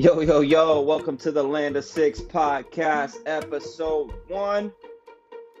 Yo, 0.00 0.18
yo, 0.20 0.40
yo, 0.40 0.80
welcome 0.80 1.18
to 1.18 1.30
the 1.30 1.42
Land 1.42 1.76
of 1.76 1.84
Six 1.84 2.22
podcast, 2.22 3.16
episode 3.26 4.10
one. 4.28 4.72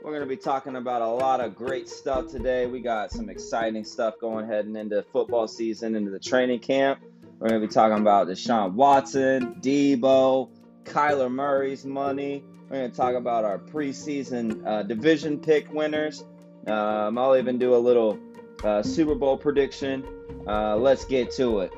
We're 0.02 0.12
going 0.12 0.22
to 0.22 0.26
be 0.26 0.38
talking 0.38 0.76
about 0.76 1.02
a 1.02 1.08
lot 1.08 1.42
of 1.42 1.54
great 1.54 1.90
stuff 1.90 2.28
today. 2.28 2.64
We 2.64 2.80
got 2.80 3.10
some 3.10 3.28
exciting 3.28 3.84
stuff 3.84 4.14
going 4.18 4.46
heading 4.46 4.76
into 4.76 5.02
football 5.12 5.46
season, 5.46 5.94
into 5.94 6.10
the 6.10 6.18
training 6.18 6.60
camp. 6.60 7.00
We're 7.38 7.50
going 7.50 7.60
to 7.60 7.66
be 7.68 7.70
talking 7.70 7.98
about 7.98 8.28
Deshaun 8.28 8.72
Watson, 8.72 9.56
Deebo, 9.60 10.48
Kyler 10.84 11.30
Murray's 11.30 11.84
money. 11.84 12.42
We're 12.70 12.78
going 12.78 12.90
to 12.92 12.96
talk 12.96 13.16
about 13.16 13.44
our 13.44 13.58
preseason 13.58 14.66
uh, 14.66 14.84
division 14.84 15.38
pick 15.38 15.70
winners. 15.70 16.24
Um, 16.66 17.18
I'll 17.18 17.36
even 17.36 17.58
do 17.58 17.74
a 17.74 17.76
little 17.76 18.18
uh, 18.64 18.82
Super 18.82 19.14
Bowl 19.14 19.36
prediction. 19.36 20.02
Uh, 20.46 20.76
let's 20.76 21.04
get 21.04 21.30
to 21.32 21.60
it. 21.60 21.74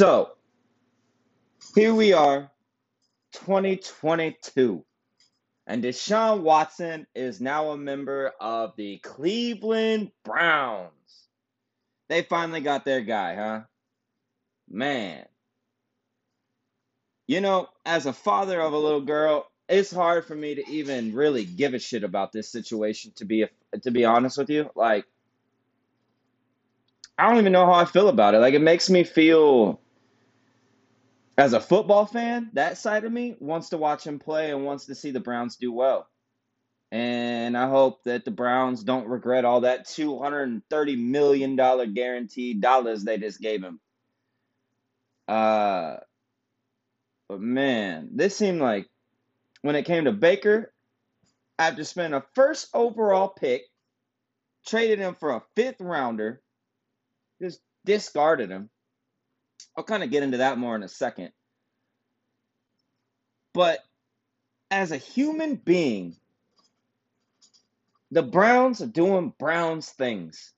So, 0.00 0.30
here 1.74 1.92
we 1.92 2.14
are, 2.14 2.50
2022. 3.34 4.82
And 5.66 5.84
Deshaun 5.84 6.40
Watson 6.40 7.06
is 7.14 7.38
now 7.38 7.72
a 7.72 7.76
member 7.76 8.32
of 8.40 8.72
the 8.78 8.96
Cleveland 8.96 10.10
Browns. 10.24 11.28
They 12.08 12.22
finally 12.22 12.62
got 12.62 12.86
their 12.86 13.02
guy, 13.02 13.34
huh? 13.34 13.60
Man. 14.70 15.26
You 17.26 17.42
know, 17.42 17.68
as 17.84 18.06
a 18.06 18.14
father 18.14 18.58
of 18.58 18.72
a 18.72 18.78
little 18.78 19.02
girl, 19.02 19.50
it's 19.68 19.92
hard 19.92 20.24
for 20.24 20.34
me 20.34 20.54
to 20.54 20.66
even 20.70 21.14
really 21.14 21.44
give 21.44 21.74
a 21.74 21.78
shit 21.78 22.04
about 22.04 22.32
this 22.32 22.48
situation 22.48 23.12
to 23.16 23.26
be 23.26 23.44
to 23.82 23.90
be 23.90 24.06
honest 24.06 24.38
with 24.38 24.48
you. 24.48 24.70
Like 24.74 25.04
I 27.18 27.28
don't 27.28 27.36
even 27.36 27.52
know 27.52 27.66
how 27.66 27.74
I 27.74 27.84
feel 27.84 28.08
about 28.08 28.32
it. 28.32 28.38
Like 28.38 28.54
it 28.54 28.62
makes 28.62 28.88
me 28.88 29.04
feel 29.04 29.78
as 31.40 31.54
a 31.54 31.60
football 31.60 32.04
fan, 32.04 32.50
that 32.52 32.76
side 32.76 33.04
of 33.04 33.12
me 33.12 33.34
wants 33.40 33.70
to 33.70 33.78
watch 33.78 34.06
him 34.06 34.18
play 34.18 34.50
and 34.50 34.64
wants 34.64 34.86
to 34.86 34.94
see 34.94 35.10
the 35.10 35.20
Browns 35.20 35.56
do 35.56 35.72
well. 35.72 36.06
And 36.92 37.56
I 37.56 37.68
hope 37.68 38.02
that 38.04 38.26
the 38.26 38.30
Browns 38.30 38.84
don't 38.84 39.08
regret 39.08 39.46
all 39.46 39.62
that 39.62 39.86
$230 39.86 40.98
million 40.98 41.56
guaranteed 41.94 42.60
dollars 42.60 43.04
they 43.04 43.16
just 43.16 43.40
gave 43.40 43.62
him. 43.62 43.80
Uh, 45.28 45.96
but 47.28 47.40
man, 47.40 48.10
this 48.12 48.36
seemed 48.36 48.60
like 48.60 48.88
when 49.62 49.76
it 49.76 49.84
came 49.86 50.04
to 50.04 50.12
Baker, 50.12 50.74
after 51.58 51.84
spending 51.84 52.18
a 52.18 52.24
first 52.34 52.68
overall 52.74 53.28
pick, 53.28 53.62
traded 54.66 54.98
him 54.98 55.14
for 55.14 55.30
a 55.30 55.42
fifth 55.56 55.80
rounder, 55.80 56.42
just 57.40 57.60
discarded 57.86 58.50
him. 58.50 58.68
I'll 59.76 59.84
kind 59.84 60.02
of 60.02 60.10
get 60.10 60.22
into 60.22 60.38
that 60.38 60.58
more 60.58 60.74
in 60.76 60.82
a 60.82 60.88
second. 60.88 61.30
But 63.52 63.80
as 64.70 64.92
a 64.92 64.96
human 64.96 65.56
being, 65.56 66.16
the 68.10 68.22
Browns 68.22 68.80
are 68.82 68.86
doing 68.86 69.32
Browns 69.38 69.88
things. 69.90 70.52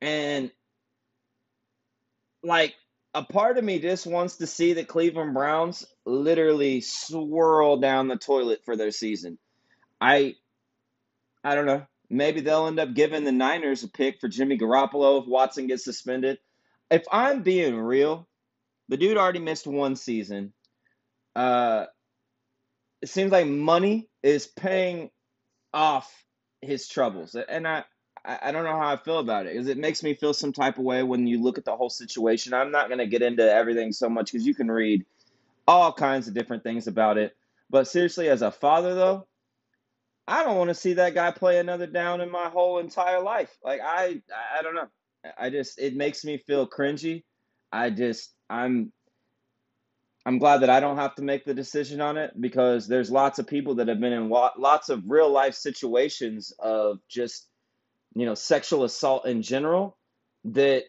And 0.00 0.50
like 2.42 2.74
a 3.14 3.22
part 3.22 3.58
of 3.58 3.64
me 3.64 3.78
just 3.78 4.06
wants 4.06 4.36
to 4.36 4.46
see 4.46 4.72
the 4.72 4.84
Cleveland 4.84 5.34
Browns 5.34 5.86
literally 6.04 6.80
swirl 6.80 7.76
down 7.76 8.08
the 8.08 8.16
toilet 8.16 8.62
for 8.64 8.76
their 8.76 8.90
season. 8.90 9.38
I 10.00 10.36
I 11.44 11.54
don't 11.54 11.66
know. 11.66 11.86
Maybe 12.08 12.40
they'll 12.40 12.66
end 12.66 12.78
up 12.78 12.94
giving 12.94 13.24
the 13.24 13.32
Niners 13.32 13.84
a 13.84 13.88
pick 13.88 14.20
for 14.20 14.28
Jimmy 14.28 14.58
Garoppolo 14.58 15.22
if 15.22 15.28
Watson 15.28 15.66
gets 15.66 15.84
suspended. 15.84 16.38
If 16.92 17.04
I'm 17.12 17.42
being 17.42 17.76
real, 17.78 18.28
the 18.88 18.98
dude 18.98 19.18
already 19.18 19.40
missed 19.40 19.66
one 19.66 19.96
season. 19.96 20.54
Uh 21.36 21.86
it 23.02 23.08
seems 23.08 23.32
like 23.32 23.46
money 23.46 24.08
is 24.22 24.46
paying 24.46 25.10
off 25.72 26.12
his 26.60 26.88
troubles. 26.88 27.34
And 27.34 27.66
I 27.66 27.84
I 28.24 28.52
don't 28.52 28.64
know 28.64 28.78
how 28.78 28.92
I 28.92 28.96
feel 28.98 29.18
about 29.18 29.46
it 29.46 29.54
because 29.54 29.68
it 29.68 29.78
makes 29.78 30.02
me 30.02 30.14
feel 30.14 30.34
some 30.34 30.52
type 30.52 30.78
of 30.78 30.84
way 30.84 31.02
when 31.02 31.26
you 31.26 31.42
look 31.42 31.58
at 31.58 31.64
the 31.64 31.76
whole 31.76 31.90
situation. 31.90 32.54
I'm 32.54 32.70
not 32.70 32.88
to 32.98 33.06
get 33.06 33.22
into 33.22 33.42
everything 33.42 33.92
so 33.92 34.08
much 34.08 34.32
because 34.32 34.46
you 34.46 34.54
can 34.54 34.70
read 34.70 35.04
all 35.66 35.92
kinds 35.92 36.28
of 36.28 36.34
different 36.34 36.62
things 36.62 36.86
about 36.86 37.18
it. 37.18 37.36
But 37.70 37.88
seriously, 37.88 38.28
as 38.28 38.42
a 38.42 38.52
father, 38.52 38.94
though, 38.94 39.26
I 40.28 40.44
don't 40.44 40.56
want 40.58 40.70
to 40.70 40.74
see 40.74 40.94
that 40.94 41.14
guy 41.14 41.32
play 41.32 41.58
another 41.58 41.86
down 41.86 42.20
in 42.20 42.30
my 42.30 42.48
whole 42.48 42.78
entire 42.78 43.20
life. 43.20 43.56
Like 43.64 43.80
I, 43.82 44.22
I 44.58 44.62
don't 44.62 44.74
know. 44.76 44.88
I 45.38 45.50
just 45.50 45.78
it 45.78 45.96
makes 45.96 46.24
me 46.24 46.38
feel 46.38 46.68
cringy. 46.68 47.24
I 47.72 47.90
just 47.90 48.32
I'm 48.50 48.92
I'm 50.24 50.38
glad 50.38 50.58
that 50.58 50.70
I 50.70 50.80
don't 50.80 50.98
have 50.98 51.16
to 51.16 51.22
make 51.22 51.44
the 51.44 51.54
decision 51.54 52.00
on 52.00 52.16
it 52.16 52.32
because 52.40 52.86
there's 52.86 53.10
lots 53.10 53.38
of 53.38 53.46
people 53.46 53.76
that 53.76 53.88
have 53.88 54.00
been 54.00 54.12
in 54.12 54.28
lots 54.28 54.88
of 54.88 55.02
real 55.06 55.30
life 55.30 55.54
situations 55.54 56.52
of 56.58 56.98
just 57.08 57.48
you 58.14 58.26
know, 58.26 58.34
sexual 58.34 58.84
assault 58.84 59.26
in 59.26 59.42
general, 59.42 59.96
that 60.44 60.84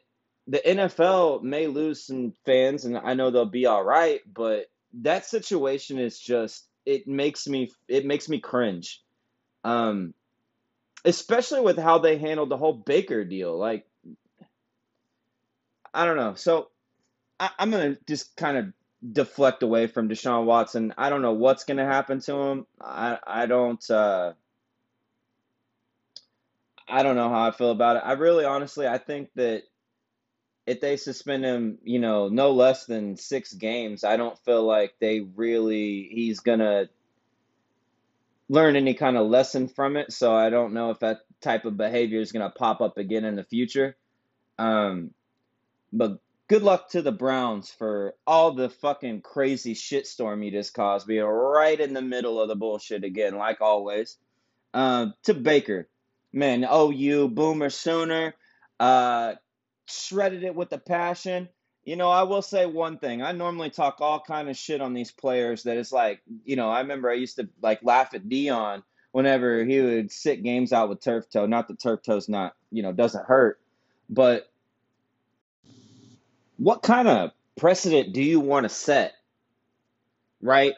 the 0.47 0.61
NFL 0.65 1.41
may 1.41 1.67
lose 1.67 2.05
some 2.05 2.33
fans 2.45 2.85
and 2.85 2.97
I 2.97 3.13
know 3.13 3.31
they'll 3.31 3.45
be 3.45 3.65
all 3.65 3.83
right, 3.83 4.21
but 4.31 4.65
that 5.01 5.25
situation 5.25 5.99
is 5.99 6.19
just 6.19 6.67
it 6.85 7.07
makes 7.07 7.47
me 7.47 7.71
it 7.87 8.05
makes 8.05 8.27
me 8.27 8.39
cringe. 8.39 9.01
Um 9.63 10.13
especially 11.05 11.61
with 11.61 11.77
how 11.77 11.97
they 11.99 12.17
handled 12.17 12.49
the 12.49 12.57
whole 12.57 12.73
Baker 12.73 13.23
deal. 13.23 13.57
Like 13.57 13.85
I 15.93 16.05
don't 16.05 16.17
know. 16.17 16.35
So 16.35 16.69
I, 17.39 17.49
I'm 17.59 17.71
gonna 17.71 17.97
just 18.07 18.35
kind 18.35 18.57
of 18.57 18.73
deflect 19.11 19.63
away 19.63 19.87
from 19.87 20.09
Deshaun 20.09 20.45
Watson. 20.45 20.93
I 20.97 21.09
don't 21.09 21.21
know 21.21 21.33
what's 21.33 21.65
gonna 21.65 21.85
happen 21.85 22.19
to 22.21 22.35
him. 22.35 22.67
I 22.81 23.19
I 23.25 23.45
don't 23.45 23.89
uh 23.89 24.33
I 26.87 27.03
don't 27.03 27.15
know 27.15 27.29
how 27.29 27.47
I 27.47 27.51
feel 27.51 27.71
about 27.71 27.97
it. 27.97 28.03
I 28.05 28.13
really 28.13 28.45
honestly 28.45 28.87
I 28.87 28.97
think 28.97 29.29
that 29.35 29.63
if 30.65 30.79
they 30.79 30.95
suspend 30.95 31.43
him, 31.43 31.77
you 31.83 31.99
know, 31.99 32.29
no 32.29 32.51
less 32.51 32.85
than 32.85 33.17
6 33.17 33.53
games, 33.55 34.05
I 34.05 34.15
don't 34.15 34.39
feel 34.45 34.63
like 34.63 34.93
they 34.99 35.19
really 35.19 36.09
he's 36.11 36.39
to 36.59 36.89
learn 38.47 38.77
any 38.77 38.93
kind 38.93 39.17
of 39.17 39.27
lesson 39.27 39.67
from 39.67 39.97
it, 39.97 40.13
so 40.13 40.33
I 40.33 40.49
don't 40.49 40.73
know 40.73 40.91
if 40.91 40.99
that 40.99 41.19
type 41.41 41.65
of 41.65 41.75
behavior 41.75 42.21
is 42.21 42.31
to 42.49 42.49
pop 42.57 42.79
up 42.79 42.97
again 42.97 43.25
in 43.25 43.35
the 43.35 43.43
future. 43.43 43.97
Um 44.57 45.11
but 45.93 46.19
good 46.49 46.63
luck 46.63 46.89
to 46.89 47.01
the 47.01 47.11
Browns 47.11 47.69
for 47.71 48.15
all 48.27 48.51
the 48.51 48.69
fucking 48.69 49.21
crazy 49.21 49.75
shitstorm 49.75 50.43
you 50.43 50.51
just 50.51 50.73
caused, 50.73 51.07
being 51.07 51.23
right 51.23 51.79
in 51.79 51.93
the 51.93 52.01
middle 52.01 52.41
of 52.41 52.49
the 52.49 52.55
bullshit 52.55 53.03
again, 53.03 53.37
like 53.37 53.61
always. 53.61 54.17
Uh, 54.73 55.07
to 55.23 55.33
Baker, 55.35 55.87
man, 56.33 56.65
OU, 56.69 57.29
Boomer 57.29 57.69
Sooner, 57.69 58.33
uh, 58.79 59.35
shredded 59.85 60.43
it 60.43 60.55
with 60.55 60.69
the 60.69 60.79
passion. 60.79 61.47
You 61.85 61.95
know, 61.95 62.09
I 62.09 62.23
will 62.23 62.41
say 62.41 62.65
one 62.65 62.97
thing. 62.97 63.21
I 63.21 63.33
normally 63.33 63.69
talk 63.69 63.97
all 63.99 64.19
kind 64.19 64.49
of 64.49 64.57
shit 64.57 64.81
on 64.81 64.93
these 64.93 65.11
players 65.11 65.63
that 65.63 65.77
it's 65.77 65.91
like, 65.91 66.21
you 66.43 66.55
know, 66.55 66.69
I 66.69 66.79
remember 66.79 67.09
I 67.09 67.15
used 67.15 67.35
to 67.35 67.49
like 67.61 67.83
laugh 67.83 68.13
at 68.13 68.29
Dion 68.29 68.83
whenever 69.11 69.63
he 69.63 69.79
would 69.79 70.11
sit 70.11 70.43
games 70.43 70.73
out 70.73 70.89
with 70.89 71.01
turf 71.01 71.29
toe. 71.29 71.45
Not 71.45 71.67
that 71.67 71.79
turf 71.79 72.01
toe's 72.01 72.29
not, 72.29 72.55
you 72.71 72.81
know, 72.83 72.93
doesn't 72.93 73.25
hurt, 73.25 73.59
but 74.09 74.49
what 76.57 76.81
kind 76.81 77.07
of 77.07 77.31
precedent 77.57 78.13
do 78.13 78.21
you 78.21 78.39
want 78.39 78.63
to 78.65 78.69
set? 78.69 79.13
Right? 80.41 80.73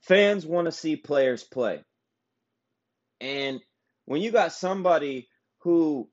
Fans 0.00 0.46
want 0.46 0.66
to 0.66 0.72
see 0.72 0.96
players 0.96 1.44
play. 1.44 1.82
And 3.20 3.60
when 4.04 4.20
you 4.20 4.32
got 4.32 4.52
somebody 4.52 5.28
who 5.58 6.08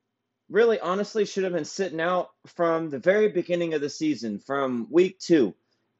really 0.48 0.78
honestly 0.78 1.24
should 1.24 1.44
have 1.44 1.52
been 1.52 1.64
sitting 1.64 2.00
out 2.00 2.30
from 2.46 2.90
the 2.90 2.98
very 2.98 3.28
beginning 3.28 3.74
of 3.74 3.80
the 3.80 3.90
season, 3.90 4.38
from 4.38 4.86
week 4.90 5.18
two, 5.18 5.54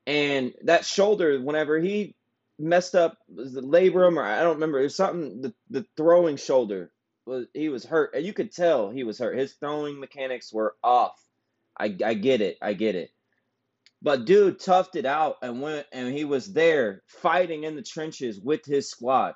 and 0.06 0.52
that 0.64 0.84
shoulder, 0.84 1.40
whenever 1.40 1.78
he 1.78 2.14
messed 2.58 2.94
up, 2.94 3.18
was 3.28 3.52
the 3.52 3.60
labrum 3.60 4.16
or 4.16 4.24
I 4.24 4.42
don't 4.42 4.54
remember, 4.54 4.80
it 4.80 4.84
was 4.84 4.96
something 4.96 5.40
the, 5.42 5.54
the 5.70 5.86
throwing 5.96 6.36
shoulder 6.36 6.90
was 7.26 7.46
he 7.54 7.68
was 7.68 7.84
hurt, 7.84 8.14
and 8.14 8.24
you 8.24 8.32
could 8.32 8.52
tell 8.52 8.90
he 8.90 9.04
was 9.04 9.18
hurt. 9.18 9.38
His 9.38 9.52
throwing 9.54 10.00
mechanics 10.00 10.52
were 10.52 10.74
off. 10.82 11.20
I 11.80 11.96
I 12.04 12.14
get 12.14 12.40
it, 12.40 12.58
I 12.60 12.74
get 12.74 12.94
it. 12.94 13.10
But 14.02 14.24
dude 14.24 14.60
toughed 14.60 14.96
it 14.96 15.06
out 15.06 15.36
and 15.42 15.60
went 15.60 15.86
and 15.92 16.12
he 16.12 16.24
was 16.24 16.52
there 16.52 17.02
fighting 17.06 17.64
in 17.64 17.76
the 17.76 17.82
trenches 17.82 18.40
with 18.40 18.64
his 18.64 18.88
squad. 18.88 19.34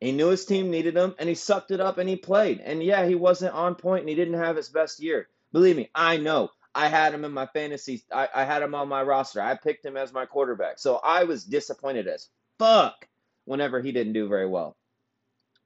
He 0.00 0.12
knew 0.12 0.28
his 0.28 0.44
team 0.44 0.70
needed 0.70 0.96
him, 0.96 1.14
and 1.18 1.28
he 1.28 1.34
sucked 1.34 1.70
it 1.70 1.80
up 1.80 1.96
and 1.98 2.08
he 2.08 2.16
played. 2.16 2.60
And 2.60 2.82
yeah, 2.82 3.06
he 3.06 3.14
wasn't 3.14 3.54
on 3.54 3.74
point 3.74 4.00
and 4.00 4.08
he 4.08 4.14
didn't 4.14 4.34
have 4.34 4.56
his 4.56 4.68
best 4.68 5.00
year. 5.00 5.28
Believe 5.52 5.76
me, 5.76 5.90
I 5.94 6.16
know. 6.18 6.50
I 6.74 6.88
had 6.88 7.14
him 7.14 7.24
in 7.24 7.32
my 7.32 7.46
fantasy. 7.46 8.02
I, 8.12 8.28
I 8.34 8.44
had 8.44 8.62
him 8.62 8.74
on 8.74 8.88
my 8.88 9.02
roster. 9.02 9.40
I 9.40 9.54
picked 9.54 9.86
him 9.86 9.96
as 9.96 10.12
my 10.12 10.26
quarterback. 10.26 10.78
So 10.78 10.96
I 10.96 11.24
was 11.24 11.44
disappointed 11.44 12.08
as 12.08 12.28
fuck 12.58 13.08
whenever 13.44 13.80
he 13.80 13.92
didn't 13.92 14.12
do 14.12 14.28
very 14.28 14.46
well. 14.46 14.76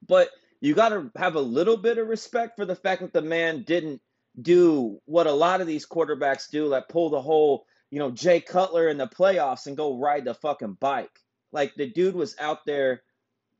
But 0.06 0.30
you 0.60 0.74
got 0.74 0.90
to 0.90 1.10
have 1.16 1.34
a 1.34 1.40
little 1.40 1.76
bit 1.76 1.98
of 1.98 2.08
respect 2.08 2.56
for 2.56 2.66
the 2.66 2.76
fact 2.76 3.00
that 3.00 3.12
the 3.12 3.22
man 3.22 3.62
didn't 3.62 4.02
do 4.40 5.00
what 5.04 5.26
a 5.26 5.32
lot 5.32 5.60
of 5.60 5.66
these 5.66 5.86
quarterbacks 5.86 6.50
do, 6.50 6.66
like 6.66 6.88
pull 6.88 7.10
the 7.10 7.20
whole, 7.20 7.66
you 7.90 7.98
know, 7.98 8.10
Jay 8.10 8.40
Cutler 8.40 8.88
in 8.88 8.98
the 8.98 9.06
playoffs 9.06 9.66
and 9.66 9.76
go 9.76 9.98
ride 9.98 10.24
the 10.24 10.34
fucking 10.34 10.76
bike. 10.80 11.10
Like 11.52 11.74
the 11.74 11.88
dude 11.88 12.14
was 12.14 12.36
out 12.38 12.66
there 12.66 13.02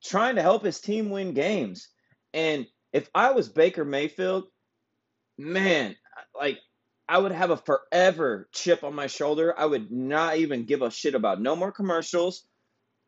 trying 0.05 0.37
to 0.37 0.43
help 0.43 0.65
his 0.65 0.81
team 0.81 1.11
win 1.11 1.35
games. 1.35 1.89
And 2.33 2.67
if 2.93 3.09
I 3.15 3.33
was 3.33 3.49
Baker 3.49 3.85
Mayfield, 3.85 4.45
man, 5.37 5.97
like 6.37 6.59
I 7.09 7.19
would 7.19 7.33
have 7.33 7.51
a 7.51 7.57
forever 7.57 8.49
chip 8.53 8.85
on 8.85 8.95
my 8.95 9.07
shoulder. 9.07 9.55
I 9.59 9.65
would 9.65 9.91
not 9.91 10.37
even 10.37 10.67
give 10.67 10.83
a 10.83 10.91
shit 10.91 11.15
about 11.15 11.41
no 11.41 11.57
more 11.57 11.73
commercials. 11.73 12.45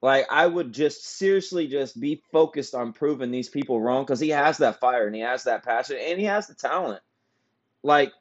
Like 0.03 0.27
I 0.31 0.47
would 0.47 0.73
just 0.73 1.05
seriously 1.05 1.67
just 1.67 2.01
be 2.01 2.23
focused 2.33 2.75
on 2.75 2.95
proving 2.95 3.31
these 3.31 3.51
people 3.51 3.81
wrong 3.81 4.05
because 4.05 4.21
he 4.21 4.31
has 4.31 4.59
that 4.59 4.81
fire 4.81 5.07
and 5.07 5.15
he 5.15 5.21
has 5.21 5.45
that 5.45 5.63
passion 5.63 5.99
and 6.01 6.19
he 6.19 6.25
has 6.25 6.47
the 6.47 6.55
talent. 6.55 7.03
Like, 7.83 8.13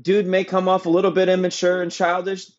dude 0.00 0.26
may 0.26 0.44
come 0.44 0.68
off 0.68 0.86
a 0.86 0.90
little 0.90 1.10
bit 1.10 1.28
immature 1.28 1.82
and 1.82 1.92
childish. 1.92 2.50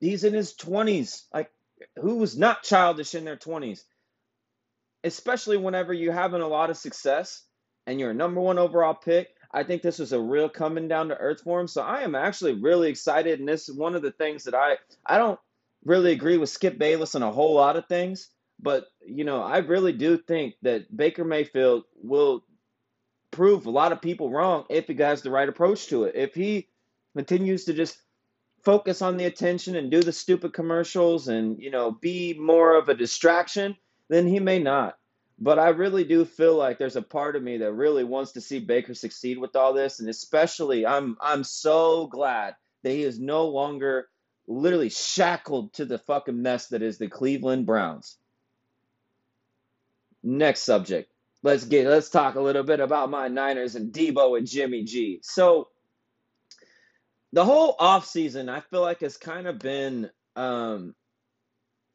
He's 0.00 0.24
in 0.24 0.34
his 0.34 0.54
twenties. 0.54 1.24
Like, 1.32 1.50
who 1.96 2.16
was 2.16 2.36
not 2.36 2.62
childish 2.62 3.14
in 3.14 3.24
their 3.24 3.36
twenties? 3.36 3.84
Especially 5.04 5.56
whenever 5.56 5.92
you're 5.92 6.12
having 6.12 6.42
a 6.42 6.48
lot 6.48 6.70
of 6.70 6.76
success 6.76 7.42
and 7.86 7.98
you're 7.98 8.10
a 8.10 8.14
number 8.14 8.40
one 8.40 8.58
overall 8.58 8.94
pick. 8.94 9.28
I 9.54 9.64
think 9.64 9.82
this 9.82 9.98
was 9.98 10.12
a 10.12 10.20
real 10.20 10.48
coming 10.48 10.88
down 10.88 11.08
to 11.08 11.16
earth 11.16 11.42
for 11.42 11.60
him. 11.60 11.68
So 11.68 11.82
I 11.82 12.02
am 12.02 12.14
actually 12.14 12.54
really 12.54 12.88
excited. 12.88 13.38
And 13.38 13.48
this 13.48 13.68
is 13.68 13.76
one 13.76 13.94
of 13.94 14.02
the 14.02 14.12
things 14.12 14.44
that 14.44 14.54
I 14.54 14.76
I 15.04 15.18
don't 15.18 15.38
really 15.84 16.12
agree 16.12 16.38
with 16.38 16.48
Skip 16.48 16.78
Bayless 16.78 17.14
on 17.14 17.22
a 17.22 17.32
whole 17.32 17.54
lot 17.54 17.76
of 17.76 17.86
things, 17.86 18.28
but 18.60 18.86
you 19.04 19.24
know, 19.24 19.42
I 19.42 19.58
really 19.58 19.92
do 19.92 20.16
think 20.16 20.54
that 20.62 20.96
Baker 20.96 21.24
Mayfield 21.24 21.84
will 22.02 22.44
prove 23.32 23.66
a 23.66 23.70
lot 23.70 23.90
of 23.90 24.00
people 24.00 24.30
wrong 24.30 24.64
if 24.70 24.86
he 24.86 24.94
has 24.94 25.22
the 25.22 25.30
right 25.30 25.48
approach 25.48 25.88
to 25.88 26.04
it. 26.04 26.14
If 26.14 26.34
he 26.34 26.68
continues 27.16 27.64
to 27.64 27.74
just 27.74 27.98
focus 28.62 29.02
on 29.02 29.16
the 29.16 29.24
attention 29.24 29.74
and 29.74 29.90
do 29.90 30.00
the 30.00 30.12
stupid 30.12 30.52
commercials 30.52 31.26
and, 31.26 31.60
you 31.60 31.70
know, 31.70 31.90
be 31.90 32.34
more 32.34 32.76
of 32.76 32.88
a 32.88 32.94
distraction, 32.94 33.76
then 34.08 34.28
he 34.28 34.38
may 34.38 34.60
not. 34.60 34.96
But 35.38 35.58
I 35.58 35.70
really 35.70 36.04
do 36.04 36.24
feel 36.24 36.54
like 36.54 36.78
there's 36.78 36.94
a 36.94 37.02
part 37.02 37.34
of 37.34 37.42
me 37.42 37.58
that 37.58 37.72
really 37.72 38.04
wants 38.04 38.32
to 38.32 38.40
see 38.40 38.60
Baker 38.60 38.94
succeed 38.94 39.38
with 39.38 39.56
all 39.56 39.72
this, 39.72 39.98
and 39.98 40.08
especially 40.08 40.86
I'm 40.86 41.16
I'm 41.20 41.42
so 41.42 42.06
glad 42.06 42.54
that 42.82 42.90
he 42.90 43.02
is 43.02 43.18
no 43.18 43.48
longer 43.48 44.08
literally 44.46 44.90
shackled 44.90 45.72
to 45.74 45.84
the 45.84 45.98
fucking 45.98 46.40
mess 46.40 46.68
that 46.68 46.82
is 46.82 46.98
the 46.98 47.08
Cleveland 47.08 47.66
Browns. 47.66 48.18
Next 50.22 50.62
subject. 50.62 51.11
Let's 51.42 51.64
get 51.64 51.86
let's 51.86 52.08
talk 52.08 52.36
a 52.36 52.40
little 52.40 52.62
bit 52.62 52.80
about 52.80 53.10
my 53.10 53.28
Niners 53.28 53.74
and 53.74 53.92
Deebo 53.92 54.38
and 54.38 54.46
Jimmy 54.46 54.84
G. 54.84 55.20
So 55.22 55.68
the 57.32 57.44
whole 57.44 57.76
offseason 57.78 58.48
I 58.48 58.60
feel 58.60 58.82
like 58.82 59.00
has 59.00 59.16
kind 59.16 59.46
of 59.46 59.58
been 59.58 60.10
um, 60.36 60.94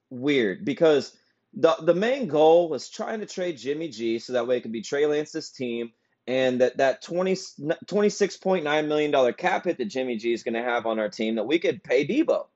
weird 0.09 0.65
because 0.65 1.15
the 1.53 1.75
the 1.81 1.93
main 1.93 2.27
goal 2.27 2.69
was 2.69 2.89
trying 2.89 3.19
to 3.21 3.25
trade 3.25 3.57
Jimmy 3.57 3.89
G 3.89 4.19
so 4.19 4.33
that 4.33 4.47
way 4.47 4.57
it 4.57 4.61
could 4.61 4.71
be 4.71 4.81
Trey 4.81 5.05
Lance's 5.05 5.49
team 5.49 5.91
and 6.27 6.59
that 6.59 6.77
that 6.77 7.01
20, 7.01 7.33
$26.9 7.33 8.87
million 8.87 9.33
cap 9.33 9.63
hit 9.63 9.77
that 9.77 9.85
Jimmy 9.85 10.17
G 10.17 10.33
is 10.33 10.43
going 10.43 10.53
to 10.55 10.61
have 10.61 10.85
on 10.85 10.99
our 10.99 11.09
team 11.09 11.35
that 11.35 11.47
we 11.47 11.57
could 11.57 11.83
pay 11.83 12.05
Deebo, 12.05 12.47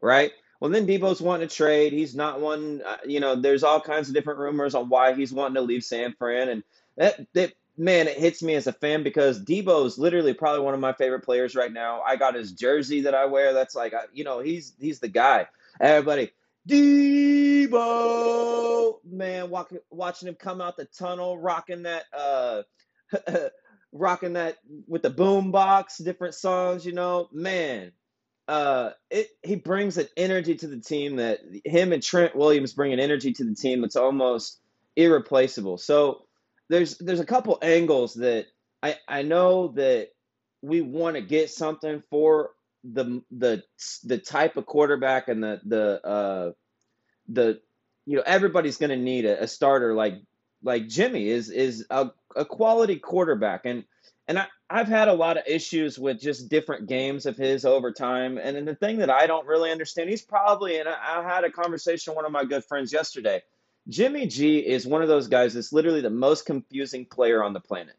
right? 0.00 0.32
Well, 0.62 0.70
then 0.70 0.86
Deebo's 0.86 1.20
wanting 1.20 1.48
to 1.48 1.54
trade. 1.56 1.92
He's 1.92 2.14
not 2.14 2.40
one, 2.40 2.82
uh, 2.86 2.98
you 3.04 3.18
know, 3.18 3.34
there's 3.34 3.64
all 3.64 3.80
kinds 3.80 4.06
of 4.06 4.14
different 4.14 4.38
rumors 4.38 4.76
on 4.76 4.88
why 4.88 5.12
he's 5.12 5.32
wanting 5.32 5.56
to 5.56 5.60
leave 5.60 5.82
San 5.82 6.12
Fran. 6.12 6.48
And 6.48 6.62
that, 6.96 7.26
that, 7.32 7.54
man, 7.76 8.06
it 8.06 8.16
hits 8.16 8.44
me 8.44 8.54
as 8.54 8.68
a 8.68 8.72
fan 8.72 9.02
because 9.02 9.44
Deebo 9.44 9.84
is 9.86 9.98
literally 9.98 10.34
probably 10.34 10.60
one 10.60 10.74
of 10.74 10.78
my 10.78 10.92
favorite 10.92 11.24
players 11.24 11.56
right 11.56 11.72
now. 11.72 12.00
I 12.02 12.14
got 12.14 12.36
his 12.36 12.52
jersey 12.52 13.00
that 13.00 13.12
I 13.12 13.24
wear. 13.24 13.52
That's 13.52 13.74
like, 13.74 13.92
you 14.12 14.22
know, 14.22 14.38
he's 14.38 14.72
he's 14.78 15.00
the 15.00 15.08
guy. 15.08 15.48
Everybody, 15.80 16.30
Debo, 16.68 17.74
man, 19.04 19.50
walking, 19.50 19.80
watching 19.90 20.28
him 20.28 20.36
come 20.36 20.60
out 20.60 20.76
the 20.76 20.84
tunnel, 20.84 21.36
rocking 21.38 21.82
that, 21.82 22.04
uh, 22.16 22.62
rocking 23.92 24.34
that 24.34 24.58
with 24.86 25.02
the 25.02 25.10
boom 25.10 25.50
box, 25.50 25.98
different 25.98 26.36
songs, 26.36 26.86
you 26.86 26.92
know, 26.92 27.28
man, 27.32 27.90
uh, 28.48 28.90
it 29.10 29.28
he 29.42 29.56
brings 29.56 29.98
an 29.98 30.08
energy 30.16 30.56
to 30.56 30.66
the 30.66 30.80
team 30.80 31.16
that 31.16 31.40
him 31.64 31.92
and 31.92 32.02
Trent 32.02 32.36
Williams 32.36 32.72
bring 32.72 32.92
an 32.92 33.00
energy 33.00 33.32
to 33.32 33.44
the 33.44 33.54
team 33.54 33.82
that's 33.82 33.96
almost 33.96 34.60
irreplaceable. 34.96 35.78
So 35.78 36.26
there's 36.68 36.98
there's 36.98 37.20
a 37.20 37.26
couple 37.26 37.58
angles 37.62 38.14
that 38.14 38.46
I 38.82 38.96
I 39.08 39.22
know 39.22 39.68
that 39.76 40.08
we 40.60 40.80
want 40.80 41.16
to 41.16 41.22
get 41.22 41.50
something 41.50 42.02
for 42.10 42.50
the 42.84 43.22
the 43.30 43.62
the 44.04 44.18
type 44.18 44.56
of 44.56 44.66
quarterback 44.66 45.28
and 45.28 45.42
the 45.42 45.60
the 45.64 46.06
uh 46.06 46.52
the 47.28 47.60
you 48.06 48.16
know 48.16 48.22
everybody's 48.26 48.76
going 48.76 48.90
to 48.90 48.96
need 48.96 49.24
a, 49.24 49.44
a 49.44 49.46
starter 49.46 49.94
like 49.94 50.14
like 50.62 50.88
Jimmy 50.88 51.28
is 51.28 51.50
is 51.50 51.86
a, 51.90 52.10
a 52.34 52.44
quality 52.44 52.98
quarterback 52.98 53.66
and 53.66 53.84
and 54.28 54.38
I, 54.38 54.46
I've 54.72 54.88
had 54.88 55.08
a 55.08 55.12
lot 55.12 55.36
of 55.36 55.42
issues 55.46 55.98
with 55.98 56.18
just 56.18 56.48
different 56.48 56.86
games 56.86 57.26
of 57.26 57.36
his 57.36 57.66
over 57.66 57.92
time. 57.92 58.38
And 58.38 58.56
then 58.56 58.64
the 58.64 58.74
thing 58.74 59.00
that 59.00 59.10
I 59.10 59.26
don't 59.26 59.46
really 59.46 59.70
understand, 59.70 60.08
he's 60.08 60.22
probably, 60.22 60.78
and 60.78 60.88
I, 60.88 60.94
I 61.18 61.22
had 61.22 61.44
a 61.44 61.50
conversation 61.50 62.12
with 62.12 62.16
one 62.16 62.24
of 62.24 62.32
my 62.32 62.46
good 62.46 62.64
friends 62.64 62.90
yesterday. 62.90 63.42
Jimmy 63.90 64.26
G 64.26 64.60
is 64.60 64.86
one 64.86 65.02
of 65.02 65.08
those 65.08 65.28
guys 65.28 65.52
that's 65.52 65.74
literally 65.74 66.00
the 66.00 66.08
most 66.08 66.46
confusing 66.46 67.04
player 67.04 67.44
on 67.44 67.52
the 67.52 67.60
planet. 67.60 67.96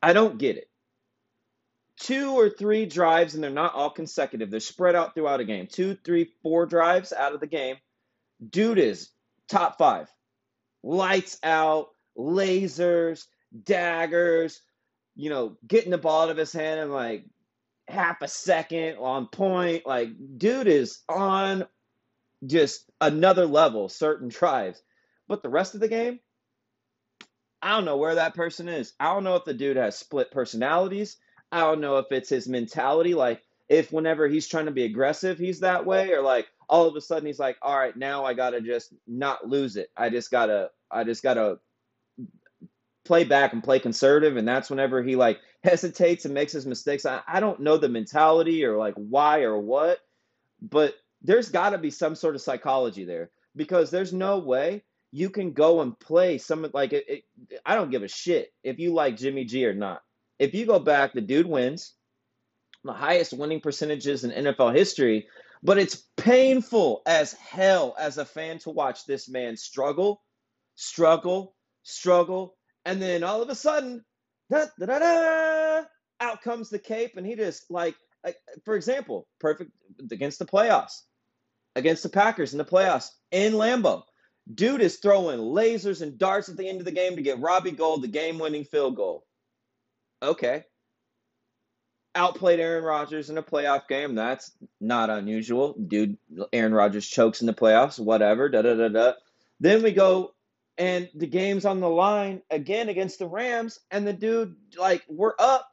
I 0.00 0.12
don't 0.12 0.38
get 0.38 0.56
it. 0.56 0.68
Two 1.98 2.34
or 2.34 2.48
three 2.48 2.86
drives, 2.86 3.34
and 3.34 3.42
they're 3.42 3.50
not 3.50 3.74
all 3.74 3.90
consecutive. 3.90 4.52
They're 4.52 4.60
spread 4.60 4.94
out 4.94 5.16
throughout 5.16 5.40
a 5.40 5.44
game. 5.44 5.66
Two, 5.66 5.96
three, 6.04 6.30
four 6.44 6.64
drives 6.66 7.12
out 7.12 7.34
of 7.34 7.40
the 7.40 7.48
game. 7.48 7.74
Dude 8.48 8.78
is 8.78 9.10
top 9.48 9.78
five. 9.78 10.08
Lights 10.84 11.38
out, 11.42 11.88
lasers, 12.16 13.26
daggers, 13.64 14.60
you 15.16 15.30
know, 15.30 15.56
getting 15.66 15.90
the 15.90 15.98
ball 15.98 16.22
out 16.22 16.30
of 16.30 16.36
his 16.36 16.52
hand 16.52 16.80
in 16.80 16.90
like 16.90 17.24
half 17.88 18.22
a 18.22 18.28
second 18.28 18.96
on 18.98 19.26
point. 19.26 19.86
Like, 19.86 20.10
dude 20.38 20.68
is 20.68 21.00
on 21.08 21.66
just 22.46 22.90
another 23.00 23.46
level, 23.46 23.88
certain 23.88 24.28
drives. 24.28 24.82
But 25.28 25.42
the 25.42 25.48
rest 25.48 25.74
of 25.74 25.80
the 25.80 25.88
game, 25.88 26.20
I 27.62 27.70
don't 27.76 27.84
know 27.84 27.98
where 27.98 28.14
that 28.16 28.34
person 28.34 28.68
is. 28.68 28.94
I 28.98 29.12
don't 29.12 29.24
know 29.24 29.36
if 29.36 29.44
the 29.44 29.54
dude 29.54 29.76
has 29.76 29.98
split 29.98 30.30
personalities. 30.30 31.18
I 31.52 31.60
don't 31.60 31.80
know 31.80 31.98
if 31.98 32.06
it's 32.10 32.30
his 32.30 32.48
mentality. 32.48 33.14
Like, 33.14 33.42
if 33.68 33.92
whenever 33.92 34.26
he's 34.26 34.48
trying 34.48 34.64
to 34.64 34.72
be 34.72 34.84
aggressive, 34.84 35.38
he's 35.38 35.60
that 35.60 35.86
way, 35.86 36.12
or 36.12 36.22
like 36.22 36.48
all 36.68 36.86
of 36.86 36.96
a 36.96 37.00
sudden 37.00 37.26
he's 37.26 37.38
like, 37.38 37.56
all 37.62 37.78
right, 37.78 37.96
now 37.96 38.24
I 38.24 38.34
gotta 38.34 38.60
just 38.60 38.92
not 39.06 39.46
lose 39.46 39.76
it. 39.76 39.90
I 39.96 40.10
just 40.10 40.30
gotta, 40.30 40.70
I 40.90 41.04
just 41.04 41.22
gotta 41.22 41.58
play 43.04 43.24
back 43.24 43.52
and 43.52 43.64
play 43.64 43.78
conservative, 43.78 44.36
and 44.36 44.46
that's 44.46 44.70
whenever 44.70 45.02
he 45.02 45.16
like 45.16 45.40
hesitates 45.64 46.24
and 46.24 46.34
makes 46.34 46.52
his 46.52 46.66
mistakes. 46.66 47.06
I, 47.06 47.20
I 47.26 47.40
don't 47.40 47.60
know 47.60 47.76
the 47.76 47.88
mentality 47.88 48.64
or 48.64 48.76
like 48.76 48.94
why 48.94 49.42
or 49.42 49.58
what, 49.58 49.98
but 50.60 50.94
there's 51.22 51.50
got 51.50 51.70
to 51.70 51.78
be 51.78 51.90
some 51.90 52.14
sort 52.14 52.34
of 52.34 52.40
psychology 52.40 53.04
there 53.04 53.30
because 53.56 53.90
there's 53.90 54.12
no 54.12 54.38
way 54.38 54.82
you 55.12 55.28
can 55.28 55.52
go 55.52 55.80
and 55.80 55.98
play 55.98 56.38
some 56.38 56.68
like 56.72 56.92
it, 56.92 57.04
it, 57.08 57.24
I 57.66 57.74
don't 57.74 57.90
give 57.90 58.02
a 58.02 58.08
shit 58.08 58.52
if 58.62 58.78
you 58.78 58.92
like 58.94 59.16
Jimmy 59.16 59.44
G 59.44 59.66
or 59.66 59.74
not. 59.74 60.02
If 60.38 60.54
you 60.54 60.66
go 60.66 60.78
back, 60.78 61.12
the 61.12 61.20
dude 61.20 61.46
wins 61.46 61.94
the 62.84 62.92
highest 62.92 63.32
winning 63.32 63.60
percentages 63.60 64.24
in 64.24 64.44
NFL 64.44 64.74
history, 64.74 65.28
but 65.62 65.78
it's 65.78 66.04
painful 66.16 67.02
as 67.06 67.32
hell 67.34 67.94
as 67.98 68.18
a 68.18 68.24
fan 68.24 68.58
to 68.60 68.70
watch 68.70 69.04
this 69.04 69.28
man 69.28 69.56
struggle, 69.56 70.22
struggle, 70.76 71.54
struggle, 71.82 72.56
and 72.84 73.00
then 73.00 73.22
all 73.22 73.42
of 73.42 73.48
a 73.48 73.54
sudden, 73.54 74.04
da, 74.50 74.66
da, 74.78 74.86
da, 74.86 74.98
da, 74.98 75.82
out 76.20 76.42
comes 76.42 76.70
the 76.70 76.78
cape, 76.78 77.16
and 77.16 77.26
he 77.26 77.34
just 77.36 77.70
like, 77.70 77.94
like, 78.24 78.36
for 78.64 78.74
example, 78.74 79.26
perfect 79.38 79.70
against 80.10 80.38
the 80.38 80.44
playoffs, 80.46 81.02
against 81.76 82.02
the 82.02 82.08
Packers 82.08 82.52
in 82.52 82.58
the 82.58 82.64
playoffs 82.64 83.08
in 83.30 83.54
Lambeau. 83.54 84.02
Dude 84.52 84.82
is 84.82 84.96
throwing 84.96 85.38
lasers 85.38 86.02
and 86.02 86.18
darts 86.18 86.48
at 86.48 86.56
the 86.56 86.68
end 86.68 86.80
of 86.80 86.84
the 86.84 86.92
game 86.92 87.16
to 87.16 87.22
get 87.22 87.40
Robbie 87.40 87.70
Gould 87.70 88.02
the 88.02 88.08
game-winning 88.08 88.64
field 88.64 88.96
goal. 88.96 89.24
Okay. 90.22 90.64
Outplayed 92.14 92.58
Aaron 92.58 92.82
Rodgers 92.82 93.30
in 93.30 93.38
a 93.38 93.42
playoff 93.42 93.86
game. 93.86 94.16
That's 94.16 94.50
not 94.80 95.08
unusual. 95.10 95.74
Dude, 95.74 96.18
Aaron 96.52 96.74
Rodgers 96.74 97.06
chokes 97.06 97.40
in 97.40 97.46
the 97.46 97.54
playoffs, 97.54 98.00
whatever. 98.00 98.48
Da 98.48 98.62
da 98.62 98.74
da 98.74 98.88
da. 98.88 99.12
Then 99.60 99.82
we 99.82 99.92
go 99.92 100.34
and 100.80 101.10
the 101.14 101.28
game's 101.28 101.66
on 101.66 101.80
the 101.80 101.90
line 101.90 102.42
again 102.50 102.90
against 102.90 103.20
the 103.20 103.28
Rams, 103.28 103.80
and 103.92 104.08
the 104.08 104.14
dude, 104.14 104.56
like, 104.78 105.04
we're 105.10 105.34
up, 105.38 105.70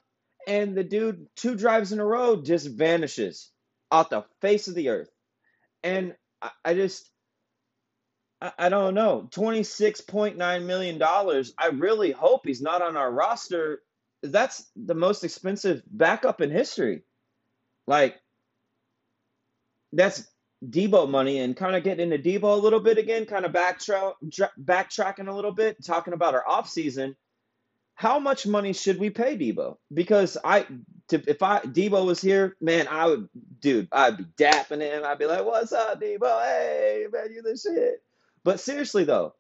and 0.48 0.78
the 0.78 0.86
dude, 0.86 1.28
two 1.38 1.56
drives 1.56 1.94
in 1.94 2.02
a 2.02 2.06
row, 2.06 2.44
just 2.44 2.70
vanishes 2.70 3.52
off 3.92 4.12
the 4.12 4.26
face 4.42 4.70
of 4.70 4.76
the 4.76 4.90
earth. 4.92 5.10
And 5.84 6.16
I, 6.42 6.52
I 6.66 6.76
just, 6.76 7.10
I, 8.42 8.54
I 8.60 8.70
don't 8.70 8.96
know. 8.96 9.30
26.9 9.32 10.66
million. 10.66 11.00
dollars. 11.00 11.54
I 11.58 11.68
really 11.70 12.12
hope 12.12 12.42
he's 12.46 12.62
not 12.62 12.82
on 12.84 12.98
our 12.98 13.12
roster. 13.12 13.82
That's 14.24 14.66
the 14.76 14.96
most 14.96 15.24
expensive 15.24 15.84
backup 15.92 16.42
in 16.42 16.52
history. 16.52 17.04
Like, 17.88 18.18
that's 19.94 20.28
Deebo 20.66 21.10
money 21.10 21.40
and 21.40 21.56
kind 21.56 21.76
of 21.76 21.84
getting 21.84 22.12
into 22.12 22.30
Deebo 22.30 22.44
a 22.44 22.62
little 22.62 22.80
bit 22.80 22.98
again, 22.98 23.26
kind 23.26 23.46
of 23.46 23.52
backtra- 23.52 24.14
backtracking 24.60 25.28
a 25.28 25.34
little 25.34 25.52
bit, 25.52 25.84
talking 25.84 26.14
about 26.14 26.34
our 26.36 26.44
offseason. 26.44 27.16
How 27.96 28.20
much 28.20 28.46
money 28.46 28.74
should 28.74 29.00
we 29.00 29.10
pay 29.10 29.38
Deebo? 29.38 29.78
Because 29.94 30.38
I, 30.44 30.68
to, 31.10 31.24
if 31.28 31.42
I 31.42 31.60
Deebo 31.62 32.06
was 32.06 32.22
here, 32.22 32.56
man, 32.62 32.88
I 32.88 33.08
would, 33.08 33.30
dude, 33.60 33.88
I'd 33.92 34.18
be 34.18 34.26
dapping 34.38 34.82
him. 34.82 35.04
I'd 35.04 35.20
be 35.20 35.26
like, 35.26 35.46
"What's 35.46 35.72
up, 35.74 36.00
Deebo? 36.00 36.44
Hey, 36.44 37.06
man, 37.12 37.32
you 37.32 37.42
the 37.42 37.58
shit." 37.58 38.04
But 38.44 38.60
seriously 38.60 39.04
though, 39.04 39.34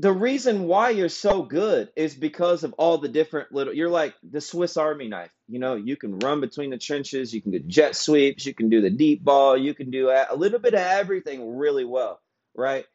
the 0.00 0.12
reason 0.12 0.64
why 0.64 0.88
you're 0.88 1.10
so 1.10 1.42
good 1.42 1.90
is 1.94 2.14
because 2.14 2.64
of 2.64 2.72
all 2.74 2.96
the 2.96 3.08
different 3.08 3.52
little 3.52 3.74
you're 3.74 3.90
like 3.90 4.14
the 4.22 4.40
Swiss 4.40 4.78
Army 4.78 5.08
knife. 5.08 5.32
You 5.46 5.58
know, 5.58 5.74
you 5.74 5.94
can 5.94 6.18
run 6.20 6.40
between 6.40 6.70
the 6.70 6.78
trenches, 6.78 7.34
you 7.34 7.42
can 7.42 7.50
do 7.50 7.58
jet 7.58 7.94
sweeps, 7.94 8.46
you 8.46 8.54
can 8.54 8.70
do 8.70 8.80
the 8.80 8.88
deep 8.88 9.22
ball, 9.22 9.58
you 9.58 9.74
can 9.74 9.90
do 9.90 10.08
a 10.08 10.34
little 10.34 10.58
bit 10.58 10.72
of 10.72 10.80
everything 10.80 11.56
really 11.58 11.84
well, 11.84 12.18
right? 12.54 12.86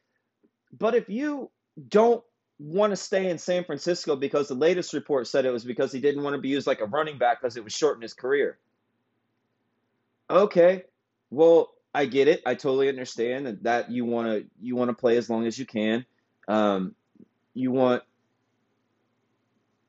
But 0.76 0.96
if 0.96 1.08
you 1.08 1.52
don't 1.90 2.24
want 2.58 2.92
to 2.92 2.98
stay 2.98 3.30
in 3.30 3.38
San 3.38 3.66
Francisco 3.66 4.16
because 4.16 4.48
the 4.48 4.56
latest 4.56 4.94
report 4.94 5.28
said 5.28 5.46
it 5.46 5.52
was 5.52 5.64
because 5.64 5.92
he 5.92 6.00
didn't 6.00 6.24
want 6.24 6.36
to 6.36 6.42
be 6.42 6.50
used 6.50 6.66
like 6.66 6.82
a 6.82 6.86
running 6.86 7.20
back 7.20 7.40
because 7.40 7.56
it 7.56 7.64
would 7.64 7.72
shorten 7.72 8.02
his 8.02 8.16
career. 8.16 8.58
Okay. 10.28 10.86
Well, 11.30 11.72
I 11.94 12.06
get 12.06 12.28
it. 12.28 12.42
I 12.48 12.56
totally 12.56 12.90
understand 12.90 13.46
that, 13.46 13.64
that 13.64 13.92
you 13.92 14.06
want 14.06 14.28
to 14.28 14.46
you 14.60 14.76
want 14.76 14.90
to 14.90 14.96
play 14.96 15.18
as 15.18 15.30
long 15.30 15.46
as 15.46 15.60
you 15.60 15.68
can. 15.68 16.04
Um, 16.48 16.96
you 17.54 17.72
want 17.72 18.04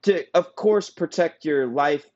to, 0.02 0.24
of 0.34 0.54
course, 0.54 0.90
protect 0.90 1.44
your 1.44 1.66
life. 1.66 2.06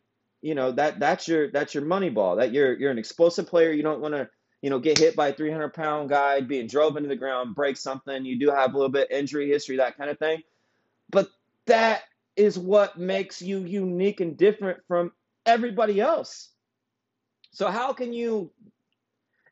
You 0.43 0.55
know 0.55 0.73
that 0.73 0.99
that's 0.99 1.29
your 1.29 1.51
that's 1.51 1.75
your 1.75 1.85
money 1.85 2.09
ball. 2.09 2.37
That 2.37 2.53
you're 2.53 2.79
you're 2.79 2.91
an 2.91 2.99
explosive 2.99 3.47
player. 3.47 3.73
You 3.73 3.83
don't 3.83 4.01
want 4.01 4.15
to 4.15 4.31
you 4.63 4.71
know 4.71 4.79
get 4.79 4.99
hit 4.99 5.15
by 5.15 5.29
a 5.29 5.35
300 5.35 5.75
pound 5.75 6.09
guy, 6.09 6.41
being 6.41 6.67
drove 6.67 6.97
into 6.97 7.09
the 7.09 7.17
ground, 7.17 7.55
break 7.55 7.77
something. 7.77 8.25
You 8.25 8.39
do 8.39 8.51
have 8.51 8.73
a 8.73 8.77
little 8.77 8.93
bit 8.93 9.11
injury 9.11 9.49
history, 9.49 9.77
that 9.77 9.99
kind 9.99 10.09
of 10.09 10.19
thing. 10.19 10.43
But 11.11 11.29
that 11.67 12.03
is 12.37 12.59
what 12.59 12.99
makes 12.99 13.43
you 13.43 13.59
unique 13.59 14.21
and 14.21 14.37
different 14.37 14.81
from 14.89 15.13
everybody 15.45 16.01
else. 16.01 16.51
So 17.53 17.71
how 17.71 17.93
can 17.93 18.13
you, 18.13 18.53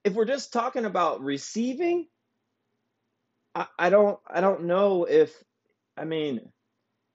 if 0.05 0.15
we're 0.15 0.25
just 0.25 0.53
talking 0.53 0.85
about 0.85 1.21
receiving, 1.21 2.07
I, 3.55 3.67
I 3.79 3.91
don't 3.91 4.19
I 4.27 4.41
don't 4.41 4.65
know 4.65 5.05
if 5.05 5.43
I 5.97 6.05
mean 6.05 6.41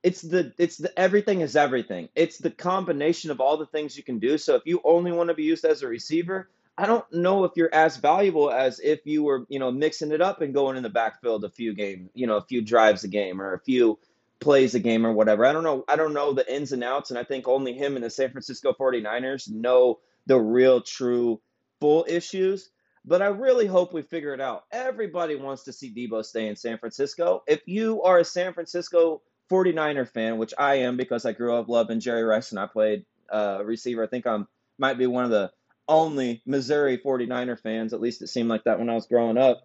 it's 0.03 0.21
the 0.21 0.53
it's 0.57 0.77
the 0.77 0.97
everything 0.99 1.41
is 1.41 1.55
everything. 1.55 2.09
It's 2.15 2.37
the 2.37 2.51
combination 2.51 3.31
of 3.31 3.39
all 3.39 3.57
the 3.57 3.65
things 3.65 3.97
you 3.97 4.03
can 4.03 4.19
do. 4.19 4.37
So 4.37 4.55
if 4.55 4.63
you 4.65 4.81
only 4.83 5.11
want 5.11 5.29
to 5.29 5.33
be 5.33 5.43
used 5.43 5.65
as 5.65 5.81
a 5.81 5.87
receiver, 5.87 6.49
I 6.77 6.85
don't 6.85 7.05
know 7.13 7.45
if 7.45 7.53
you're 7.55 7.73
as 7.73 7.97
valuable 7.97 8.51
as 8.51 8.79
if 8.81 9.05
you 9.05 9.23
were, 9.23 9.45
you 9.49 9.59
know, 9.59 9.71
mixing 9.71 10.11
it 10.11 10.21
up 10.21 10.41
and 10.41 10.53
going 10.53 10.75
in 10.77 10.83
the 10.83 10.89
backfield 10.89 11.45
a 11.45 11.49
few 11.49 11.73
games, 11.73 12.09
you 12.13 12.27
know, 12.27 12.37
a 12.37 12.45
few 12.45 12.61
drives 12.61 13.03
a 13.05 13.07
game 13.07 13.41
or 13.41 13.53
a 13.53 13.59
few 13.59 13.99
plays 14.41 14.75
a 14.75 14.79
game 14.79 15.05
or 15.05 15.13
whatever. 15.13 15.45
I 15.45 15.53
don't 15.53 15.63
know. 15.63 15.85
I 15.87 15.95
don't 15.95 16.13
know 16.13 16.33
the 16.33 16.53
ins 16.53 16.73
and 16.73 16.83
outs 16.83 17.09
and 17.11 17.17
I 17.17 17.23
think 17.23 17.47
only 17.47 17.73
him 17.73 17.95
and 17.95 18.03
the 18.03 18.09
San 18.09 18.31
Francisco 18.31 18.73
49ers 18.73 19.49
know 19.49 19.99
the 20.25 20.39
real 20.39 20.81
true 20.81 21.39
full 21.79 22.05
issues. 22.09 22.69
But 23.05 23.21
I 23.21 23.27
really 23.27 23.65
hope 23.65 23.93
we 23.93 24.01
figure 24.01 24.33
it 24.33 24.39
out. 24.39 24.63
Everybody 24.71 25.35
wants 25.35 25.63
to 25.63 25.73
see 25.73 25.93
Deebo 25.93 26.23
stay 26.23 26.47
in 26.47 26.55
San 26.55 26.77
Francisco. 26.77 27.43
If 27.47 27.61
you 27.65 28.01
are 28.03 28.19
a 28.19 28.25
San 28.25 28.53
Francisco 28.53 29.21
49er 29.51 30.07
fan, 30.07 30.37
which 30.37 30.53
I 30.57 30.75
am 30.75 30.95
because 30.95 31.25
I 31.25 31.33
grew 31.33 31.53
up 31.55 31.67
loving 31.67 31.99
Jerry 31.99 32.23
Rice 32.23 32.51
and 32.51 32.59
I 32.59 32.67
played 32.67 33.05
uh, 33.29 33.61
receiver, 33.65 34.03
I 34.03 34.07
think 34.07 34.25
I'm 34.25 34.47
might 34.79 34.97
be 34.97 35.07
one 35.07 35.25
of 35.25 35.31
the 35.31 35.51
only 35.87 36.41
Missouri 36.45 36.97
49er 36.97 37.59
fans. 37.59 37.93
At 37.93 38.01
least 38.01 38.21
it 38.21 38.27
seemed 38.27 38.49
like 38.49 38.63
that 38.63 38.79
when 38.79 38.89
I 38.89 38.95
was 38.95 39.05
growing 39.05 39.37
up. 39.37 39.61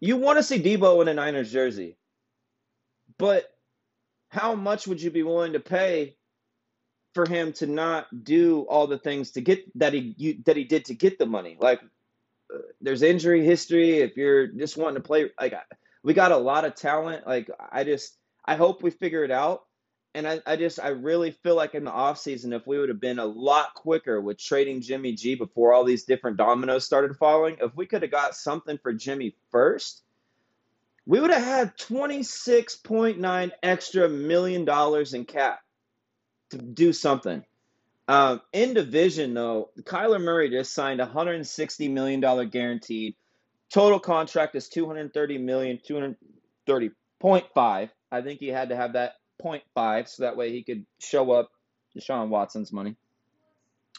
You 0.00 0.16
want 0.16 0.38
to 0.38 0.42
see 0.42 0.62
Deebo 0.62 1.02
in 1.02 1.08
a 1.08 1.14
Niners 1.14 1.52
jersey, 1.52 1.96
but 3.18 3.46
how 4.28 4.54
much 4.54 4.86
would 4.86 5.00
you 5.00 5.10
be 5.10 5.22
willing 5.22 5.52
to 5.54 5.60
pay 5.60 6.16
for 7.14 7.26
him 7.26 7.52
to 7.54 7.66
not 7.66 8.24
do 8.24 8.66
all 8.68 8.86
the 8.86 8.98
things 8.98 9.30
to 9.32 9.40
get 9.40 9.64
that 9.78 9.94
he 9.94 10.14
you, 10.18 10.42
that 10.44 10.56
he 10.56 10.64
did 10.64 10.86
to 10.86 10.94
get 10.94 11.18
the 11.18 11.26
money? 11.26 11.56
Like 11.58 11.80
there's 12.80 13.02
injury 13.02 13.44
history. 13.44 13.98
If 13.98 14.16
you're 14.16 14.46
just 14.46 14.76
wanting 14.76 14.96
to 14.96 15.06
play, 15.06 15.30
like 15.40 15.54
we 16.02 16.14
got 16.14 16.32
a 16.32 16.36
lot 16.36 16.64
of 16.64 16.74
talent. 16.74 17.26
Like 17.26 17.50
I 17.70 17.84
just, 17.84 18.16
I 18.44 18.56
hope 18.56 18.82
we 18.82 18.90
figure 18.90 19.24
it 19.24 19.30
out. 19.30 19.64
And 20.14 20.26
I, 20.26 20.40
I 20.46 20.56
just, 20.56 20.80
I 20.80 20.88
really 20.88 21.30
feel 21.30 21.56
like 21.56 21.74
in 21.74 21.84
the 21.84 21.90
offseason, 21.90 22.54
if 22.54 22.66
we 22.66 22.78
would 22.78 22.88
have 22.88 23.00
been 23.00 23.18
a 23.18 23.26
lot 23.26 23.74
quicker 23.74 24.18
with 24.18 24.38
trading 24.38 24.80
Jimmy 24.80 25.12
G 25.12 25.34
before 25.34 25.74
all 25.74 25.84
these 25.84 26.04
different 26.04 26.38
dominoes 26.38 26.86
started 26.86 27.16
falling, 27.16 27.58
if 27.60 27.76
we 27.76 27.84
could 27.84 28.00
have 28.00 28.10
got 28.10 28.34
something 28.34 28.78
for 28.78 28.94
Jimmy 28.94 29.36
first, 29.50 30.02
we 31.04 31.20
would 31.20 31.30
have 31.30 31.44
had 31.44 31.76
26.9 31.76 33.50
extra 33.62 34.08
million 34.08 34.64
dollars 34.64 35.12
in 35.12 35.24
cap 35.24 35.60
to 36.50 36.58
do 36.58 36.92
something. 36.92 37.44
Um, 38.08 38.40
in 38.52 38.74
division, 38.74 39.34
though, 39.34 39.70
Kyler 39.82 40.22
Murray 40.22 40.50
just 40.50 40.72
signed 40.72 41.00
a 41.00 41.06
$160 41.06 41.90
million 41.90 42.20
guaranteed. 42.50 43.16
Total 43.68 43.98
contract 43.98 44.54
is 44.54 44.68
230 44.68 45.38
million, 45.38 45.80
230.5. 45.88 47.90
I 48.12 48.22
think 48.22 48.40
he 48.40 48.48
had 48.48 48.68
to 48.68 48.76
have 48.76 48.92
that 48.92 49.14
0.5 49.42 50.08
so 50.08 50.22
that 50.22 50.36
way 50.36 50.52
he 50.52 50.62
could 50.62 50.86
show 51.00 51.32
up 51.32 51.50
Deshaun 51.96 52.28
Watson's 52.28 52.72
money. 52.72 52.94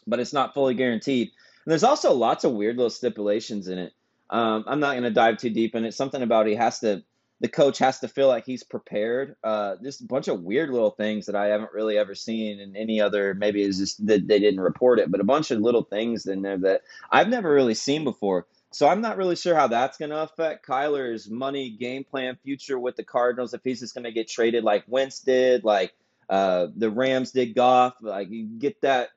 But 0.05 0.19
it's 0.19 0.33
not 0.33 0.53
fully 0.53 0.73
guaranteed. 0.73 1.31
And 1.65 1.71
there's 1.71 1.83
also 1.83 2.13
lots 2.13 2.45
of 2.45 2.53
weird 2.53 2.77
little 2.77 2.89
stipulations 2.89 3.67
in 3.67 3.77
it. 3.77 3.93
Um, 4.29 4.63
I'm 4.67 4.79
not 4.79 4.91
going 4.91 5.03
to 5.03 5.11
dive 5.11 5.37
too 5.37 5.49
deep 5.49 5.75
in 5.75 5.83
it. 5.83 5.93
Something 5.93 6.21
about 6.21 6.47
he 6.47 6.55
has 6.55 6.79
to 6.79 7.03
the 7.39 7.48
coach 7.48 7.77
has 7.79 8.00
to 8.00 8.08
feel 8.08 8.27
like 8.27 8.46
he's 8.46 8.63
prepared. 8.63 9.36
Uh, 9.44 9.75
just 9.84 10.01
a 10.01 10.06
bunch 10.06 10.27
of 10.27 10.41
weird 10.41 10.70
little 10.70 10.91
things 10.91 11.27
that 11.27 11.36
I 11.36 11.48
haven't 11.48 11.74
really 11.74 11.98
ever 11.98 12.15
seen 12.15 12.60
in 12.60 12.75
any 12.75 13.00
other. 13.00 13.34
Maybe 13.34 13.62
it's 13.62 13.77
just 13.77 14.06
that 14.08 14.27
they 14.27 14.39
didn't 14.39 14.60
report 14.60 15.00
it, 15.00 15.12
but 15.12 15.22
a 15.22 15.25
bunch 15.25 15.51
of 15.51 15.62
little 15.62 15.84
things 15.84 16.25
in 16.25 16.41
there 16.41 16.58
that 16.60 16.82
I've 17.12 17.29
never 17.29 17.53
really 17.53 17.75
seen 17.75 18.03
before. 18.03 18.48
So 18.72 18.88
I'm 18.88 19.01
not 19.01 19.17
really 19.17 19.36
sure 19.36 19.56
how 19.56 19.67
that's 19.67 19.98
going 19.98 20.12
to 20.12 20.24
affect 20.24 20.67
Kyler's 20.67 21.29
money, 21.29 21.70
game 21.70 22.03
plan, 22.03 22.38
future 22.44 22.77
with 22.77 22.96
the 22.96 23.03
Cardinals. 23.03 23.53
If 23.53 23.62
he's 23.63 23.79
just 23.79 23.94
going 23.94 24.03
to 24.03 24.12
get 24.12 24.27
traded 24.27 24.63
like 24.63 24.84
Wentz 24.88 25.20
did, 25.20 25.63
like 25.63 25.94
uh, 26.29 26.67
the 26.75 26.89
Rams 26.89 27.32
did 27.32 27.56
Goff, 27.56 27.94
like 28.01 28.29
you 28.29 28.46
get 28.46 28.82
that 28.82 29.10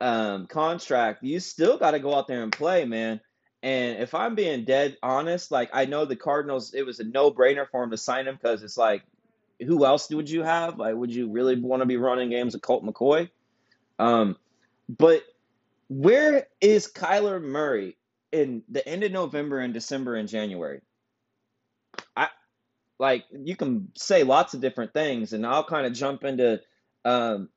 um, 0.00 0.46
contract, 0.46 1.22
you 1.22 1.40
still 1.40 1.78
got 1.78 1.92
to 1.92 1.98
go 1.98 2.14
out 2.14 2.28
there 2.28 2.42
and 2.42 2.52
play, 2.52 2.84
man. 2.84 3.20
And 3.66 4.00
if 4.00 4.14
I'm 4.14 4.36
being 4.36 4.64
dead 4.64 4.96
honest, 5.02 5.50
like 5.50 5.70
I 5.72 5.86
know 5.86 6.04
the 6.04 6.14
Cardinals, 6.14 6.72
it 6.72 6.86
was 6.86 7.00
a 7.00 7.04
no 7.04 7.32
brainer 7.32 7.68
for 7.68 7.82
him 7.82 7.90
to 7.90 7.96
sign 7.96 8.28
him 8.28 8.38
because 8.40 8.62
it's 8.62 8.76
like, 8.76 9.02
who 9.60 9.84
else 9.84 10.08
would 10.08 10.30
you 10.30 10.44
have? 10.44 10.78
Like, 10.78 10.94
would 10.94 11.12
you 11.12 11.28
really 11.32 11.58
want 11.58 11.82
to 11.82 11.86
be 11.86 11.96
running 11.96 12.30
games 12.30 12.54
with 12.54 12.62
Colt 12.62 12.84
McCoy? 12.84 13.28
Um, 13.98 14.36
but 14.88 15.24
where 15.88 16.46
is 16.60 16.86
Kyler 16.86 17.42
Murray 17.42 17.96
in 18.30 18.62
the 18.68 18.86
end 18.88 19.02
of 19.02 19.10
November 19.10 19.58
and 19.58 19.74
December 19.74 20.14
and 20.14 20.28
January? 20.28 20.80
I 22.16 22.28
like 23.00 23.24
you 23.32 23.56
can 23.56 23.88
say 23.96 24.22
lots 24.22 24.54
of 24.54 24.60
different 24.60 24.92
things, 24.92 25.32
and 25.32 25.44
I'll 25.44 25.64
kind 25.64 25.86
of 25.88 25.92
jump 25.92 26.22
into 26.22 26.60
um, 27.04 27.48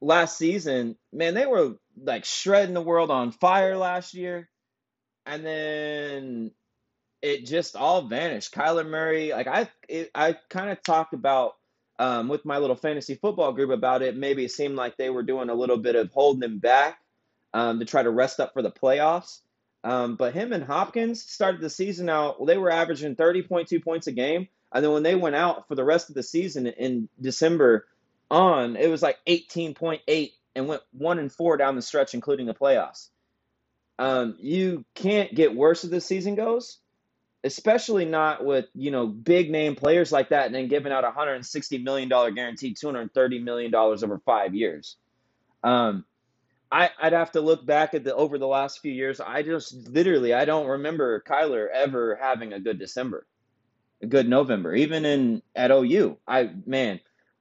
last 0.00 0.36
season. 0.36 0.96
Man, 1.12 1.34
they 1.34 1.46
were 1.46 1.76
like 2.02 2.24
shredding 2.24 2.74
the 2.74 2.82
world 2.82 3.12
on 3.12 3.30
fire 3.30 3.76
last 3.76 4.14
year 4.14 4.48
and 5.26 5.44
then 5.44 6.50
it 7.22 7.46
just 7.46 7.76
all 7.76 8.02
vanished. 8.02 8.54
Kyler 8.54 8.86
Murray, 8.86 9.32
like 9.32 9.46
I, 9.46 9.68
it, 9.88 10.10
I 10.14 10.36
kind 10.48 10.70
of 10.70 10.82
talked 10.82 11.14
about 11.14 11.56
um, 11.98 12.28
with 12.28 12.44
my 12.44 12.58
little 12.58 12.76
fantasy 12.76 13.14
football 13.14 13.52
group 13.52 13.70
about 13.70 14.02
it. 14.02 14.16
Maybe 14.16 14.44
it 14.44 14.50
seemed 14.50 14.76
like 14.76 14.96
they 14.96 15.10
were 15.10 15.22
doing 15.22 15.48
a 15.48 15.54
little 15.54 15.78
bit 15.78 15.96
of 15.96 16.10
holding 16.12 16.42
him 16.42 16.58
back 16.58 16.98
um, 17.52 17.78
to 17.78 17.84
try 17.84 18.02
to 18.02 18.10
rest 18.10 18.40
up 18.40 18.52
for 18.52 18.62
the 18.62 18.70
playoffs. 18.70 19.40
Um, 19.84 20.16
but 20.16 20.34
him 20.34 20.52
and 20.52 20.64
Hopkins 20.64 21.22
started 21.22 21.60
the 21.60 21.70
season 21.70 22.08
out. 22.08 22.38
Well, 22.38 22.46
they 22.46 22.58
were 22.58 22.70
averaging 22.70 23.16
30.2 23.16 23.82
points 23.82 24.06
a 24.06 24.12
game, 24.12 24.48
and 24.72 24.84
then 24.84 24.92
when 24.92 25.02
they 25.02 25.14
went 25.14 25.36
out 25.36 25.68
for 25.68 25.74
the 25.74 25.84
rest 25.84 26.08
of 26.08 26.14
the 26.14 26.22
season 26.22 26.66
in 26.66 27.08
December 27.20 27.86
on, 28.30 28.76
it 28.76 28.88
was 28.88 29.02
like 29.02 29.18
18.8 29.26 30.32
and 30.56 30.68
went 30.68 30.82
one 30.92 31.18
and 31.18 31.30
four 31.30 31.56
down 31.56 31.76
the 31.76 31.82
stretch, 31.82 32.14
including 32.14 32.46
the 32.46 32.54
playoffs. 32.54 33.08
Um, 33.98 34.36
you 34.40 34.84
can't 34.94 35.34
get 35.34 35.54
worse 35.54 35.84
as 35.84 35.90
the 35.90 36.00
season 36.00 36.34
goes, 36.34 36.78
especially 37.44 38.04
not 38.04 38.44
with 38.44 38.66
you 38.74 38.90
know 38.90 39.06
big 39.06 39.50
name 39.50 39.76
players 39.76 40.10
like 40.10 40.30
that, 40.30 40.46
and 40.46 40.54
then 40.54 40.68
giving 40.68 40.92
out 40.92 41.04
a 41.04 41.10
hundred 41.10 41.34
and 41.34 41.46
sixty 41.46 41.78
million 41.78 42.08
dollar 42.08 42.30
guarantee, 42.30 42.74
two 42.74 42.88
hundred 42.88 43.14
thirty 43.14 43.38
million 43.38 43.70
dollars 43.70 44.02
over 44.02 44.18
five 44.18 44.54
years. 44.54 44.96
Um, 45.62 46.04
I, 46.72 46.90
I'd 47.00 47.12
have 47.12 47.32
to 47.32 47.40
look 47.40 47.64
back 47.64 47.94
at 47.94 48.02
the 48.02 48.14
over 48.14 48.36
the 48.36 48.48
last 48.48 48.80
few 48.80 48.92
years. 48.92 49.20
I 49.20 49.42
just 49.42 49.74
literally 49.88 50.34
I 50.34 50.44
don't 50.44 50.66
remember 50.66 51.22
Kyler 51.26 51.68
ever 51.72 52.18
having 52.20 52.52
a 52.52 52.60
good 52.60 52.80
December, 52.80 53.26
a 54.02 54.06
good 54.06 54.28
November, 54.28 54.74
even 54.74 55.04
in 55.04 55.42
at 55.54 55.70
OU. 55.70 56.18
I 56.26 56.50
man, 56.66 56.98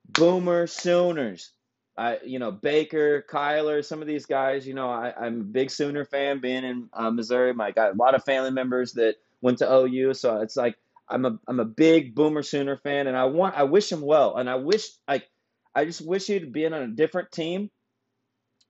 Boomer 0.07 0.67
Sooners. 0.67 1.51
I 1.97 2.19
you 2.25 2.39
know 2.39 2.51
Baker, 2.51 3.25
Kyler, 3.29 3.83
some 3.83 4.01
of 4.01 4.07
these 4.07 4.25
guys. 4.25 4.67
You 4.67 4.73
know 4.73 4.89
I, 4.89 5.13
I'm 5.19 5.41
a 5.41 5.43
big 5.43 5.71
Sooner 5.71 6.05
fan. 6.05 6.39
Being 6.39 6.63
in 6.63 6.89
uh, 6.93 7.11
Missouri, 7.11 7.53
my 7.53 7.71
got 7.71 7.93
a 7.93 7.97
lot 7.97 8.15
of 8.15 8.23
family 8.23 8.51
members 8.51 8.93
that 8.93 9.15
went 9.41 9.59
to 9.59 9.71
OU, 9.71 10.13
so 10.15 10.41
it's 10.41 10.55
like 10.55 10.75
I'm 11.09 11.25
a 11.25 11.39
I'm 11.47 11.59
a 11.59 11.65
big 11.65 12.15
Boomer 12.15 12.43
Sooner 12.43 12.77
fan, 12.77 13.07
and 13.07 13.17
I 13.17 13.25
want 13.25 13.55
I 13.55 13.63
wish 13.63 13.91
him 13.91 14.01
well, 14.01 14.37
and 14.37 14.49
I 14.49 14.55
wish 14.55 14.87
like 15.07 15.27
I 15.75 15.85
just 15.85 16.01
wish 16.01 16.27
he'd 16.27 16.53
been 16.53 16.73
on 16.73 16.83
a 16.83 16.87
different 16.87 17.31
team 17.31 17.69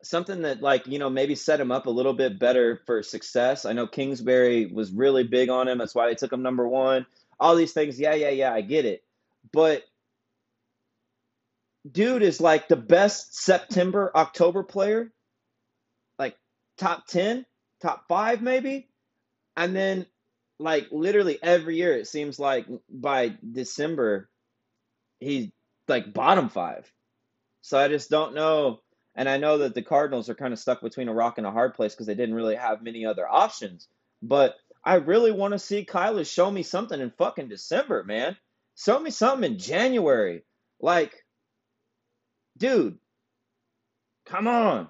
something 0.03 0.41
that 0.41 0.61
like 0.61 0.85
you 0.85 0.99
know 0.99 1.09
maybe 1.09 1.33
set 1.33 1.59
him 1.59 1.71
up 1.71 1.87
a 1.87 1.89
little 1.89 2.13
bit 2.13 2.37
better 2.37 2.81
for 2.85 3.01
success. 3.01 3.65
I 3.65 3.73
know 3.73 3.87
Kingsbury 3.87 4.67
was 4.67 4.91
really 4.91 5.23
big 5.23 5.49
on 5.49 5.67
him. 5.67 5.77
That's 5.77 5.95
why 5.95 6.07
they 6.07 6.15
took 6.15 6.31
him 6.31 6.43
number 6.43 6.67
one. 6.67 7.05
All 7.39 7.55
these 7.55 7.73
things, 7.73 7.99
yeah, 7.99 8.13
yeah, 8.13 8.29
yeah, 8.29 8.53
I 8.53 8.61
get 8.61 8.85
it. 8.85 9.03
But 9.51 9.83
dude 11.89 12.23
is 12.23 12.41
like 12.41 12.67
the 12.67 12.75
best 12.75 13.35
September 13.35 14.11
October 14.15 14.63
player, 14.63 15.11
like 16.17 16.35
top 16.77 17.07
ten, 17.07 17.45
top 17.81 18.05
five 18.07 18.41
maybe, 18.41 18.89
and 19.55 19.75
then 19.75 20.05
like 20.59 20.87
literally 20.91 21.39
every 21.41 21.77
year 21.77 21.97
it 21.97 22.07
seems 22.07 22.39
like 22.39 22.65
by 22.89 23.35
December 23.51 24.29
he's 25.19 25.49
like 25.87 26.13
bottom 26.13 26.49
five. 26.49 26.91
So 27.61 27.77
I 27.77 27.87
just 27.87 28.09
don't 28.09 28.35
know 28.35 28.79
and 29.15 29.29
I 29.29 29.37
know 29.37 29.59
that 29.59 29.75
the 29.75 29.81
Cardinals 29.81 30.29
are 30.29 30.35
kind 30.35 30.53
of 30.53 30.59
stuck 30.59 30.81
between 30.81 31.07
a 31.07 31.13
rock 31.13 31.37
and 31.37 31.45
a 31.45 31.51
hard 31.51 31.75
place 31.75 31.93
because 31.93 32.07
they 32.07 32.15
didn't 32.15 32.35
really 32.35 32.55
have 32.55 32.81
many 32.81 33.05
other 33.05 33.27
options. 33.27 33.87
But 34.21 34.55
I 34.83 34.95
really 34.95 35.31
want 35.31 35.53
to 35.53 35.59
see 35.59 35.85
Kyler 35.85 36.29
show 36.29 36.49
me 36.49 36.63
something 36.63 36.99
in 36.99 37.11
fucking 37.11 37.47
December, 37.47 38.03
man. 38.03 38.35
Show 38.75 38.99
me 38.99 39.11
something 39.11 39.51
in 39.51 39.59
January. 39.59 40.43
Like, 40.79 41.22
dude, 42.63 42.97
come 44.25 44.47
on. 44.47 44.87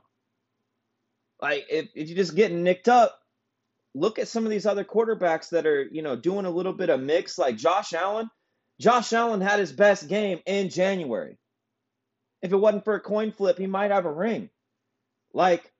Like, 1.42 1.66
if, 1.72 1.88
if 1.96 2.08
you're 2.08 2.18
just 2.18 2.36
getting 2.36 2.62
nicked 2.62 2.88
up, 2.88 3.20
look 3.96 4.20
at 4.20 4.28
some 4.28 4.46
of 4.46 4.52
these 4.52 4.68
other 4.68 4.84
quarterbacks 4.84 5.50
that 5.50 5.66
are, 5.66 5.82
you 5.92 6.04
know, 6.04 6.16
doing 6.16 6.46
a 6.46 6.52
little 6.52 6.74
bit 6.74 6.92
of 6.92 7.02
mix, 7.02 7.40
like 7.40 7.58
Josh 7.58 7.94
Allen. 7.94 8.30
Josh 8.80 9.12
Allen 9.12 9.42
had 9.42 9.60
his 9.60 9.72
best 9.72 10.08
game 10.08 10.40
in 10.46 10.70
January. 10.70 11.40
If 12.44 12.52
it 12.52 12.58
wasn't 12.58 12.86
for 12.86 12.94
a 12.94 13.00
coin 13.00 13.32
flip, 13.32 13.58
he 13.58 13.66
might 13.66 13.90
have 13.90 14.06
a 14.06 14.14
ring. 14.14 14.52
Like, 15.34 15.72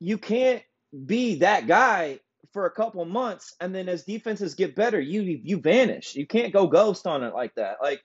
you 0.00 0.18
can't 0.18 0.62
be 1.06 1.36
that 1.36 1.66
guy 1.66 2.20
for 2.52 2.66
a 2.66 2.70
couple 2.70 3.02
months 3.06 3.54
and 3.58 3.74
then 3.74 3.88
as 3.88 4.04
defenses 4.04 4.54
get 4.54 4.76
better, 4.76 5.00
you 5.00 5.22
you 5.22 5.60
vanish. 5.60 6.14
You 6.14 6.26
can't 6.26 6.52
go 6.52 6.66
ghost 6.66 7.06
on 7.06 7.22
it 7.22 7.32
like 7.32 7.54
that. 7.54 7.78
Like, 7.80 8.02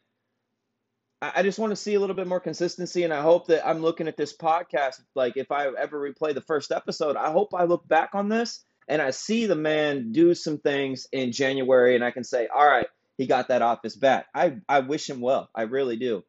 I 1.21 1.43
just 1.43 1.59
want 1.59 1.71
to 1.71 1.75
see 1.75 1.93
a 1.95 1.99
little 1.99 2.15
bit 2.15 2.27
more 2.27 2.39
consistency, 2.39 3.03
and 3.03 3.13
I 3.13 3.21
hope 3.21 3.47
that 3.47 3.65
I'm 3.67 3.81
looking 3.81 4.07
at 4.07 4.17
this 4.17 4.35
podcast. 4.35 5.01
Like, 5.15 5.37
if 5.37 5.51
I 5.51 5.67
ever 5.67 5.99
replay 5.99 6.33
the 6.33 6.41
first 6.41 6.71
episode, 6.71 7.15
I 7.15 7.31
hope 7.31 7.53
I 7.53 7.63
look 7.63 7.87
back 7.87 8.11
on 8.13 8.29
this 8.29 8.63
and 8.87 9.01
I 9.01 9.11
see 9.11 9.45
the 9.45 9.55
man 9.55 10.11
do 10.11 10.33
some 10.33 10.59
things 10.59 11.07
in 11.11 11.31
January, 11.31 11.95
and 11.95 12.03
I 12.03 12.11
can 12.11 12.23
say, 12.23 12.47
all 12.47 12.65
right, 12.65 12.87
he 13.17 13.27
got 13.27 13.47
that 13.47 13.61
off 13.61 13.79
his 13.83 13.95
bat. 13.95 14.25
I 14.33 14.57
I 14.67 14.81
wish 14.81 15.09
him 15.09 15.21
well. 15.21 15.49
I 15.55 15.63
really 15.63 15.97
do. 15.97 16.23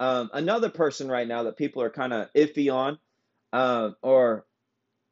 Um, 0.00 0.30
another 0.32 0.70
person 0.70 1.08
right 1.10 1.26
now 1.26 1.44
that 1.44 1.56
people 1.56 1.82
are 1.82 1.90
kind 1.90 2.12
of 2.12 2.28
iffy 2.34 2.72
on, 2.72 2.98
uh, 3.52 3.90
or 4.02 4.46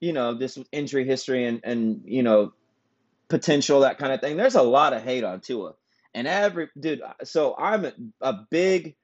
you 0.01 0.13
know, 0.13 0.35
this 0.35 0.59
injury 0.73 1.05
history 1.05 1.45
and 1.45 1.61
and 1.65 2.03
you 2.05 2.23
know, 2.23 2.53
potential 3.29 3.81
that 3.81 3.99
kind 3.99 4.13
of 4.13 4.21
thing. 4.21 4.37
There's 4.37 4.55
a 4.55 4.63
lot 4.63 4.93
of 4.93 5.03
hate 5.03 5.25
on 5.25 5.41
Tua, 5.41 5.75
and 6.15 6.27
every 6.27 6.69
dude. 6.79 7.03
So 7.25 7.55
I'm 7.59 7.85
a, 7.85 7.93
a 8.21 8.47
big 8.51 8.97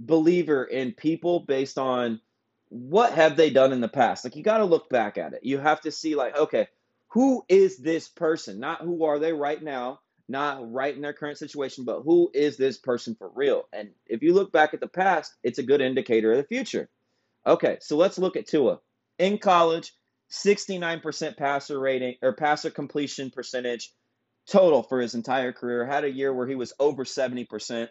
believer 0.00 0.64
in 0.64 0.92
people 0.92 1.40
based 1.40 1.78
on 1.78 2.20
what 2.68 3.12
have 3.12 3.36
they 3.36 3.50
done 3.50 3.72
in 3.72 3.80
the 3.80 3.88
past. 3.88 4.24
Like 4.24 4.36
you 4.36 4.42
got 4.42 4.58
to 4.58 4.64
look 4.64 4.88
back 4.88 5.18
at 5.18 5.32
it. 5.32 5.40
You 5.42 5.58
have 5.58 5.80
to 5.82 5.90
see 5.90 6.14
like, 6.14 6.36
okay, 6.36 6.68
who 7.08 7.44
is 7.48 7.78
this 7.78 8.08
person? 8.08 8.60
Not 8.60 8.82
who 8.82 9.04
are 9.04 9.18
they 9.18 9.32
right 9.32 9.62
now 9.62 10.00
not 10.28 10.70
right 10.70 10.94
in 10.94 11.00
their 11.00 11.14
current 11.14 11.38
situation, 11.38 11.84
but 11.84 12.02
who 12.02 12.30
is 12.34 12.56
this 12.56 12.76
person 12.76 13.14
for 13.14 13.30
real? 13.34 13.66
And 13.72 13.90
if 14.06 14.22
you 14.22 14.34
look 14.34 14.52
back 14.52 14.74
at 14.74 14.80
the 14.80 14.88
past, 14.88 15.34
it's 15.42 15.58
a 15.58 15.62
good 15.62 15.80
indicator 15.80 16.32
of 16.32 16.38
the 16.38 16.44
future. 16.44 16.88
Okay, 17.46 17.78
so 17.80 17.96
let's 17.96 18.18
look 18.18 18.36
at 18.36 18.46
Tua. 18.46 18.80
In 19.18 19.38
college, 19.38 19.92
69% 20.30 21.36
passer 21.38 21.80
rating 21.80 22.16
or 22.20 22.34
passer 22.34 22.70
completion 22.70 23.30
percentage 23.30 23.90
total 24.46 24.82
for 24.82 25.00
his 25.00 25.14
entire 25.14 25.52
career. 25.52 25.86
Had 25.86 26.04
a 26.04 26.10
year 26.10 26.32
where 26.32 26.46
he 26.46 26.54
was 26.54 26.74
over 26.78 27.04
70%. 27.04 27.88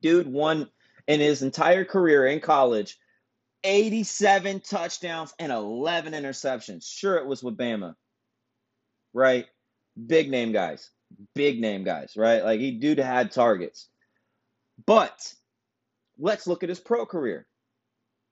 Dude 0.00 0.26
won 0.26 0.68
in 1.10 1.20
his 1.20 1.42
entire 1.42 1.84
career 1.84 2.26
in 2.26 2.40
college 2.40 2.96
87 3.64 4.60
touchdowns 4.60 5.34
and 5.38 5.52
11 5.52 6.14
interceptions. 6.14 6.86
Sure, 6.86 7.16
it 7.16 7.26
was 7.26 7.42
with 7.42 7.58
Bama, 7.58 7.94
right? 9.12 9.46
Big 10.06 10.30
name 10.30 10.52
guys 10.52 10.90
big 11.34 11.60
name 11.60 11.84
guys, 11.84 12.14
right? 12.16 12.44
Like 12.44 12.60
he 12.60 12.72
dude 12.72 12.98
had 12.98 13.32
targets. 13.32 13.88
But 14.86 15.34
let's 16.18 16.46
look 16.46 16.62
at 16.62 16.68
his 16.68 16.80
pro 16.80 17.06
career. 17.06 17.46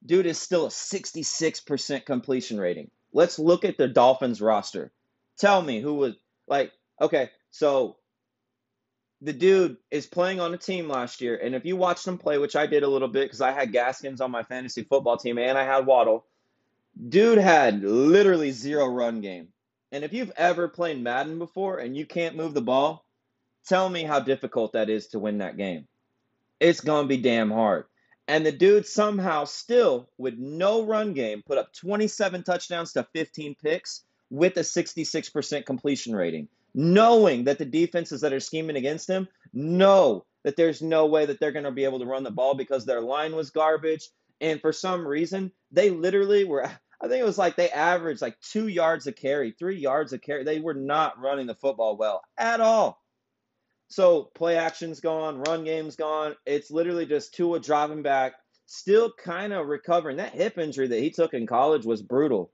Dude 0.04 0.26
is 0.26 0.38
still 0.38 0.66
a 0.66 0.70
66% 0.70 2.06
completion 2.06 2.58
rating. 2.58 2.90
Let's 3.12 3.38
look 3.38 3.64
at 3.64 3.76
the 3.76 3.88
Dolphins 3.88 4.40
roster. 4.40 4.92
Tell 5.38 5.60
me 5.60 5.80
who 5.80 5.94
was 5.94 6.14
like, 6.46 6.72
okay, 7.00 7.30
so 7.50 7.96
the 9.20 9.32
dude 9.32 9.76
is 9.90 10.06
playing 10.06 10.40
on 10.40 10.54
a 10.54 10.58
team 10.58 10.88
last 10.88 11.20
year, 11.20 11.36
and 11.36 11.54
if 11.54 11.64
you 11.64 11.76
watched 11.76 12.06
him 12.06 12.18
play, 12.18 12.38
which 12.38 12.56
I 12.56 12.66
did 12.66 12.82
a 12.82 12.88
little 12.88 13.08
bit 13.08 13.24
because 13.24 13.40
I 13.40 13.52
had 13.52 13.72
Gaskins 13.72 14.20
on 14.20 14.30
my 14.30 14.42
fantasy 14.44 14.84
football 14.84 15.16
team 15.16 15.38
and 15.38 15.58
I 15.58 15.64
had 15.64 15.86
Waddle, 15.86 16.24
dude 17.08 17.38
had 17.38 17.82
literally 17.82 18.52
zero 18.52 18.86
run 18.86 19.20
game. 19.20 19.48
And 19.90 20.04
if 20.04 20.12
you've 20.12 20.32
ever 20.36 20.68
played 20.68 21.02
Madden 21.02 21.38
before 21.38 21.78
and 21.78 21.96
you 21.96 22.06
can't 22.06 22.36
move 22.36 22.54
the 22.54 22.60
ball, 22.60 23.04
tell 23.66 23.88
me 23.88 24.02
how 24.04 24.20
difficult 24.20 24.72
that 24.72 24.90
is 24.90 25.08
to 25.08 25.18
win 25.18 25.38
that 25.38 25.56
game. 25.56 25.88
It's 26.60 26.80
to 26.80 27.04
be 27.04 27.16
damn 27.16 27.50
hard. 27.50 27.84
And 28.26 28.44
the 28.44 28.52
dude 28.52 28.86
somehow 28.86 29.44
still, 29.44 30.10
with 30.18 30.34
no 30.36 30.84
run 30.84 31.14
game, 31.14 31.42
put 31.46 31.56
up 31.56 31.72
27 31.72 32.42
touchdowns 32.42 32.92
to 32.92 33.08
15 33.14 33.56
picks 33.62 34.04
with 34.30 34.56
a 34.58 34.60
66% 34.60 35.64
completion 35.64 36.14
rating, 36.14 36.48
knowing 36.74 37.44
that 37.44 37.58
the 37.58 37.64
defenses 37.64 38.20
that 38.20 38.32
are 38.32 38.40
scheming 38.40 38.76
against 38.76 39.08
him 39.08 39.28
know 39.52 40.24
that 40.44 40.56
there's 40.56 40.82
no 40.82 41.06
way 41.06 41.26
that 41.26 41.40
they're 41.40 41.52
going 41.52 41.64
to 41.64 41.70
be 41.70 41.84
able 41.84 41.98
to 41.98 42.06
run 42.06 42.22
the 42.22 42.30
ball 42.30 42.54
because 42.54 42.84
their 42.84 43.00
line 43.00 43.34
was 43.34 43.50
garbage. 43.50 44.08
And 44.40 44.60
for 44.60 44.72
some 44.72 45.06
reason, 45.06 45.52
they 45.72 45.90
literally 45.90 46.44
were 46.44 46.70
I 47.00 47.06
think 47.06 47.20
it 47.20 47.26
was 47.26 47.38
like 47.38 47.56
they 47.56 47.70
averaged 47.70 48.22
like 48.22 48.40
two 48.40 48.66
yards 48.66 49.06
a 49.06 49.12
carry, 49.12 49.52
three 49.52 49.78
yards 49.78 50.12
a 50.12 50.18
carry. 50.18 50.42
They 50.42 50.58
were 50.58 50.74
not 50.74 51.20
running 51.20 51.46
the 51.46 51.54
football 51.54 51.96
well 51.96 52.22
at 52.36 52.60
all. 52.60 53.00
So 53.88 54.30
play 54.34 54.56
action's 54.56 55.00
gone, 55.00 55.38
run 55.38 55.64
game's 55.64 55.96
gone. 55.96 56.34
It's 56.44 56.70
literally 56.70 57.06
just 57.06 57.34
Tua 57.34 57.60
driving 57.60 58.02
back, 58.02 58.34
still 58.66 59.12
kind 59.12 59.52
of 59.52 59.66
recovering. 59.66 60.16
That 60.16 60.34
hip 60.34 60.58
injury 60.58 60.88
that 60.88 61.00
he 61.00 61.10
took 61.10 61.34
in 61.34 61.46
college 61.46 61.86
was 61.86 62.02
brutal, 62.02 62.52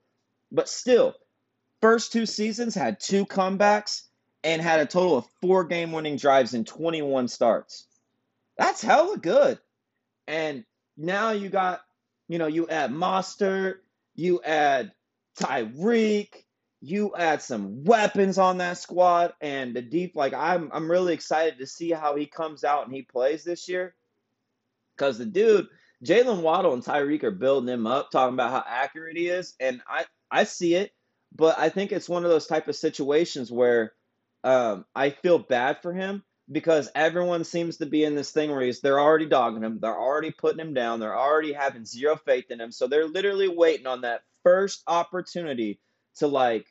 but 0.52 0.68
still, 0.68 1.14
first 1.84 2.12
two 2.12 2.24
seasons 2.24 2.74
had 2.74 2.98
two 2.98 3.26
comebacks 3.26 4.04
and 4.42 4.62
had 4.62 4.80
a 4.80 4.86
total 4.86 5.18
of 5.18 5.26
four 5.42 5.64
game-winning 5.64 6.16
drives 6.16 6.54
in 6.54 6.64
21 6.64 7.28
starts. 7.28 7.86
That's 8.56 8.80
hella 8.80 9.18
good. 9.18 9.58
And 10.26 10.64
now 10.96 11.32
you 11.32 11.50
got, 11.50 11.82
you 12.26 12.38
know, 12.38 12.46
you 12.46 12.66
add 12.68 12.90
Mostert, 12.90 13.80
you 14.14 14.40
add 14.42 14.92
Tyreek, 15.38 16.30
you 16.80 17.14
add 17.18 17.42
some 17.42 17.84
weapons 17.84 18.38
on 18.38 18.56
that 18.56 18.78
squad, 18.78 19.34
and 19.42 19.76
the 19.76 19.82
deep. 19.82 20.16
Like 20.16 20.32
I'm, 20.32 20.70
I'm 20.72 20.90
really 20.90 21.12
excited 21.12 21.58
to 21.58 21.66
see 21.66 21.90
how 21.90 22.16
he 22.16 22.24
comes 22.24 22.64
out 22.64 22.86
and 22.86 22.94
he 22.94 23.02
plays 23.02 23.44
this 23.44 23.68
year, 23.68 23.94
because 24.96 25.18
the 25.18 25.26
dude, 25.26 25.68
Jaylen 26.02 26.40
Waddle 26.40 26.72
and 26.72 26.82
Tyreek 26.82 27.24
are 27.24 27.30
building 27.30 27.68
him 27.68 27.86
up, 27.86 28.10
talking 28.10 28.32
about 28.32 28.52
how 28.52 28.64
accurate 28.66 29.18
he 29.18 29.26
is, 29.26 29.52
and 29.60 29.82
I, 29.86 30.06
I 30.30 30.44
see 30.44 30.76
it, 30.76 30.93
but 31.34 31.58
I 31.58 31.68
think 31.68 31.92
it's 31.92 32.08
one 32.08 32.24
of 32.24 32.30
those 32.30 32.46
type 32.46 32.68
of 32.68 32.76
situations 32.76 33.50
where 33.50 33.92
um, 34.44 34.84
I 34.94 35.10
feel 35.10 35.38
bad 35.38 35.78
for 35.82 35.92
him 35.92 36.22
because 36.50 36.90
everyone 36.94 37.44
seems 37.44 37.78
to 37.78 37.86
be 37.86 38.04
in 38.04 38.14
this 38.14 38.30
thing 38.30 38.50
where 38.50 38.60
he's, 38.60 38.80
they're 38.80 39.00
already 39.00 39.26
dogging 39.26 39.62
him, 39.62 39.78
they're 39.80 39.98
already 39.98 40.30
putting 40.30 40.60
him 40.60 40.74
down, 40.74 41.00
they're 41.00 41.18
already 41.18 41.52
having 41.52 41.86
zero 41.86 42.16
faith 42.16 42.50
in 42.50 42.60
him. 42.60 42.70
So 42.70 42.86
they're 42.86 43.06
literally 43.08 43.48
waiting 43.48 43.86
on 43.86 44.02
that 44.02 44.22
first 44.42 44.82
opportunity 44.86 45.80
to 46.16 46.26
like 46.26 46.66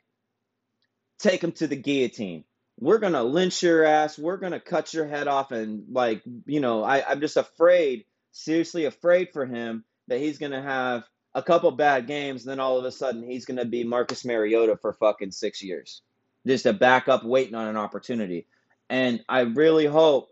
take 1.20 1.44
him 1.44 1.52
to 1.54 1.68
the 1.68 1.76
guillotine. 1.76 2.46
We're 2.80 3.00
gonna 3.00 3.24
lynch 3.24 3.62
your 3.64 3.84
ass. 3.84 4.18
We're 4.18 4.38
gonna 4.38 4.60
cut 4.60 4.94
your 4.94 5.08
head 5.08 5.28
off, 5.28 5.52
and 5.52 5.86
like 5.92 6.24
you 6.46 6.60
know, 6.60 6.84
I, 6.84 7.08
I'm 7.08 7.22
just 7.22 7.38
afraid, 7.38 8.06
seriously 8.32 8.86
afraid 8.86 9.30
for 9.32 9.46
him 9.46 9.86
that 10.08 10.20
he's 10.20 10.40
gonna 10.40 10.62
have 10.62 11.04
a 11.36 11.44
couple 11.44 11.72
bad 11.72 12.08
games, 12.08 12.44
and 12.44 12.52
then 12.52 12.60
all 12.60 12.78
of 12.78 12.86
a 12.86 12.92
sudden 12.92 13.24
he's 13.24 13.46
going 13.46 13.58
to 13.58 13.66
be 13.66 13.84
Marcus 13.84 14.26
Mariota 14.26 14.78
for 14.78 14.94
fucking 14.94 15.32
six 15.32 15.62
years, 15.64 16.02
just 16.46 16.66
a 16.66 16.74
backup 16.74 17.24
waiting 17.24 17.56
on 17.56 17.68
an 17.68 17.78
opportunity. 17.78 18.48
And 18.90 19.24
I 19.28 19.42
really 19.42 19.86
hope 19.86 20.30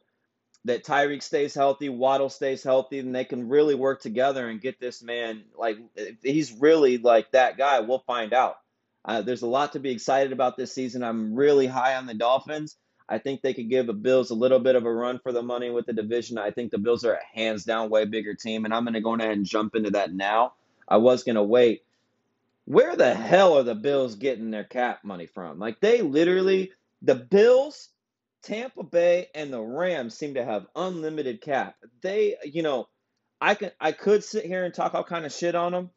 that 0.65 0.83
Tyreek 0.83 1.23
stays 1.23 1.55
healthy, 1.55 1.89
Waddle 1.89 2.29
stays 2.29 2.63
healthy, 2.63 2.99
and 2.99 3.15
they 3.15 3.25
can 3.25 3.49
really 3.49 3.73
work 3.73 4.01
together 4.01 4.47
and 4.47 4.61
get 4.61 4.79
this 4.79 5.01
man 5.01 5.43
like 5.57 5.77
he's 6.21 6.51
really 6.51 6.97
like 6.97 7.31
that 7.31 7.57
guy. 7.57 7.79
We'll 7.79 8.03
find 8.05 8.33
out. 8.33 8.57
Uh, 9.03 9.23
there's 9.23 9.41
a 9.41 9.47
lot 9.47 9.71
to 9.71 9.79
be 9.79 9.89
excited 9.89 10.31
about 10.31 10.57
this 10.57 10.73
season. 10.73 11.03
I'm 11.03 11.33
really 11.33 11.65
high 11.65 11.95
on 11.95 12.05
the 12.05 12.13
Dolphins. 12.13 12.77
I 13.09 13.17
think 13.17 13.41
they 13.41 13.53
could 13.53 13.69
give 13.69 13.87
the 13.87 13.93
Bills 13.93 14.29
a 14.29 14.35
little 14.35 14.59
bit 14.59 14.75
of 14.75 14.85
a 14.85 14.93
run 14.93 15.19
for 15.19 15.31
the 15.31 15.41
money 15.41 15.71
with 15.71 15.87
the 15.87 15.93
division. 15.93 16.37
I 16.37 16.51
think 16.51 16.71
the 16.71 16.77
Bills 16.77 17.03
are 17.03 17.15
a 17.15 17.37
hands 17.37 17.65
down 17.65 17.89
way 17.89 18.05
bigger 18.05 18.35
team, 18.35 18.63
and 18.63 18.73
I'm 18.73 18.85
going 18.85 18.93
to 18.93 19.01
go 19.01 19.15
ahead 19.15 19.31
and 19.31 19.45
jump 19.45 19.75
into 19.75 19.89
that 19.91 20.13
now. 20.13 20.53
I 20.91 20.97
was 20.97 21.23
going 21.23 21.35
to 21.35 21.43
wait. 21.43 21.83
Where 22.65 22.95
the 22.95 23.13
hell 23.13 23.57
are 23.57 23.63
the 23.63 23.75
Bills 23.75 24.15
getting 24.15 24.51
their 24.51 24.63
cap 24.63 25.03
money 25.03 25.25
from? 25.25 25.57
Like, 25.57 25.79
they 25.79 26.01
literally, 26.01 26.71
the 27.01 27.15
Bills, 27.15 27.89
Tampa 28.43 28.83
Bay, 28.83 29.27
and 29.33 29.51
the 29.51 29.61
Rams 29.61 30.15
seem 30.15 30.35
to 30.35 30.45
have 30.45 30.67
unlimited 30.75 31.41
cap. 31.41 31.75
They, 32.01 32.35
you 32.43 32.61
know, 32.61 32.87
I 33.39 33.55
can 33.55 33.71
I 33.79 33.91
could 33.91 34.23
sit 34.23 34.45
here 34.45 34.63
and 34.65 34.73
talk 34.73 34.93
all 34.93 35.03
kind 35.03 35.25
of 35.25 35.31
shit 35.31 35.55
on 35.55 35.71
them, 35.71 35.89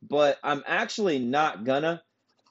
but 0.00 0.38
I'm 0.44 0.62
actually 0.66 1.18
not 1.18 1.64
gonna 1.64 2.02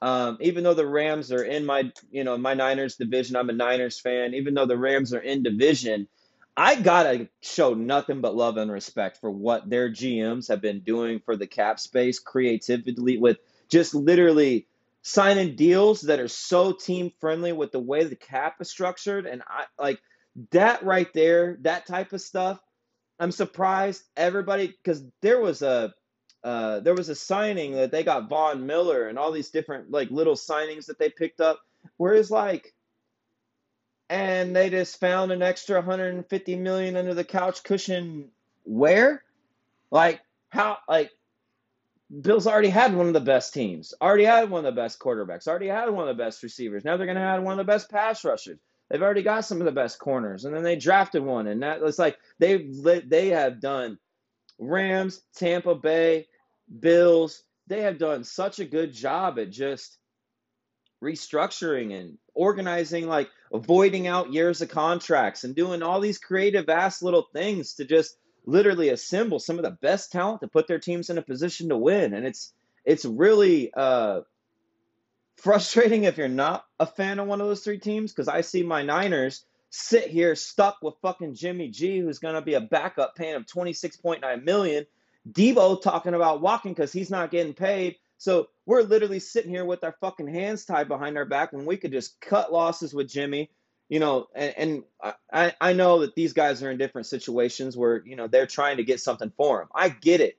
um, 0.04 0.36
even 0.42 0.64
though 0.64 0.74
the 0.74 0.86
Rams 0.86 1.32
are 1.32 1.42
in 1.42 1.64
my, 1.64 1.90
you 2.10 2.24
know, 2.24 2.36
my 2.36 2.52
Niners 2.52 2.96
division, 2.96 3.36
I'm 3.36 3.48
a 3.48 3.54
Niners 3.54 3.98
fan. 3.98 4.34
Even 4.34 4.52
though 4.52 4.66
the 4.66 4.76
Rams 4.76 5.14
are 5.14 5.20
in 5.20 5.42
division, 5.42 6.08
I 6.56 6.76
gotta 6.76 7.28
show 7.40 7.74
nothing 7.74 8.20
but 8.20 8.36
love 8.36 8.56
and 8.56 8.70
respect 8.70 9.18
for 9.18 9.30
what 9.30 9.68
their 9.68 9.90
GMs 9.90 10.48
have 10.48 10.60
been 10.60 10.80
doing 10.80 11.20
for 11.24 11.36
the 11.36 11.46
cap 11.46 11.80
space, 11.80 12.18
creatively 12.20 13.18
with 13.18 13.38
just 13.68 13.94
literally 13.94 14.68
signing 15.02 15.56
deals 15.56 16.02
that 16.02 16.20
are 16.20 16.28
so 16.28 16.72
team 16.72 17.10
friendly 17.20 17.52
with 17.52 17.72
the 17.72 17.80
way 17.80 18.04
the 18.04 18.16
cap 18.16 18.56
is 18.60 18.70
structured, 18.70 19.26
and 19.26 19.42
I 19.46 19.64
like 19.78 20.00
that 20.50 20.84
right 20.84 21.12
there, 21.12 21.58
that 21.62 21.86
type 21.86 22.12
of 22.12 22.20
stuff. 22.20 22.60
I'm 23.18 23.32
surprised 23.32 24.02
everybody 24.16 24.68
because 24.68 25.02
there 25.22 25.40
was 25.40 25.62
a 25.62 25.92
uh, 26.44 26.80
there 26.80 26.94
was 26.94 27.08
a 27.08 27.14
signing 27.14 27.72
that 27.72 27.90
they 27.90 28.04
got 28.04 28.28
Von 28.28 28.66
Miller 28.66 29.08
and 29.08 29.18
all 29.18 29.32
these 29.32 29.50
different 29.50 29.90
like 29.90 30.10
little 30.10 30.34
signings 30.34 30.86
that 30.86 30.98
they 30.98 31.08
picked 31.08 31.40
up. 31.40 31.60
Whereas 31.96 32.30
like, 32.30 32.74
and 34.10 34.54
they 34.54 34.70
just 34.70 35.00
found 35.00 35.32
an 35.32 35.42
extra 35.42 35.76
150 35.76 36.56
million 36.56 36.96
under 36.96 37.14
the 37.14 37.24
couch 37.24 37.62
cushion. 37.62 38.30
Where? 38.64 39.22
Like 39.90 40.20
how? 40.50 40.78
Like 40.88 41.10
Bills 42.20 42.46
already 42.46 42.68
had 42.68 42.94
one 42.94 43.06
of 43.06 43.12
the 43.14 43.20
best 43.20 43.54
teams, 43.54 43.94
already 44.00 44.24
had 44.24 44.50
one 44.50 44.64
of 44.64 44.74
the 44.74 44.80
best 44.80 44.98
quarterbacks, 44.98 45.48
already 45.48 45.68
had 45.68 45.90
one 45.90 46.08
of 46.08 46.16
the 46.16 46.22
best 46.22 46.42
receivers. 46.42 46.84
Now 46.84 46.96
they're 46.96 47.06
going 47.06 47.16
to 47.16 47.22
have 47.22 47.42
one 47.42 47.52
of 47.52 47.58
the 47.58 47.72
best 47.72 47.90
pass 47.90 48.24
rushers. 48.24 48.58
They've 48.88 49.02
already 49.02 49.22
got 49.22 49.46
some 49.46 49.60
of 49.60 49.64
the 49.64 49.72
best 49.72 49.98
corners, 49.98 50.44
and 50.44 50.54
then 50.54 50.62
they 50.62 50.76
drafted 50.76 51.22
one, 51.22 51.46
and 51.46 51.62
that 51.62 51.82
it's 51.82 51.98
like 51.98 52.18
they've 52.38 52.70
they 52.82 53.28
have 53.28 53.60
done 53.60 53.98
Rams, 54.58 55.22
Tampa 55.34 55.74
Bay, 55.74 56.26
Bills, 56.80 57.42
they 57.66 57.82
have 57.82 57.98
done 57.98 58.24
such 58.24 58.58
a 58.58 58.64
good 58.64 58.92
job 58.92 59.38
at 59.38 59.50
just 59.50 59.98
restructuring 61.02 61.98
and 61.98 62.18
organizing, 62.34 63.06
like 63.06 63.30
avoiding 63.52 64.06
out 64.06 64.32
years 64.32 64.60
of 64.62 64.68
contracts 64.68 65.44
and 65.44 65.54
doing 65.54 65.82
all 65.82 66.00
these 66.00 66.18
creative 66.18 66.68
ass 66.68 67.02
little 67.02 67.26
things 67.32 67.74
to 67.74 67.84
just 67.84 68.16
literally 68.46 68.90
assemble 68.90 69.38
some 69.38 69.58
of 69.58 69.64
the 69.64 69.70
best 69.70 70.12
talent 70.12 70.40
to 70.40 70.48
put 70.48 70.66
their 70.66 70.78
teams 70.78 71.10
in 71.10 71.18
a 71.18 71.22
position 71.22 71.68
to 71.68 71.76
win. 71.76 72.14
And 72.14 72.26
it's 72.26 72.52
it's 72.84 73.04
really 73.04 73.72
uh, 73.74 74.20
frustrating 75.36 76.04
if 76.04 76.18
you're 76.18 76.28
not 76.28 76.64
a 76.78 76.86
fan 76.86 77.18
of 77.18 77.26
one 77.26 77.40
of 77.40 77.46
those 77.46 77.64
three 77.64 77.78
teams 77.78 78.12
because 78.12 78.28
I 78.28 78.42
see 78.42 78.62
my 78.62 78.82
Niners 78.82 79.44
sit 79.70 80.08
here 80.08 80.34
stuck 80.34 80.78
with 80.82 80.94
fucking 81.02 81.34
Jimmy 81.34 81.68
G, 81.68 81.98
who's 81.98 82.18
to 82.18 82.42
be 82.42 82.54
a 82.54 82.60
backup 82.60 83.16
paying 83.16 83.34
him 83.34 83.44
26.9 83.44 84.44
million 84.44 84.86
Deebo 85.30 85.80
talking 85.80 86.14
about 86.14 86.40
walking 86.40 86.72
because 86.72 86.92
he's 86.92 87.10
not 87.10 87.30
getting 87.30 87.54
paid. 87.54 87.96
So 88.18 88.48
we're 88.66 88.82
literally 88.82 89.20
sitting 89.20 89.50
here 89.50 89.64
with 89.64 89.84
our 89.84 89.96
fucking 90.00 90.28
hands 90.28 90.64
tied 90.64 90.88
behind 90.88 91.18
our 91.18 91.24
back 91.24 91.52
when 91.52 91.66
we 91.66 91.76
could 91.76 91.92
just 91.92 92.20
cut 92.20 92.52
losses 92.52 92.94
with 92.94 93.08
Jimmy. 93.08 93.50
You 93.90 94.00
know, 94.00 94.28
and, 94.34 94.54
and 94.56 95.12
I, 95.30 95.54
I 95.60 95.72
know 95.74 96.00
that 96.00 96.14
these 96.14 96.32
guys 96.32 96.62
are 96.62 96.70
in 96.70 96.78
different 96.78 97.06
situations 97.06 97.76
where, 97.76 98.02
you 98.06 98.16
know, 98.16 98.26
they're 98.26 98.46
trying 98.46 98.78
to 98.78 98.84
get 98.84 98.98
something 98.98 99.30
for 99.36 99.60
him. 99.60 99.68
I 99.74 99.90
get 99.90 100.22
it. 100.22 100.38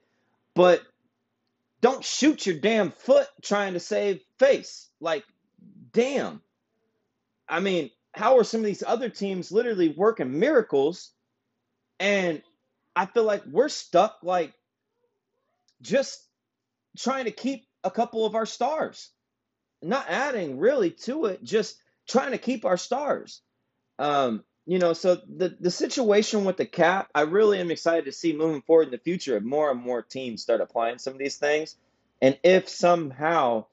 But 0.56 0.82
don't 1.80 2.04
shoot 2.04 2.48
your 2.48 2.58
damn 2.58 2.90
foot 2.90 3.28
trying 3.44 3.74
to 3.74 3.80
save 3.80 4.22
face. 4.40 4.90
Like, 5.00 5.24
damn. 5.94 6.42
I 7.48 7.60
mean, 7.60 7.92
how 8.14 8.40
are 8.40 8.44
some 8.44 8.62
of 8.62 8.66
these 8.66 8.84
other 8.86 9.10
teams 9.10 9.52
literally 9.52 9.90
working 9.90 10.40
miracles? 10.40 11.12
And 12.00 12.42
I 12.96 13.06
feel 13.06 13.24
like 13.24 13.46
we're 13.46 13.70
stuck 13.70 14.18
like 14.24 14.54
just 15.82 16.26
trying 16.98 17.26
to 17.26 17.32
keep 17.32 17.66
a 17.84 17.92
couple 17.92 18.26
of 18.26 18.36
our 18.36 18.46
stars, 18.46 19.10
not 19.82 20.06
adding 20.10 20.60
really 20.60 20.92
to 20.92 21.26
it, 21.26 21.44
just 21.44 21.78
trying 22.08 22.32
to 22.32 22.38
keep 22.38 22.66
our 22.66 22.78
stars. 22.78 23.42
Um, 24.00 24.44
you 24.66 24.80
know, 24.80 24.94
so 24.94 25.22
the 25.28 25.56
the 25.60 25.72
situation 25.72 26.44
with 26.44 26.58
the 26.58 26.66
cap, 26.66 27.10
I 27.14 27.22
really 27.22 27.60
am 27.60 27.72
excited 27.72 28.06
to 28.06 28.12
see 28.12 28.36
moving 28.36 28.62
forward 28.64 28.88
in 28.88 28.92
the 28.92 28.98
future 28.98 29.38
if 29.38 29.44
more 29.44 29.70
and 29.70 29.80
more 29.80 30.02
teams 30.02 30.42
start 30.42 30.62
applying 30.62 30.98
some 30.98 31.14
of 31.14 31.20
these 31.20 31.38
things, 31.38 31.76
and 32.22 32.38
if 32.44 32.68
somehow 32.68 33.66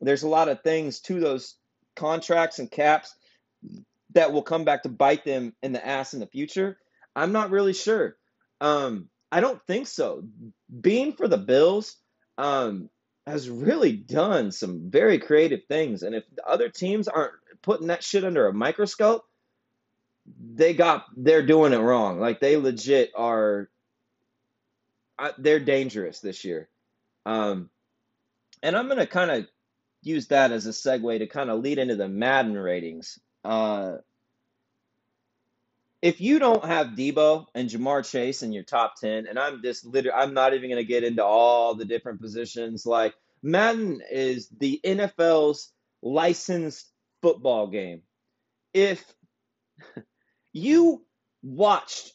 there's 0.00 0.24
a 0.24 0.28
lot 0.28 0.48
of 0.48 0.62
things 0.62 1.00
to 1.00 1.20
those 1.20 1.54
contracts 1.94 2.58
and 2.58 2.70
caps 2.70 3.14
that 4.12 4.32
will 4.32 4.42
come 4.42 4.64
back 4.64 4.82
to 4.82 4.88
bite 4.88 5.24
them 5.24 5.54
in 5.62 5.72
the 5.72 5.86
ass 5.86 6.14
in 6.14 6.20
the 6.20 6.26
future. 6.26 6.78
I'm 7.14 7.32
not 7.32 7.50
really 7.50 7.74
sure. 7.74 8.16
Um, 8.60 9.08
I 9.30 9.40
don't 9.40 9.60
think 9.66 9.86
so. 9.86 10.24
Beane 10.80 11.12
for 11.12 11.28
the 11.28 11.38
Bills 11.38 11.96
um, 12.40 12.88
has 13.26 13.50
really 13.50 13.92
done 13.92 14.50
some 14.50 14.90
very 14.90 15.18
creative 15.18 15.64
things, 15.68 16.02
and 16.02 16.14
if 16.14 16.24
the 16.34 16.46
other 16.46 16.70
teams 16.70 17.06
aren't 17.06 17.34
putting 17.60 17.88
that 17.88 18.02
shit 18.02 18.24
under 18.24 18.46
a 18.46 18.52
microscope, 18.52 19.26
they 20.54 20.72
got 20.72 21.04
they're 21.16 21.44
doing 21.46 21.74
it 21.74 21.78
wrong. 21.78 22.18
Like 22.18 22.40
they 22.40 22.56
legit 22.56 23.12
are. 23.14 23.68
They're 25.36 25.60
dangerous 25.60 26.20
this 26.20 26.46
year, 26.46 26.70
um, 27.26 27.68
and 28.62 28.74
I'm 28.74 28.88
gonna 28.88 29.06
kind 29.06 29.30
of 29.30 29.46
use 30.02 30.28
that 30.28 30.50
as 30.50 30.66
a 30.66 30.70
segue 30.70 31.18
to 31.18 31.26
kind 31.26 31.50
of 31.50 31.60
lead 31.60 31.76
into 31.78 31.96
the 31.96 32.08
Madden 32.08 32.56
ratings. 32.56 33.18
Uh, 33.44 33.96
if 36.02 36.20
you 36.20 36.38
don't 36.38 36.64
have 36.64 36.88
Deebo 36.88 37.46
and 37.54 37.68
Ja'Marr 37.68 38.10
Chase 38.10 38.42
in 38.42 38.52
your 38.52 38.62
top 38.62 38.94
10, 39.00 39.26
and 39.26 39.38
I'm 39.38 39.60
just 39.62 39.84
literally, 39.84 40.18
I'm 40.18 40.32
not 40.32 40.54
even 40.54 40.70
going 40.70 40.82
to 40.82 40.88
get 40.88 41.04
into 41.04 41.24
all 41.24 41.74
the 41.74 41.84
different 41.84 42.20
positions. 42.20 42.86
Like, 42.86 43.14
Madden 43.42 44.00
is 44.10 44.48
the 44.48 44.80
NFL's 44.82 45.72
licensed 46.02 46.90
football 47.20 47.66
game. 47.66 48.02
If 48.72 49.04
you 50.52 51.04
watched, 51.42 52.12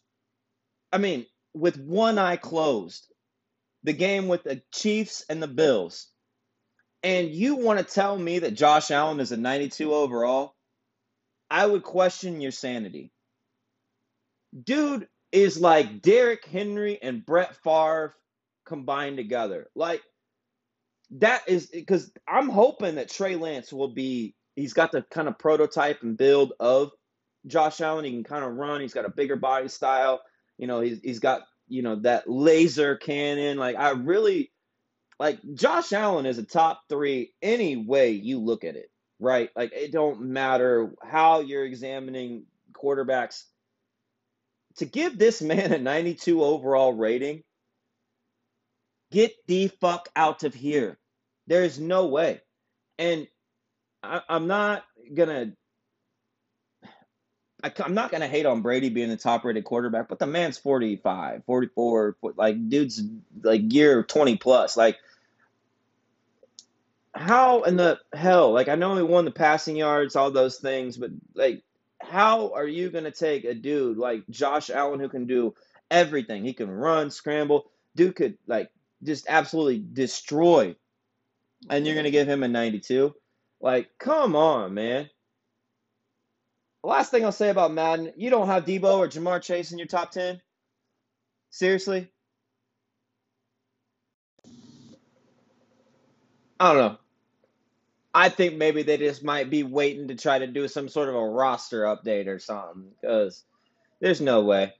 I 0.91 0.97
mean, 0.97 1.27
with 1.53 1.77
one 1.77 2.17
eye 2.17 2.37
closed, 2.37 3.05
the 3.83 3.93
game 3.93 4.27
with 4.27 4.43
the 4.43 4.63
Chiefs 4.73 5.23
and 5.29 5.43
the 5.43 5.47
Bills, 5.47 6.07
and 7.03 7.29
you 7.29 7.57
want 7.57 7.77
to 7.77 7.85
tell 7.85 8.17
me 8.17 8.39
that 8.39 8.55
Josh 8.55 8.89
Allen 8.89 9.19
is 9.19 9.31
a 9.31 9.37
92 9.37 9.93
overall, 9.93 10.55
I 11.51 11.67
would 11.67 11.83
question 11.83 12.41
your 12.41 12.51
sanity 12.51 13.11
dude 14.63 15.07
is 15.31 15.59
like 15.59 16.01
Derrick 16.01 16.45
Henry 16.45 16.99
and 17.01 17.25
Brett 17.25 17.55
Favre 17.63 18.15
combined 18.65 19.17
together. 19.17 19.67
Like 19.75 20.01
that 21.11 21.43
is 21.47 21.67
because 21.67 22.11
I'm 22.27 22.49
hoping 22.49 22.95
that 22.95 23.09
Trey 23.09 23.35
Lance 23.35 23.71
will 23.71 23.89
be. 23.89 24.35
He's 24.55 24.73
got 24.73 24.91
the 24.91 25.01
kind 25.01 25.27
of 25.27 25.37
prototype 25.37 26.01
and 26.01 26.17
build 26.17 26.53
of 26.59 26.91
Josh 27.47 27.81
Allen. 27.81 28.05
He 28.05 28.11
can 28.11 28.23
kind 28.23 28.45
of 28.45 28.53
run. 28.53 28.81
He's 28.81 28.93
got 28.93 29.05
a 29.05 29.09
bigger 29.09 29.35
body 29.35 29.67
style. 29.67 30.21
You 30.57 30.67
know, 30.67 30.79
he's 30.79 30.99
he's 31.01 31.19
got 31.19 31.41
you 31.67 31.81
know 31.81 31.97
that 31.97 32.29
laser 32.29 32.95
cannon. 32.95 33.57
Like 33.57 33.75
I 33.75 33.91
really 33.91 34.51
like 35.19 35.39
Josh 35.53 35.91
Allen 35.91 36.25
is 36.25 36.37
a 36.37 36.43
top 36.43 36.83
three 36.89 37.33
any 37.41 37.75
way 37.75 38.11
you 38.11 38.39
look 38.39 38.63
at 38.63 38.75
it. 38.75 38.89
Right? 39.19 39.49
Like 39.55 39.73
it 39.73 39.91
don't 39.91 40.21
matter 40.21 40.93
how 41.03 41.41
you're 41.41 41.65
examining 41.65 42.45
quarterbacks 42.73 43.43
to 44.77 44.85
give 44.85 45.17
this 45.17 45.41
man 45.41 45.73
a 45.73 45.77
92 45.77 46.43
overall 46.43 46.93
rating, 46.93 47.43
get 49.11 49.33
the 49.47 49.67
fuck 49.67 50.09
out 50.15 50.43
of 50.43 50.53
here. 50.53 50.97
There's 51.47 51.79
no 51.79 52.07
way. 52.07 52.41
And 52.97 53.27
I, 54.03 54.21
am 54.29 54.47
not 54.47 54.83
gonna. 55.13 55.53
I, 57.63 57.71
I'm 57.79 57.93
not 57.93 58.11
gonna 58.11 58.27
hate 58.27 58.45
on 58.45 58.61
Brady 58.61 58.89
being 58.89 59.09
the 59.09 59.17
top 59.17 59.43
rated 59.43 59.63
quarterback, 59.63 60.07
but 60.07 60.19
the 60.19 60.27
man's 60.27 60.57
45, 60.57 61.43
44, 61.45 62.17
like 62.35 62.69
dude's 62.69 63.01
like 63.41 63.73
year 63.73 64.03
20 64.03 64.37
plus. 64.37 64.77
Like 64.77 64.97
how 67.15 67.63
in 67.63 67.77
the 67.77 67.99
hell? 68.13 68.51
Like 68.51 68.67
I 68.67 68.75
know 68.75 68.95
he 68.95 69.03
won 69.03 69.25
the 69.25 69.31
passing 69.31 69.75
yards, 69.75 70.15
all 70.15 70.31
those 70.31 70.57
things, 70.57 70.97
but 70.97 71.11
like 71.33 71.63
how 72.09 72.53
are 72.53 72.67
you 72.67 72.89
going 72.89 73.03
to 73.03 73.11
take 73.11 73.45
a 73.45 73.53
dude 73.53 73.97
like 73.97 74.27
Josh 74.29 74.69
Allen 74.69 74.99
who 74.99 75.09
can 75.09 75.25
do 75.25 75.53
everything? 75.91 76.43
He 76.43 76.53
can 76.53 76.69
run, 76.69 77.11
scramble. 77.11 77.65
Dude 77.95 78.15
could 78.15 78.37
like 78.47 78.69
just 79.03 79.25
absolutely 79.29 79.83
destroy, 79.93 80.75
and 81.69 81.85
you're 81.85 81.95
going 81.95 82.05
to 82.05 82.11
give 82.11 82.27
him 82.27 82.43
a 82.43 82.47
92? 82.47 83.13
Like, 83.61 83.89
come 83.99 84.35
on, 84.35 84.73
man. 84.73 85.09
Last 86.83 87.09
thing 87.09 87.25
I'll 87.25 87.31
say 87.31 87.49
about 87.49 87.73
Madden, 87.73 88.13
you 88.15 88.29
don't 88.29 88.47
have 88.47 88.65
Deebo 88.65 88.97
or 88.99 89.07
Ja'Marr 89.07 89.41
Chase 89.41 89.71
in 89.71 89.79
your 89.79 89.87
top 89.87 90.11
10? 90.11 90.39
Seriously? 91.49 92.11
I 96.59 96.73
don't 96.73 96.77
know. 96.77 96.97
I 98.15 98.29
think 98.29 98.55
maybe 98.55 98.81
they 98.81 98.95
just 98.95 99.25
might 99.25 99.49
be 99.49 99.63
waiting 99.63 100.07
to 100.07 100.15
try 100.15 100.39
to 100.39 100.47
do 100.47 100.69
some 100.69 100.87
sort 100.87 101.09
of 101.09 101.15
a 101.15 101.29
roster 101.29 101.83
update 101.83 102.27
or 102.27 102.39
something 102.39 102.85
because 103.01 103.43
there's 103.99 104.21
no 104.21 104.41
way. 104.41 104.73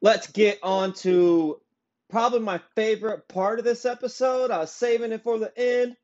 Let's 0.00 0.30
get 0.30 0.60
on 0.62 0.92
to 1.02 1.60
probably 2.08 2.38
my 2.38 2.60
favorite 2.76 3.26
part 3.26 3.58
of 3.58 3.64
this 3.64 3.84
episode. 3.84 4.52
I 4.52 4.58
was 4.58 4.70
saving 4.70 5.10
it 5.10 5.24
for 5.24 5.40
the 5.40 5.52
end. 5.58 5.96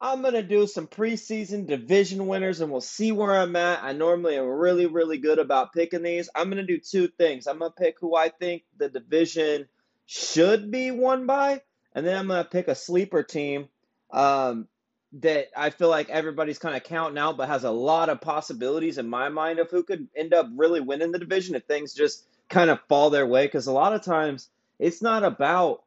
I'm 0.00 0.22
going 0.22 0.34
to 0.34 0.44
do 0.44 0.68
some 0.68 0.86
preseason 0.86 1.66
division 1.66 2.28
winners 2.28 2.60
and 2.60 2.70
we'll 2.70 2.80
see 2.80 3.10
where 3.10 3.34
I'm 3.34 3.56
at. 3.56 3.82
I 3.82 3.94
normally 3.94 4.36
am 4.36 4.46
really, 4.46 4.86
really 4.86 5.18
good 5.18 5.40
about 5.40 5.72
picking 5.72 6.04
these. 6.04 6.30
I'm 6.36 6.50
going 6.50 6.64
to 6.64 6.72
do 6.72 6.78
two 6.78 7.08
things. 7.08 7.48
I'm 7.48 7.58
going 7.58 7.72
to 7.72 7.82
pick 7.82 7.96
who 7.98 8.14
I 8.14 8.28
think 8.28 8.62
the 8.76 8.88
division 8.88 9.66
should 10.06 10.70
be 10.70 10.92
won 10.92 11.26
by, 11.26 11.62
and 11.96 12.06
then 12.06 12.16
I'm 12.16 12.28
going 12.28 12.44
to 12.44 12.48
pick 12.48 12.68
a 12.68 12.76
sleeper 12.76 13.24
team 13.24 13.68
um, 14.12 14.68
that 15.14 15.48
I 15.56 15.70
feel 15.70 15.88
like 15.88 16.08
everybody's 16.08 16.58
kind 16.58 16.76
of 16.76 16.84
counting 16.84 17.18
out, 17.18 17.36
but 17.36 17.48
has 17.48 17.64
a 17.64 17.70
lot 17.70 18.08
of 18.08 18.20
possibilities 18.20 18.98
in 18.98 19.08
my 19.08 19.28
mind 19.28 19.58
of 19.58 19.70
who 19.70 19.82
could 19.82 20.08
end 20.16 20.32
up 20.32 20.48
really 20.56 20.80
winning 20.80 21.12
the 21.12 21.18
division 21.18 21.54
if 21.54 21.64
things 21.64 21.92
just 21.92 22.24
kind 22.48 22.70
of 22.70 22.80
fall 22.88 23.10
their 23.10 23.26
way. 23.26 23.46
Because 23.46 23.66
a 23.66 23.72
lot 23.72 23.92
of 23.92 24.02
times 24.02 24.48
it's 24.78 25.02
not 25.02 25.22
about 25.22 25.82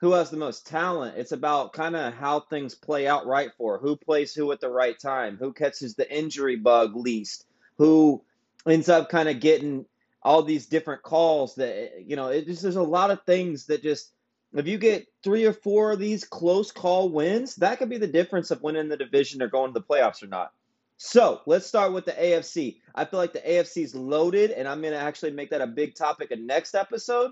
who 0.00 0.12
has 0.12 0.30
the 0.30 0.36
most 0.36 0.66
talent. 0.66 1.16
It's 1.16 1.32
about 1.32 1.72
kind 1.72 1.94
of 1.94 2.14
how 2.14 2.40
things 2.40 2.74
play 2.74 3.06
out 3.06 3.26
right 3.26 3.50
for 3.56 3.78
who 3.78 3.96
plays 3.96 4.34
who 4.34 4.50
at 4.52 4.60
the 4.60 4.68
right 4.68 4.98
time, 4.98 5.36
who 5.38 5.52
catches 5.52 5.94
the 5.94 6.10
injury 6.14 6.56
bug 6.56 6.96
least, 6.96 7.46
who 7.78 8.22
ends 8.66 8.88
up 8.88 9.08
kind 9.08 9.28
of 9.28 9.40
getting 9.40 9.86
all 10.22 10.42
these 10.42 10.66
different 10.66 11.02
calls 11.02 11.54
that 11.56 12.04
you 12.06 12.16
know 12.16 12.28
it 12.28 12.46
just 12.46 12.62
there's 12.62 12.76
a 12.76 12.82
lot 12.82 13.10
of 13.10 13.22
things 13.24 13.66
that 13.66 13.82
just 13.82 14.10
if 14.54 14.66
you 14.66 14.78
get 14.78 15.06
three 15.22 15.44
or 15.44 15.52
four 15.52 15.92
of 15.92 15.98
these 15.98 16.24
close 16.24 16.72
call 16.72 17.08
wins 17.08 17.56
that 17.56 17.78
could 17.78 17.90
be 17.90 17.98
the 17.98 18.06
difference 18.06 18.50
of 18.50 18.62
winning 18.62 18.88
the 18.88 18.96
division 18.96 19.42
or 19.42 19.48
going 19.48 19.72
to 19.72 19.78
the 19.78 19.84
playoffs 19.84 20.22
or 20.22 20.26
not 20.26 20.52
so 20.96 21.40
let's 21.46 21.66
start 21.66 21.92
with 21.92 22.04
the 22.04 22.12
afc 22.12 22.76
i 22.94 23.04
feel 23.04 23.18
like 23.18 23.32
the 23.32 23.40
afc 23.40 23.82
is 23.82 23.94
loaded 23.94 24.50
and 24.50 24.68
i'm 24.68 24.80
going 24.80 24.94
to 24.94 25.00
actually 25.00 25.32
make 25.32 25.50
that 25.50 25.60
a 25.60 25.66
big 25.66 25.94
topic 25.94 26.30
in 26.30 26.46
next 26.46 26.74
episode 26.74 27.30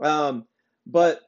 um, 0.00 0.46
but 0.86 1.20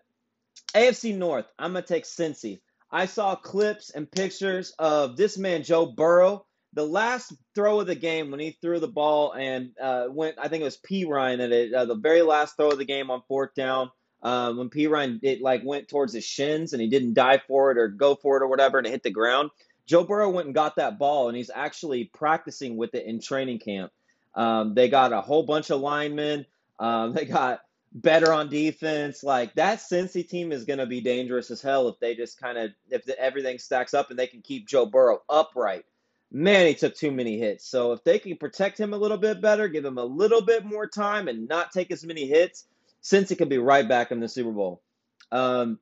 AFC 0.74 1.16
North, 1.16 1.46
I'm 1.58 1.72
going 1.72 1.84
to 1.84 1.88
take 1.88 2.04
Cincy. 2.04 2.60
I 2.90 3.06
saw 3.06 3.34
clips 3.34 3.90
and 3.90 4.10
pictures 4.10 4.72
of 4.78 5.16
this 5.16 5.38
man, 5.38 5.62
Joe 5.62 5.86
Burrow. 5.86 6.46
The 6.74 6.86
last 6.86 7.34
throw 7.54 7.80
of 7.80 7.86
the 7.86 7.94
game 7.94 8.30
when 8.30 8.40
he 8.40 8.56
threw 8.62 8.80
the 8.80 8.88
ball 8.88 9.32
and 9.32 9.72
uh, 9.80 10.06
went, 10.08 10.36
I 10.38 10.48
think 10.48 10.62
it 10.62 10.64
was 10.64 10.78
Perine 10.78 11.40
at 11.40 11.52
it, 11.52 11.74
uh, 11.74 11.84
the 11.84 11.94
very 11.94 12.22
last 12.22 12.56
throw 12.56 12.70
of 12.70 12.78
the 12.78 12.86
game 12.86 13.10
on 13.10 13.22
fourth 13.28 13.54
down. 13.54 13.90
Uh, 14.22 14.52
when 14.52 14.70
Perine 14.70 15.18
it 15.22 15.40
like 15.40 15.62
went 15.64 15.88
towards 15.88 16.12
his 16.12 16.24
shins 16.24 16.72
and 16.72 16.80
he 16.80 16.88
didn't 16.88 17.14
dive 17.14 17.42
for 17.48 17.72
it 17.72 17.78
or 17.78 17.88
go 17.88 18.14
for 18.14 18.36
it 18.36 18.42
or 18.42 18.46
whatever 18.46 18.78
and 18.78 18.86
it 18.86 18.90
hit 18.90 19.02
the 19.02 19.10
ground. 19.10 19.50
Joe 19.86 20.04
Burrow 20.04 20.30
went 20.30 20.46
and 20.46 20.54
got 20.54 20.76
that 20.76 20.98
ball 20.98 21.28
and 21.28 21.36
he's 21.36 21.50
actually 21.52 22.04
practicing 22.04 22.76
with 22.76 22.94
it 22.94 23.04
in 23.04 23.20
training 23.20 23.58
camp. 23.58 23.90
Um, 24.34 24.74
they 24.74 24.88
got 24.88 25.12
a 25.12 25.20
whole 25.20 25.42
bunch 25.42 25.70
of 25.70 25.80
linemen. 25.80 26.46
Um, 26.78 27.12
they 27.14 27.24
got 27.24 27.62
better 27.92 28.32
on 28.32 28.48
defense. 28.48 29.22
Like 29.22 29.54
that 29.54 29.78
Cincy 29.78 30.26
team 30.26 30.52
is 30.52 30.64
going 30.64 30.78
to 30.78 30.86
be 30.86 31.00
dangerous 31.00 31.50
as 31.50 31.60
hell 31.60 31.88
if 31.88 31.98
they 32.00 32.14
just 32.14 32.40
kind 32.40 32.58
of 32.58 32.70
if 32.90 33.04
the, 33.04 33.18
everything 33.18 33.58
stacks 33.58 33.94
up 33.94 34.10
and 34.10 34.18
they 34.18 34.26
can 34.26 34.40
keep 34.42 34.66
Joe 34.66 34.86
Burrow 34.86 35.22
upright. 35.28 35.84
Man, 36.30 36.66
he 36.66 36.74
took 36.74 36.94
too 36.94 37.10
many 37.10 37.38
hits. 37.38 37.66
So 37.66 37.92
if 37.92 38.02
they 38.04 38.18
can 38.18 38.38
protect 38.38 38.80
him 38.80 38.94
a 38.94 38.96
little 38.96 39.18
bit 39.18 39.42
better, 39.42 39.68
give 39.68 39.84
him 39.84 39.98
a 39.98 40.04
little 40.04 40.40
bit 40.40 40.64
more 40.64 40.86
time, 40.86 41.28
and 41.28 41.46
not 41.46 41.72
take 41.72 41.90
as 41.90 42.06
many 42.06 42.26
hits, 42.26 42.64
Cincy 43.02 43.36
could 43.36 43.48
be 43.48 43.58
right 43.58 43.88
back 43.88 44.10
in 44.10 44.20
the 44.20 44.28
Super 44.28 44.52
Bowl. 44.52 44.82
Um, 45.30 45.78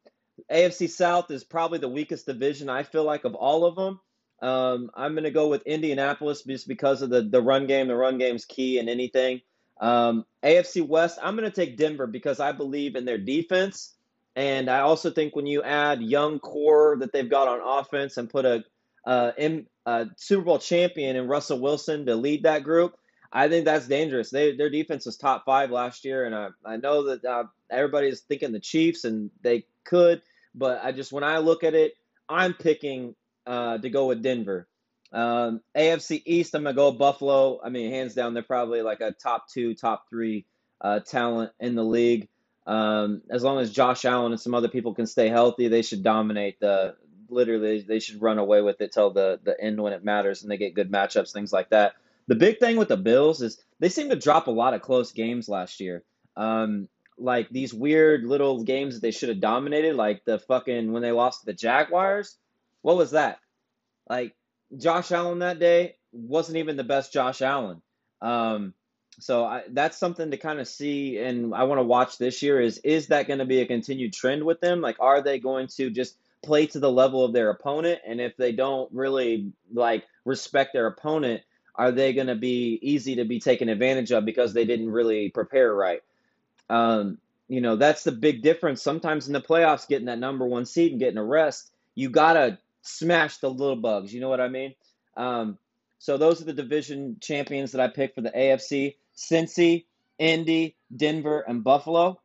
AFC 0.51 0.89
South 0.89 1.31
is 1.31 1.45
probably 1.45 1.79
the 1.79 1.89
weakest 1.89 2.27
division 2.27 2.69
I 2.69 2.83
feel 2.83 3.05
like 3.05 3.25
of 3.25 3.35
all 3.35 3.65
of 3.65 3.77
them. 3.77 4.01
Um, 4.43 4.91
I'm 4.95 5.13
going 5.13 5.25
to 5.25 5.31
go 5.31 5.49
with 5.49 5.67
Indianapolis 5.67 6.43
just 6.43 6.67
because 6.67 7.03
of 7.03 7.11
the 7.11 7.23
the 7.23 7.43
run 7.43 7.67
game. 7.67 7.89
The 7.89 7.95
run 7.95 8.17
game's 8.17 8.47
key 8.47 8.79
in 8.79 8.89
anything. 8.89 9.43
Um, 9.81 10.25
AFC 10.43 10.87
West, 10.87 11.19
I'm 11.23 11.37
going 11.37 11.51
to 11.51 11.55
take 11.55 11.77
Denver 11.77 12.07
because 12.07 12.41
I 12.41 12.53
believe 12.53 12.97
in 12.97 13.05
their 13.05 13.19
defense. 13.19 13.95
And 14.37 14.71
I 14.71 14.81
also 14.81 15.11
think 15.11 15.35
when 15.35 15.47
you 15.47 15.63
add 15.63 16.03
young 16.03 16.39
core 16.39 16.97
that 17.01 17.13
they've 17.13 17.29
got 17.29 17.49
on 17.49 17.81
offense 17.81 18.17
and 18.17 18.31
put 18.31 18.45
a, 18.45 18.65
uh, 19.07 19.33
a 19.87 20.07
Super 20.17 20.45
Bowl 20.45 20.59
champion 20.59 21.17
in 21.17 21.29
Russell 21.29 21.61
Wilson 21.61 22.07
to 22.07 22.15
lead 22.15 22.45
that 22.45 22.63
group, 22.63 22.97
I 23.33 23.49
think 23.49 23.65
that's 23.65 23.87
dangerous. 23.87 24.31
They, 24.31 24.57
their 24.57 24.71
defense 24.71 25.07
was 25.07 25.17
top 25.17 25.45
five 25.45 25.71
last 25.71 26.05
year, 26.05 26.25
and 26.25 26.35
I, 26.35 26.49
I 26.65 26.77
know 26.77 27.05
that 27.05 27.25
uh, 27.25 27.45
everybody's 27.71 28.21
thinking 28.21 28.53
the 28.53 28.61
Chiefs, 28.61 29.05
and 29.05 29.31
they 29.43 29.67
could, 29.85 30.23
but 30.55 30.81
I 30.83 30.93
just 30.93 31.13
when 31.13 31.25
I 31.25 31.39
look 31.39 31.63
at 31.63 31.75
it, 31.75 31.95
I'm 32.29 32.55
picking 32.55 33.15
uh, 33.47 33.79
to 33.79 33.91
go 33.91 34.07
with 34.07 34.23
Denver. 34.23 34.67
Um, 35.13 35.61
AFC 35.77 36.23
East, 36.25 36.55
I'm 36.55 36.65
gonna 36.65 36.75
go 36.75 36.93
Buffalo. 36.93 37.61
I 37.65 37.69
mean, 37.69 37.91
hands 37.91 38.15
down, 38.15 38.35
they're 38.35 38.43
probably 38.43 38.83
like 38.83 39.01
a 39.01 39.13
top 39.13 39.49
two, 39.49 39.75
top 39.75 40.09
three 40.09 40.47
uh, 40.81 41.01
talent 41.01 41.53
in 41.61 41.75
the 41.75 41.85
league. 41.85 42.29
Um, 42.67 43.23
as 43.31 43.43
long 43.43 43.59
as 43.59 43.73
Josh 43.73 44.05
Allen 44.05 44.33
and 44.33 44.41
some 44.41 44.55
other 44.55 44.69
people 44.69 44.95
can 44.95 45.07
stay 45.07 45.29
healthy, 45.29 45.69
they 45.69 45.83
should 45.83 46.03
dominate 46.03 46.61
the. 46.61 46.97
Literally, 47.29 47.83
they 47.83 48.01
should 48.01 48.21
run 48.21 48.39
away 48.39 48.61
with 48.61 48.81
it 48.81 48.91
till 48.93 49.13
the 49.13 49.39
the 49.45 49.61
end 49.61 49.81
when 49.81 49.93
it 49.93 50.05
matters, 50.05 50.43
and 50.43 50.51
they 50.51 50.57
get 50.57 50.75
good 50.75 50.91
matchups, 50.91 51.33
things 51.33 51.53
like 51.53 51.71
that. 51.71 51.95
The 52.29 52.35
big 52.35 52.59
thing 52.59 52.77
with 52.77 52.89
the 52.89 52.97
Bills 52.97 53.43
is 53.43 53.63
they 53.81 53.89
seem 53.89 54.11
to 54.11 54.17
drop 54.17 54.47
a 54.47 54.53
lot 54.53 54.75
of 54.75 54.83
close 54.83 55.13
games 55.13 55.49
last 55.49 55.81
year. 55.81 56.05
Um, 56.37 56.89
like 57.19 57.49
these 57.51 57.75
weird 57.75 58.25
little 58.25 58.65
games 58.65 58.95
that 58.95 59.03
they 59.03 59.11
should 59.11 59.29
have 59.29 59.41
dominated, 59.41 59.97
like 59.97 60.25
the 60.25 60.39
fucking 60.39 60.93
when 60.93 61.03
they 61.03 61.13
lost 61.13 61.41
to 61.41 61.47
the 61.47 61.53
Jaguars. 61.53 62.37
What 62.83 62.97
was 62.97 63.11
that? 63.11 63.39
Like 64.09 64.35
Josh 64.77 65.13
Allen 65.13 65.41
that 65.41 65.59
day 65.59 65.97
wasn't 66.13 66.59
even 66.59 66.77
the 66.77 66.85
best 66.85 67.13
Josh 67.13 67.43
Allen. 67.43 67.83
Um, 68.23 68.75
so 69.19 69.45
I, 69.45 69.65
that's 69.71 69.99
something 69.99 70.31
to 70.31 70.37
kind 70.37 70.61
of 70.61 70.69
see, 70.69 71.19
and 71.19 71.55
I 71.55 71.65
want 71.65 71.79
to 71.79 71.85
watch 71.85 72.17
this 72.17 72.43
year. 72.43 72.61
Is 72.61 72.79
is 72.79 73.09
that 73.09 73.27
going 73.27 73.39
to 73.41 73.45
be 73.45 73.61
a 73.61 73.67
continued 73.67 74.13
trend 74.13 74.45
with 74.45 74.61
them? 74.61 74.81
Like, 74.81 74.97
are 74.99 75.21
they 75.21 75.39
going 75.39 75.67
to 75.77 75.91
just 75.91 76.17
play 76.43 76.67
to 76.67 76.81
the 76.81 76.91
level 76.91 77.25
of 77.25 77.33
their 77.33 77.51
opponent? 77.51 78.01
And 78.07 78.21
if 78.21 78.37
they 78.37 78.53
don't 78.53 78.91
really 78.93 79.53
like 79.73 80.05
respect 80.25 80.73
their 80.73 80.87
opponent, 80.87 81.43
are 81.81 81.93
they 81.93 82.13
going 82.13 82.27
to 82.27 82.35
be 82.35 82.79
easy 82.83 83.17
to 83.17 83.25
be 83.25 83.41
taken 83.41 83.71
advantage 83.71 84.13
of 84.13 84.27
because 84.27 84.53
they 84.53 84.67
didn't 84.67 84.91
really 84.91 85.31
prepare 85.31 85.75
right? 85.75 86.03
Um, 86.69 87.17
you 87.49 87.63
know, 87.63 87.77
that's 87.77 88.05
the 88.05 88.13
big 88.13 88.43
difference. 88.43 88.83
Sometimes 88.83 89.29
in 89.29 89.33
the 89.33 89.41
playoffs, 89.41 89.89
getting 89.89 90.05
that 90.05 90.19
number 90.19 90.45
one 90.45 90.67
seed 90.67 90.93
and 90.93 91.01
getting 91.01 91.17
a 91.17 91.25
rest, 91.25 91.73
you 91.95 92.11
gotta 92.11 92.59
smash 92.83 93.39
the 93.39 93.49
little 93.49 93.77
bugs. 93.77 94.13
You 94.13 94.21
know 94.21 94.29
what 94.29 94.43
I 94.43 94.49
mean? 94.49 94.75
Um, 95.17 95.57
so 95.99 96.19
those 96.19 96.43
are 96.43 96.45
the 96.45 96.53
division 96.53 97.17
champions 97.19 97.73
that 97.73 97.81
I 97.81 97.89
picked 97.89 98.15
for 98.15 98.21
the 98.21 98.31
AFC: 98.31 98.97
Cincy, 99.17 99.87
Indy, 100.19 100.77
Denver, 100.95 101.41
and 101.41 101.65
Buffalo. 101.65 102.21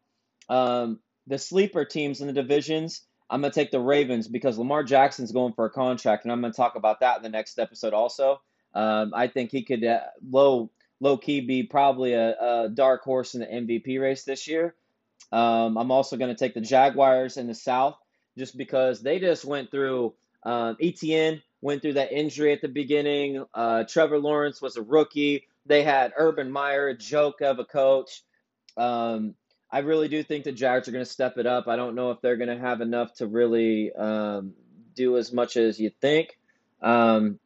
Um, 0.50 1.00
the 1.28 1.38
sleeper 1.38 1.86
teams 1.86 2.20
in 2.20 2.28
the 2.28 2.34
divisions. 2.34 3.04
I'm 3.30 3.40
gonna 3.40 3.54
take 3.54 3.72
the 3.72 3.80
Ravens 3.80 4.28
because 4.28 4.58
Lamar 4.58 4.84
Jackson's 4.84 5.32
going 5.32 5.54
for 5.54 5.64
a 5.64 5.70
contract, 5.70 6.26
and 6.26 6.34
I'm 6.34 6.42
gonna 6.42 6.54
talk 6.54 6.76
about 6.76 7.00
that 7.00 7.16
in 7.18 7.24
the 7.24 7.30
next 7.30 7.58
episode 7.58 7.94
also. 7.94 8.42
Um, 8.76 9.14
I 9.16 9.28
think 9.28 9.52
he 9.52 9.64
could 9.64 9.84
uh, 9.84 10.02
low 10.30 10.70
low 11.00 11.18
key 11.18 11.42
be 11.42 11.64
probably 11.64 12.14
a, 12.14 12.36
a, 12.40 12.70
dark 12.70 13.04
horse 13.04 13.36
in 13.36 13.42
the 13.42 13.48
MVP 13.48 14.00
race 14.00 14.24
this 14.24 14.48
year. 14.48 14.76
Um, 15.32 15.78
I'm 15.78 15.92
also 15.92 16.18
going 16.18 16.34
to 16.34 16.38
take 16.38 16.54
the 16.54 16.62
Jaguars 16.62 17.38
in 17.38 17.48
the 17.48 17.54
South 17.54 17.98
just 18.38 18.58
because 18.58 19.02
they 19.02 19.20
just 19.20 19.46
went 19.46 19.72
through 19.72 20.14
um, 20.44 20.78
Etienne 20.82 21.42
went 21.62 21.82
through 21.82 21.94
that 21.94 22.12
injury 22.12 22.54
at 22.54 22.62
the 22.62 22.68
beginning. 22.68 23.44
Uh, 23.54 23.84
Trevor 23.86 24.20
Lawrence 24.20 24.62
was 24.62 24.78
a 24.78 24.84
rookie. 24.84 25.48
They 25.66 25.82
had 25.82 26.14
Urban 26.16 26.52
Meyer, 26.52 26.90
a 26.90 26.98
joke 26.98 27.42
of 27.42 27.58
a 27.58 27.66
coach. 27.66 28.22
Um, 28.78 29.34
I 29.72 29.80
really 29.80 30.08
do 30.08 30.22
think 30.22 30.44
the 30.44 30.52
Jags 30.52 30.88
are 30.88 30.92
going 30.92 31.04
to 31.04 31.10
step 31.10 31.40
it 31.40 31.48
up. 31.48 31.68
I 31.68 31.76
don't 31.76 31.96
know 31.96 32.12
if 32.12 32.22
they're 32.22 32.38
going 32.38 32.56
to 32.56 32.60
have 32.60 32.82
enough 32.82 33.16
to 33.16 33.26
really 33.26 33.92
um, 33.94 34.54
do 34.96 35.18
as 35.18 35.34
much 35.34 35.58
as 35.58 35.80
you 35.80 35.90
think. 35.90 36.38
Um, 36.84 37.40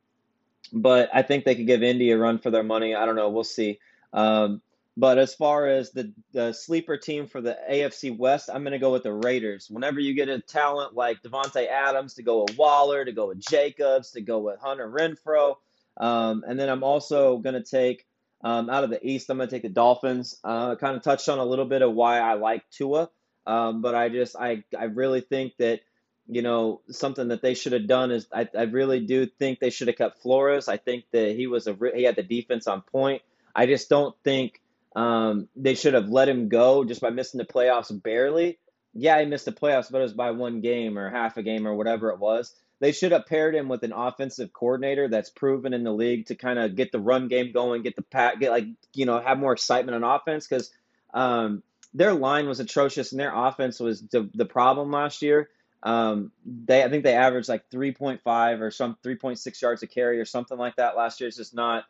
but 0.74 1.10
I 1.14 1.22
think 1.22 1.46
they 1.46 1.56
could 1.56 1.68
give 1.68 1.84
Indy 1.84 2.12
a 2.12 2.18
run 2.18 2.40
for 2.40 2.52
their 2.52 2.64
money. 2.64 2.96
I 2.96 3.06
don't 3.06 3.16
know. 3.16 3.30
We'll 3.30 3.44
see. 3.44 3.80
Um, 4.14 4.62
But 4.98 5.18
as 5.18 5.34
far 5.34 5.68
as 5.68 5.92
the, 5.92 6.14
the 6.34 6.52
sleeper 6.54 6.98
team 6.98 7.28
for 7.28 7.42
the 7.42 7.58
AFC 7.72 8.18
West, 8.18 8.50
I'm 8.54 8.64
going 8.64 8.74
to 8.74 8.80
go 8.80 8.92
with 8.92 9.04
the 9.04 9.14
Raiders. 9.14 9.70
Whenever 9.70 10.00
you 10.00 10.14
get 10.14 10.28
a 10.30 10.42
talent 10.42 10.94
like 10.94 11.22
Davante 11.22 11.68
Adams, 11.68 12.16
to 12.16 12.24
go 12.24 12.44
with 12.44 12.58
Waller, 12.58 13.06
to 13.06 13.12
go 13.14 13.28
with 13.30 13.40
Jacobs, 13.40 14.12
to 14.12 14.22
go 14.22 14.40
with 14.40 14.60
Hunter 14.60 14.90
Renfrow, 14.90 15.56
um, 15.98 16.44
and 16.48 16.60
then 16.60 16.70
I'm 16.70 16.84
also 16.84 17.38
going 17.38 17.56
to 17.56 17.64
take 17.64 18.06
um, 18.44 18.70
out 18.70 18.84
of 18.84 18.90
the 18.90 19.06
East. 19.06 19.30
I'm 19.30 19.38
going 19.38 19.50
to 19.50 19.56
take 19.56 19.64
the 19.64 19.70
Dolphins. 19.70 20.38
Uh, 20.44 20.76
kind 20.76 20.98
of 20.98 21.04
touched 21.04 21.30
on 21.30 21.40
a 21.40 21.46
little 21.46 21.66
bit 21.66 21.82
of 21.82 21.94
why 21.94 22.20
I 22.20 22.34
like 22.34 22.70
Tua, 22.70 23.10
um, 23.48 23.82
but 23.82 23.96
I 23.96 24.10
just 24.10 24.36
I 24.38 24.64
I 24.78 24.86
really 24.86 25.22
think 25.22 25.54
that 25.60 25.82
you 26.30 26.42
know 26.42 26.82
something 26.90 27.30
that 27.30 27.42
they 27.42 27.56
should 27.56 27.74
have 27.74 27.88
done 27.88 28.12
is 28.12 28.28
I, 28.32 28.48
I 28.58 28.64
really 28.64 29.00
do 29.00 29.26
think 29.26 29.60
they 29.60 29.72
should 29.72 29.88
have 29.88 29.98
kept 29.98 30.22
Flores. 30.22 30.68
I 30.68 30.78
think 30.78 31.06
that 31.12 31.36
he 31.36 31.48
was 31.48 31.68
a 31.68 31.76
he 31.96 32.04
had 32.04 32.16
the 32.16 32.24
defense 32.24 32.68
on 32.68 32.82
point. 32.82 33.22
I 33.56 33.66
just 33.66 33.90
don't 33.90 34.16
think 34.24 34.62
um, 34.96 35.48
they 35.56 35.76
should 35.76 35.96
have 35.96 36.10
let 36.10 36.30
him 36.30 36.48
go 36.48 36.84
just 36.84 37.02
by 37.02 37.10
missing 37.10 37.40
the 37.40 37.46
playoffs 37.46 37.92
barely. 38.04 38.60
Yeah, 38.94 39.20
he 39.20 39.26
missed 39.26 39.46
the 39.46 39.52
playoffs, 39.52 39.92
but 39.92 40.00
it 40.00 40.04
was 40.04 40.14
by 40.14 40.32
one 40.32 40.62
game 40.62 40.98
or 40.98 41.10
half 41.10 41.38
a 41.38 41.44
game 41.44 41.68
or 41.68 41.76
whatever 41.76 42.10
it 42.10 42.20
was. 42.20 42.56
They 42.80 42.92
should 42.92 43.12
have 43.12 43.26
paired 43.26 43.56
him 43.56 43.68
with 43.68 43.84
an 43.84 43.92
offensive 43.92 44.54
coordinator 44.54 45.10
that's 45.10 45.30
proven 45.30 45.74
in 45.74 45.84
the 45.84 45.92
league 45.92 46.28
to 46.28 46.36
kind 46.36 46.58
of 46.58 46.76
get 46.76 46.92
the 46.92 47.00
run 47.00 47.28
game 47.28 47.52
going, 47.52 47.82
get 47.82 47.96
the 47.96 48.04
pack, 48.04 48.40
get 48.40 48.52
like 48.52 48.66
you 48.94 49.06
know 49.06 49.20
have 49.20 49.38
more 49.38 49.54
excitement 49.54 49.96
on 49.96 50.04
offense 50.04 50.48
because 50.48 50.72
um, 51.14 51.64
their 51.94 52.14
line 52.14 52.48
was 52.48 52.60
atrocious 52.60 53.12
and 53.12 53.20
their 53.20 53.36
offense 53.36 53.80
was 53.80 54.02
the, 54.02 54.30
the 54.34 54.46
problem 54.46 54.92
last 54.92 55.22
year. 55.22 55.50
Um, 55.82 56.32
they 56.46 56.84
I 56.84 56.90
think 56.90 57.04
they 57.04 57.14
averaged 57.14 57.48
like 57.48 57.70
3.5 57.70 58.62
or 58.62 58.72
some 58.72 58.98
3.6 59.04 59.62
yards 59.62 59.84
a 59.84 59.88
carry 59.88 60.20
or 60.20 60.26
something 60.26 60.58
like 60.58 60.76
that 60.76 60.98
last 60.98 61.20
year. 61.22 61.28
It's 61.28 61.38
just 61.38 61.56
not 61.56 61.86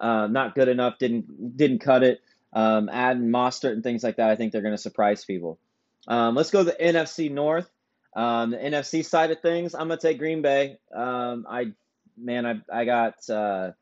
uh, 0.00 0.26
not 0.26 0.54
good 0.54 0.68
enough. 0.68 0.98
Didn't 0.98 1.56
didn't 1.56 1.80
cut 1.80 2.02
it. 2.02 2.20
Um, 2.52 2.88
adding 2.88 3.28
Mostert 3.30 3.72
and 3.72 3.82
things 3.82 4.04
like 4.04 4.16
that, 4.16 4.30
I 4.30 4.36
think 4.36 4.52
they're 4.52 4.62
going 4.62 4.74
to 4.74 4.78
surprise 4.78 5.24
people. 5.24 5.58
Um, 6.06 6.34
let's 6.34 6.50
go 6.50 6.60
to 6.60 6.64
the 6.64 6.76
NFC 6.76 7.30
North. 7.30 7.68
Um, 8.14 8.50
the 8.50 8.58
NFC 8.58 9.04
side 9.04 9.32
of 9.32 9.40
things, 9.40 9.74
I'm 9.74 9.88
going 9.88 9.98
to 9.98 10.06
take 10.06 10.18
Green 10.18 10.40
Bay. 10.40 10.78
Um, 10.94 11.46
I, 11.50 11.72
man, 12.16 12.46
I, 12.46 12.60
I 12.72 12.84
got, 12.84 13.28
uh, 13.28 13.72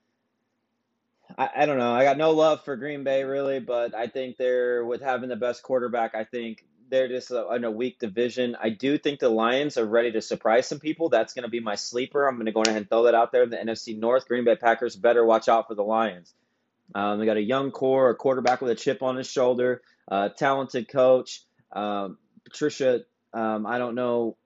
I, 1.36 1.50
I 1.54 1.66
don't 1.66 1.78
know. 1.78 1.92
I 1.92 2.04
got 2.04 2.16
no 2.16 2.30
love 2.30 2.64
for 2.64 2.76
Green 2.76 3.04
Bay 3.04 3.24
really, 3.24 3.60
but 3.60 3.94
I 3.94 4.06
think 4.06 4.38
they're 4.38 4.84
with 4.86 5.02
having 5.02 5.28
the 5.28 5.36
best 5.36 5.62
quarterback. 5.62 6.14
I 6.14 6.24
think 6.24 6.64
they're 6.92 7.08
just 7.08 7.30
in 7.30 7.64
a 7.64 7.70
weak 7.70 7.98
division. 7.98 8.54
I 8.62 8.68
do 8.68 8.98
think 8.98 9.18
the 9.18 9.30
Lions 9.30 9.78
are 9.78 9.86
ready 9.86 10.12
to 10.12 10.20
surprise 10.20 10.68
some 10.68 10.78
people. 10.78 11.08
That's 11.08 11.32
going 11.32 11.44
to 11.44 11.48
be 11.48 11.58
my 11.58 11.74
sleeper. 11.74 12.28
I'm 12.28 12.34
going 12.34 12.46
to 12.46 12.52
go 12.52 12.60
ahead 12.60 12.76
and 12.76 12.86
throw 12.86 13.04
that 13.04 13.14
out 13.14 13.32
there. 13.32 13.46
The 13.46 13.56
NFC 13.56 13.98
North, 13.98 14.28
Green 14.28 14.44
Bay 14.44 14.56
Packers 14.56 14.94
better 14.94 15.24
watch 15.24 15.48
out 15.48 15.68
for 15.68 15.74
the 15.74 15.82
Lions. 15.82 16.34
Um, 16.94 17.18
they 17.18 17.24
got 17.24 17.38
a 17.38 17.42
young 17.42 17.70
core, 17.70 18.10
a 18.10 18.14
quarterback 18.14 18.60
with 18.60 18.70
a 18.72 18.74
chip 18.74 19.02
on 19.02 19.16
his 19.16 19.26
shoulder, 19.26 19.80
a 20.06 20.28
talented 20.28 20.86
coach. 20.86 21.40
Um, 21.72 22.18
Patricia, 22.44 23.00
um, 23.32 23.64
I 23.64 23.78
don't 23.78 23.94
know 23.94 24.36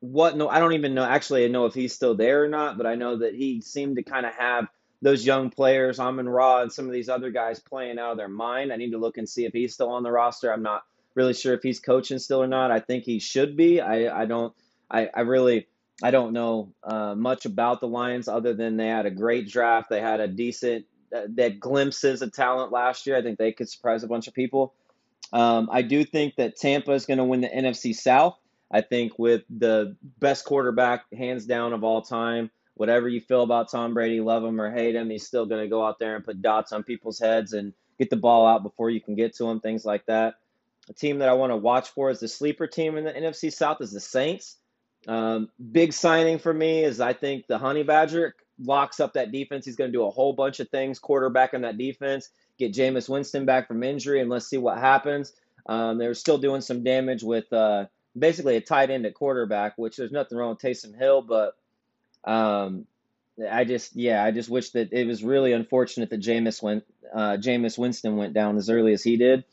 what, 0.00 0.38
no, 0.38 0.48
I 0.48 0.60
don't 0.60 0.72
even 0.72 0.94
know. 0.94 1.04
Actually, 1.04 1.44
I 1.44 1.48
know 1.48 1.66
if 1.66 1.74
he's 1.74 1.94
still 1.94 2.14
there 2.14 2.44
or 2.44 2.48
not, 2.48 2.78
but 2.78 2.86
I 2.86 2.94
know 2.94 3.18
that 3.18 3.34
he 3.34 3.60
seemed 3.60 3.96
to 3.96 4.02
kind 4.02 4.24
of 4.24 4.32
have 4.32 4.68
those 5.02 5.26
young 5.26 5.50
players, 5.50 6.00
Amon 6.00 6.30
Ra 6.30 6.62
and 6.62 6.72
some 6.72 6.86
of 6.86 6.92
these 6.92 7.10
other 7.10 7.30
guys 7.30 7.60
playing 7.60 7.98
out 7.98 8.12
of 8.12 8.16
their 8.16 8.26
mind. 8.26 8.72
I 8.72 8.76
need 8.76 8.92
to 8.92 8.98
look 8.98 9.18
and 9.18 9.28
see 9.28 9.44
if 9.44 9.52
he's 9.52 9.74
still 9.74 9.90
on 9.90 10.02
the 10.02 10.10
roster. 10.10 10.50
I'm 10.50 10.62
not 10.62 10.84
really 11.14 11.34
sure 11.34 11.54
if 11.54 11.62
he's 11.62 11.80
coaching 11.80 12.18
still 12.18 12.42
or 12.42 12.46
not. 12.46 12.70
I 12.70 12.80
think 12.80 13.04
he 13.04 13.18
should 13.18 13.56
be. 13.56 13.80
I, 13.80 14.22
I 14.22 14.26
don't, 14.26 14.54
I, 14.90 15.08
I 15.14 15.20
really, 15.20 15.68
I 16.02 16.10
don't 16.10 16.32
know 16.32 16.72
uh, 16.82 17.14
much 17.14 17.46
about 17.46 17.80
the 17.80 17.88
Lions 17.88 18.28
other 18.28 18.54
than 18.54 18.76
they 18.76 18.88
had 18.88 19.06
a 19.06 19.10
great 19.10 19.48
draft. 19.48 19.90
They 19.90 20.00
had 20.00 20.20
a 20.20 20.28
decent 20.28 20.86
that 21.36 21.60
glimpses 21.60 22.22
of 22.22 22.32
talent 22.32 22.72
last 22.72 23.06
year. 23.06 23.16
I 23.16 23.22
think 23.22 23.38
they 23.38 23.52
could 23.52 23.68
surprise 23.68 24.02
a 24.02 24.08
bunch 24.08 24.26
of 24.26 24.34
people. 24.34 24.74
Um, 25.32 25.68
I 25.70 25.82
do 25.82 26.04
think 26.04 26.36
that 26.36 26.56
Tampa 26.56 26.92
is 26.92 27.06
going 27.06 27.18
to 27.18 27.24
win 27.24 27.40
the 27.40 27.48
NFC 27.48 27.94
South. 27.94 28.38
I 28.70 28.80
think 28.80 29.18
with 29.18 29.42
the 29.48 29.96
best 30.18 30.44
quarterback, 30.44 31.04
hands 31.12 31.46
down, 31.46 31.72
of 31.72 31.84
all 31.84 32.02
time. 32.02 32.50
Whatever 32.74 33.08
you 33.08 33.20
feel 33.20 33.44
about 33.44 33.70
Tom 33.70 33.94
Brady, 33.94 34.20
love 34.20 34.42
him 34.42 34.60
or 34.60 34.72
hate 34.72 34.96
him, 34.96 35.08
he's 35.08 35.24
still 35.24 35.46
going 35.46 35.62
to 35.62 35.68
go 35.68 35.84
out 35.86 36.00
there 36.00 36.16
and 36.16 36.24
put 36.24 36.42
dots 36.42 36.72
on 36.72 36.82
people's 36.82 37.20
heads 37.20 37.52
and 37.52 37.72
get 38.00 38.10
the 38.10 38.16
ball 38.16 38.46
out 38.46 38.64
before 38.64 38.90
you 38.90 39.00
can 39.00 39.14
get 39.14 39.36
to 39.36 39.48
him, 39.48 39.60
things 39.60 39.84
like 39.84 40.04
that. 40.06 40.34
A 40.88 40.92
team 40.92 41.18
that 41.18 41.28
I 41.28 41.34
want 41.34 41.50
to 41.50 41.56
watch 41.56 41.90
for 41.90 42.10
is 42.10 42.20
the 42.20 42.28
sleeper 42.28 42.66
team 42.66 42.96
in 42.96 43.04
the 43.04 43.12
NFC 43.12 43.52
South 43.52 43.78
is 43.80 43.92
the 43.92 44.00
Saints. 44.00 44.58
Um, 45.06 45.48
big 45.72 45.92
signing 45.92 46.38
for 46.38 46.52
me 46.52 46.84
is 46.84 47.00
I 47.00 47.12
think 47.12 47.46
the 47.46 47.58
Honey 47.58 47.82
Badger 47.82 48.34
locks 48.58 49.00
up 49.00 49.14
that 49.14 49.32
defense. 49.32 49.64
He's 49.64 49.76
going 49.76 49.90
to 49.90 49.96
do 49.96 50.04
a 50.04 50.10
whole 50.10 50.32
bunch 50.32 50.60
of 50.60 50.68
things, 50.68 50.98
quarterback 50.98 51.54
in 51.54 51.62
that 51.62 51.78
defense, 51.78 52.28
get 52.58 52.74
Jameis 52.74 53.08
Winston 53.08 53.44
back 53.46 53.68
from 53.68 53.82
injury, 53.82 54.20
and 54.20 54.30
let's 54.30 54.46
see 54.46 54.58
what 54.58 54.78
happens. 54.78 55.32
Um, 55.66 55.98
they're 55.98 56.14
still 56.14 56.38
doing 56.38 56.60
some 56.60 56.84
damage 56.84 57.22
with 57.22 57.50
uh, 57.52 57.86
basically 58.18 58.56
a 58.56 58.60
tight 58.60 58.90
end 58.90 59.06
at 59.06 59.14
quarterback, 59.14 59.74
which 59.76 59.96
there's 59.96 60.12
nothing 60.12 60.38
wrong 60.38 60.50
with 60.50 60.58
Taysom 60.58 60.96
Hill, 60.96 61.22
but 61.22 61.54
um, 62.30 62.86
I 63.50 63.64
just, 63.64 63.96
yeah, 63.96 64.22
I 64.22 64.30
just 64.30 64.48
wish 64.48 64.70
that 64.70 64.92
it 64.92 65.06
was 65.06 65.24
really 65.24 65.52
unfortunate 65.52 66.10
that 66.10 66.20
Jameis 66.20 66.62
went, 66.62 66.84
uh, 67.12 67.36
Jameis 67.40 67.78
Winston 67.78 68.16
went 68.16 68.34
down 68.34 68.56
as 68.56 68.70
early 68.70 68.92
as 68.92 69.02
he 69.02 69.16
did. 69.16 69.44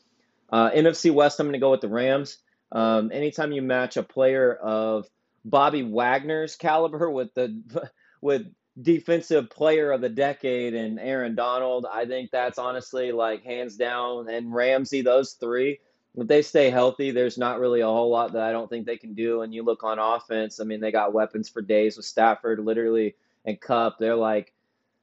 Uh, 0.52 0.70
NFC 0.70 1.12
West, 1.12 1.40
I'm 1.40 1.46
going 1.46 1.54
to 1.54 1.58
go 1.58 1.70
with 1.70 1.80
the 1.80 1.88
Rams. 1.88 2.38
Um, 2.70 3.10
anytime 3.12 3.52
you 3.52 3.62
match 3.62 3.96
a 3.96 4.02
player 4.02 4.54
of 4.54 5.06
Bobby 5.44 5.82
Wagner's 5.82 6.54
caliber 6.54 7.10
with 7.10 7.34
the 7.34 7.90
with 8.20 8.46
defensive 8.80 9.50
player 9.50 9.90
of 9.92 10.00
the 10.00 10.08
decade 10.08 10.74
and 10.74 10.98
Aaron 10.98 11.34
Donald. 11.34 11.86
I 11.90 12.06
think 12.06 12.30
that's 12.30 12.58
honestly 12.58 13.12
like 13.12 13.44
hands 13.44 13.76
down 13.76 14.28
and 14.28 14.54
Ramsey, 14.54 15.02
those 15.02 15.32
three. 15.32 15.80
If 16.14 16.28
they 16.28 16.42
stay 16.42 16.70
healthy, 16.70 17.10
there's 17.10 17.38
not 17.38 17.58
really 17.58 17.80
a 17.80 17.86
whole 17.86 18.10
lot 18.10 18.32
that 18.32 18.42
I 18.42 18.52
don't 18.52 18.68
think 18.68 18.86
they 18.86 18.98
can 18.98 19.14
do. 19.14 19.42
And 19.42 19.54
you 19.54 19.62
look 19.62 19.82
on 19.82 19.98
offense, 19.98 20.60
I 20.60 20.64
mean, 20.64 20.80
they 20.80 20.92
got 20.92 21.14
weapons 21.14 21.48
for 21.48 21.62
days 21.62 21.96
with 21.96 22.06
Stafford, 22.06 22.60
literally, 22.60 23.16
and 23.44 23.60
Kupp. 23.60 23.98
They're 23.98 24.16
like, 24.16 24.52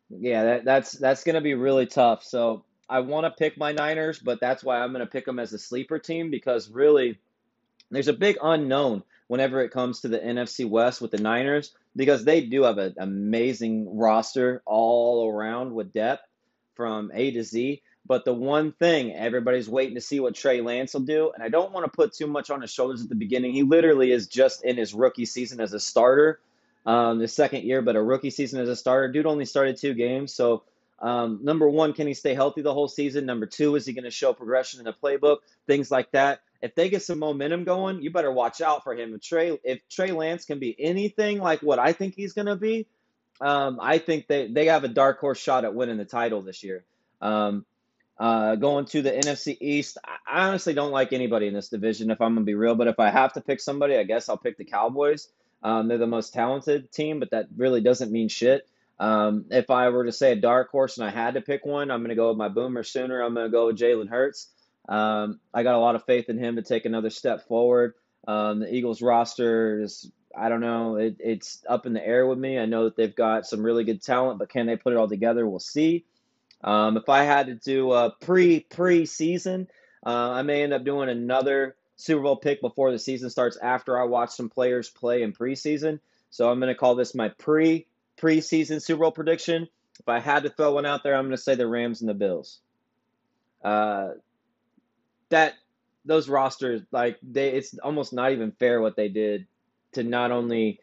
yeah, 0.10 0.44
that, 0.44 0.66
that's 0.66 0.92
that's 0.94 1.24
going 1.24 1.36
to 1.36 1.42
be 1.42 1.56
really 1.56 1.88
tough. 1.88 2.24
So 2.24 2.64
I 2.90 3.02
want 3.02 3.26
to 3.26 3.32
pick 3.32 3.58
my 3.58 3.72
Niners, 3.72 4.20
but 4.20 4.40
that's 4.40 4.64
why 4.64 4.80
I'm 4.80 4.92
going 4.92 5.06
to 5.06 5.12
pick 5.12 5.26
them 5.26 5.40
as 5.40 5.54
a 5.54 5.60
sleeper 5.60 6.00
team 6.00 6.32
because 6.32 6.70
really, 6.70 7.20
there's 7.92 8.08
a 8.08 8.14
big 8.14 8.38
unknown 8.42 9.04
whenever 9.28 9.62
it 9.62 9.72
comes 9.72 10.02
to 10.02 10.08
the 10.08 10.18
NFC 10.18 10.68
West 10.68 11.02
with 11.02 11.12
the 11.12 11.20
Niners 11.20 11.74
because 11.96 12.26
they 12.26 12.42
do 12.42 12.64
have 12.64 12.80
an 12.80 12.96
amazing 12.98 13.98
roster 13.98 14.64
all 14.66 15.30
around 15.30 15.74
with 15.74 15.94
depth 15.94 16.24
from 16.76 17.12
A 17.14 17.32
to 17.32 17.44
Z. 17.44 17.82
But 18.06 18.26
the 18.26 18.34
one 18.34 18.72
thing 18.72 19.14
everybody's 19.14 19.70
waiting 19.70 19.94
to 19.94 20.02
see 20.02 20.20
what 20.20 20.34
Trey 20.34 20.62
Lance 20.62 20.96
will 20.96 21.02
do, 21.02 21.32
and 21.32 21.44
I 21.44 21.50
don't 21.50 21.72
want 21.72 21.86
to 21.86 21.96
put 21.96 22.14
too 22.14 22.26
much 22.26 22.50
on 22.50 22.62
his 22.62 22.72
shoulders 22.72 23.04
at 23.04 23.10
the 23.10 23.16
beginning. 23.16 23.54
He 23.54 23.62
literally 23.62 24.12
is 24.12 24.28
just 24.28 24.64
in 24.64 24.78
his 24.78 24.96
rookie 24.96 25.26
season 25.26 25.62
as 25.62 25.74
a 25.74 25.80
starter, 25.80 26.40
um, 26.88 27.20
the 27.20 27.28
second 27.28 27.66
year, 27.66 27.84
but 27.84 27.96
a 27.96 28.02
rookie 28.02 28.32
season 28.32 28.62
as 28.62 28.70
a 28.70 28.76
starter. 28.76 29.12
Dude 29.12 29.28
only 29.28 29.46
started 29.46 29.78
two 29.78 29.94
games, 29.94 30.34
so 30.34 30.64
um, 31.02 31.40
number 31.44 31.70
one, 31.70 31.94
can 31.94 32.08
he 32.08 32.14
stay 32.14 32.34
healthy 32.34 32.62
the 32.62 32.74
whole 32.74 32.88
season? 32.88 33.26
Number 33.26 33.46
two, 33.46 33.76
is 33.76 33.86
he 33.86 33.94
going 33.94 34.04
to 34.04 34.12
show 34.12 34.34
progression 34.34 34.80
in 34.80 34.86
the 34.86 34.94
playbook? 34.94 35.38
Things 35.68 35.90
like 35.90 36.12
that 36.12 36.42
if 36.62 36.76
they 36.76 36.90
get 36.90 37.04
some 37.04 37.20
momentum 37.20 37.64
going, 37.64 38.02
you 38.02 38.12
better 38.12 38.32
watch 38.32 38.62
out 38.62 38.84
for 38.84 38.94
him. 38.94 39.14
If 39.14 39.22
Trey, 39.22 39.58
if 39.64 39.88
Trey 39.90 40.12
Lance 40.12 40.46
can 40.46 40.60
be 40.60 40.76
anything 40.78 41.40
like 41.40 41.62
what 41.62 41.80
I 41.80 41.94
think 41.94 42.16
he's 42.16 42.34
going 42.34 42.48
to 42.48 42.56
be, 42.56 42.86
um, 43.40 43.80
I 43.82 44.00
think 44.00 44.28
they, 44.28 44.48
they 44.48 44.66
have 44.66 44.84
a 44.84 44.90
dark 44.90 45.20
horse 45.20 45.40
shot 45.40 45.64
at 45.64 45.74
winning 45.74 45.98
the 45.98 46.06
title 46.06 46.42
this 46.42 46.64
year. 46.64 46.84
Um, 47.22 47.66
uh, 48.18 48.56
going 48.56 48.84
to 48.86 49.02
the 49.02 49.12
NFC 49.12 49.56
East, 49.62 49.98
I 50.04 50.48
honestly 50.48 50.74
don't 50.74 50.92
like 50.92 51.14
anybody 51.14 51.48
in 51.48 51.54
this 51.54 51.70
division, 51.70 52.12
if 52.12 52.20
I'm 52.20 52.34
going 52.34 52.46
to 52.46 52.50
be 52.50 52.56
real. 52.56 52.76
But 52.76 52.88
if 52.88 53.00
I 53.00 53.10
have 53.10 53.34
to 53.34 53.42
pick 53.42 53.62
somebody, 53.62 53.96
I 53.96 54.04
guess 54.04 54.28
I'll 54.28 54.38
pick 54.38 54.58
the 54.58 54.66
Cowboys. 54.66 55.30
Um, 55.64 55.88
they're 55.88 55.98
the 55.98 56.08
most 56.08 56.34
talented 56.34 56.92
team, 56.92 57.20
but 57.20 57.32
that 57.32 57.48
really 57.56 57.80
doesn't 57.80 58.12
mean 58.12 58.28
shit. 58.28 58.68
Um, 59.00 59.46
if 59.50 59.70
I 59.70 59.90
were 59.90 60.06
to 60.06 60.12
say 60.12 60.34
a 60.34 60.36
dark 60.36 60.72
horse 60.72 60.98
and 60.98 61.08
I 61.08 61.12
had 61.12 61.36
to 61.36 61.42
pick 61.42 61.66
one, 61.66 61.90
I'm 61.90 62.00
going 62.00 62.10
to 62.10 62.16
go 62.16 62.30
with 62.30 62.38
my 62.38 62.50
boomer 62.50 62.84
sooner. 62.84 63.22
I'm 63.22 63.34
going 63.34 63.46
to 63.46 63.52
go 63.52 63.68
with 63.68 63.78
Jalen 63.78 64.10
Hurts. 64.10 64.50
Um, 64.88 65.40
I 65.54 65.64
got 65.64 65.76
a 65.76 65.80
lot 65.80 65.96
of 65.96 66.06
faith 66.06 66.30
in 66.30 66.38
him 66.38 66.56
to 66.58 66.62
take 66.62 66.86
another 66.86 67.10
step 67.10 67.48
forward. 67.48 67.94
Um, 68.28 68.60
the 68.60 68.74
Eagles 68.74 69.02
roster 69.02 69.82
is, 69.82 70.12
I 70.38 70.50
don't 70.50 70.62
know, 70.62 70.98
it, 70.98 71.18
it's 71.20 71.64
up 71.70 71.86
in 71.86 71.94
the 71.94 72.06
air 72.06 72.28
with 72.28 72.38
me. 72.38 72.60
I 72.60 72.66
know 72.66 72.86
that 72.86 72.98
they've 72.98 73.16
got 73.16 73.46
some 73.46 73.64
really 73.64 73.84
good 73.84 74.02
talent, 74.02 74.40
but 74.40 74.50
can 74.50 74.66
they 74.66 74.76
put 74.76 74.94
it 74.94 74.98
all 74.98 75.08
together? 75.08 75.48
We'll 75.48 75.60
see. 75.60 76.06
Um, 76.64 76.98
if 76.98 77.08
I 77.08 77.24
had 77.24 77.48
to 77.48 77.56
do 77.56 77.94
a 77.94 78.14
pre 78.20 78.60
pre 78.60 79.06
season, 79.06 79.68
uh, 80.06 80.32
I 80.32 80.42
may 80.42 80.64
end 80.64 80.74
up 80.74 80.84
doing 80.84 81.10
another 81.10 81.76
Super 81.96 82.22
Bowl 82.22 82.36
pick 82.36 82.60
before 82.60 82.92
the 82.92 83.00
season 83.00 83.30
starts 83.30 83.58
after 83.58 83.98
I 84.00 84.04
watch 84.04 84.32
some 84.32 84.50
players 84.50 84.90
play 84.90 85.22
in 85.22 85.34
preseason. 85.34 86.00
So 86.32 86.50
I'm 86.50 86.60
going 86.60 86.74
to 86.74 86.80
call 86.80 86.96
this 86.96 87.16
my 87.16 87.30
pre 87.30 87.88
preseason 88.22 88.82
Super 88.82 89.02
Bowl 89.02 89.12
prediction. 89.12 89.68
If 90.00 90.08
I 90.08 90.20
had 90.20 90.44
to 90.44 90.50
throw 90.50 90.74
one 90.74 90.86
out 90.86 91.04
there, 91.04 91.16
I'm 91.16 91.26
going 91.26 91.36
to 91.36 91.42
say 91.42 91.56
the 91.56 91.68
Rams 91.68 92.02
and 92.02 92.10
the 92.10 92.14
Bills. 92.14 92.60
Uh, 93.64 94.12
that 95.30 95.54
those 96.06 96.30
rosters 96.30 96.82
like 96.92 97.18
they 97.22 97.50
it's 97.50 97.78
almost 97.80 98.14
not 98.14 98.32
even 98.32 98.52
fair 98.54 98.82
what 98.82 98.96
they 98.96 99.10
did 99.10 99.46
to 99.92 100.04
not 100.04 100.32
only 100.32 100.80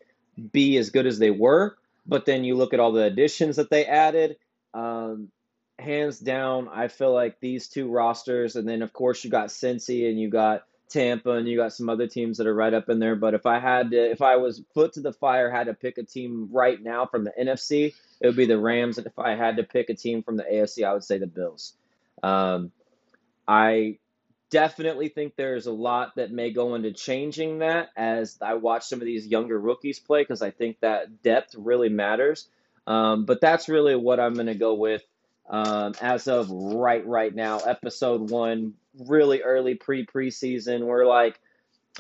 be 0.53 0.77
as 0.77 0.91
good 0.91 1.07
as 1.07 1.19
they 1.19 1.31
were, 1.31 1.77
but 2.07 2.27
then 2.27 2.45
you 2.45 2.55
look 2.55 2.75
at 2.75 2.81
all 2.81 2.93
the 2.93 3.03
additions 3.03 3.57
that 3.57 3.71
they 3.71 3.87
added. 3.87 4.37
Um, 4.75 5.31
hands 5.79 6.19
down, 6.19 6.69
I 6.69 6.89
feel 6.89 7.13
like 7.13 7.41
these 7.41 7.69
two 7.69 7.91
rosters, 7.91 8.57
and 8.57 8.69
then 8.69 8.83
of 8.83 8.93
course 8.93 9.25
you 9.25 9.31
got 9.31 9.49
Cincy 9.49 10.09
and 10.09 10.21
you 10.21 10.29
got 10.29 10.65
Tampa 10.89 11.33
and 11.33 11.49
you 11.49 11.57
got 11.57 11.73
some 11.73 11.89
other 11.89 12.07
teams 12.07 12.39
that 12.39 12.47
are 12.47 12.55
right 12.55 12.73
up 12.73 12.89
in 12.89 12.99
there. 12.99 13.17
But 13.17 13.35
if 13.35 13.47
I 13.47 13.59
had 13.59 13.91
to, 13.91 14.11
if 14.11 14.23
I 14.23 14.37
was 14.37 14.63
foot 14.75 14.95
to 14.95 15.01
the 15.01 15.13
fire, 15.13 15.51
had 15.51 15.67
to 15.67 15.75
pick 15.75 15.99
a 15.99 16.03
team 16.03 16.49
right 16.53 16.81
now 16.81 17.07
from 17.07 17.25
the 17.25 17.33
NFC, 17.39 17.95
it 18.21 18.27
would 18.27 18.37
be 18.37 18.47
the 18.47 18.59
Rams. 18.59 18.99
And 18.99 19.07
if 19.07 19.19
I 19.19 19.35
had 19.35 19.57
to 19.57 19.65
pick 19.65 19.91
a 19.91 19.95
team 19.95 20.23
from 20.23 20.37
the 20.37 20.45
AFC, 20.45 20.87
I 20.87 20.93
would 20.93 21.05
say 21.05 21.19
the 21.19 21.27
Bills. 21.27 21.75
Um, 22.23 22.73
I 23.47 23.99
definitely 24.51 25.09
think 25.09 25.35
there's 25.37 25.67
a 25.67 25.73
lot 25.73 26.17
that 26.17 26.31
may 26.31 26.51
go 26.51 26.75
into 26.75 26.93
changing 26.93 27.59
that 27.59 27.91
as 27.97 28.39
I 28.41 28.55
watch 28.55 28.85
some 28.85 29.01
of 29.01 29.05
these 29.05 29.27
younger 29.27 29.59
rookies 29.59 29.99
play 29.99 30.23
because 30.23 30.43
I 30.43 30.51
think 30.51 30.81
that 30.81 31.23
depth 31.23 31.55
really 31.57 31.89
matters. 31.89 32.49
Um, 32.87 33.25
but 33.25 33.41
that's 33.41 33.69
really 33.69 33.97
what 33.97 34.21
I'm 34.21 34.35
going 34.35 34.47
to 34.47 34.55
go 34.55 34.75
with 34.75 35.03
um, 35.49 35.95
as 36.01 36.29
of 36.29 36.51
right 36.51 37.07
right 37.07 37.35
now. 37.35 37.59
Episode 37.59 38.31
one, 38.31 38.75
really 38.99 39.43
early 39.43 39.75
pre 39.75 40.07
preseason. 40.07 40.85
We're 40.85 41.07
like 41.07 41.41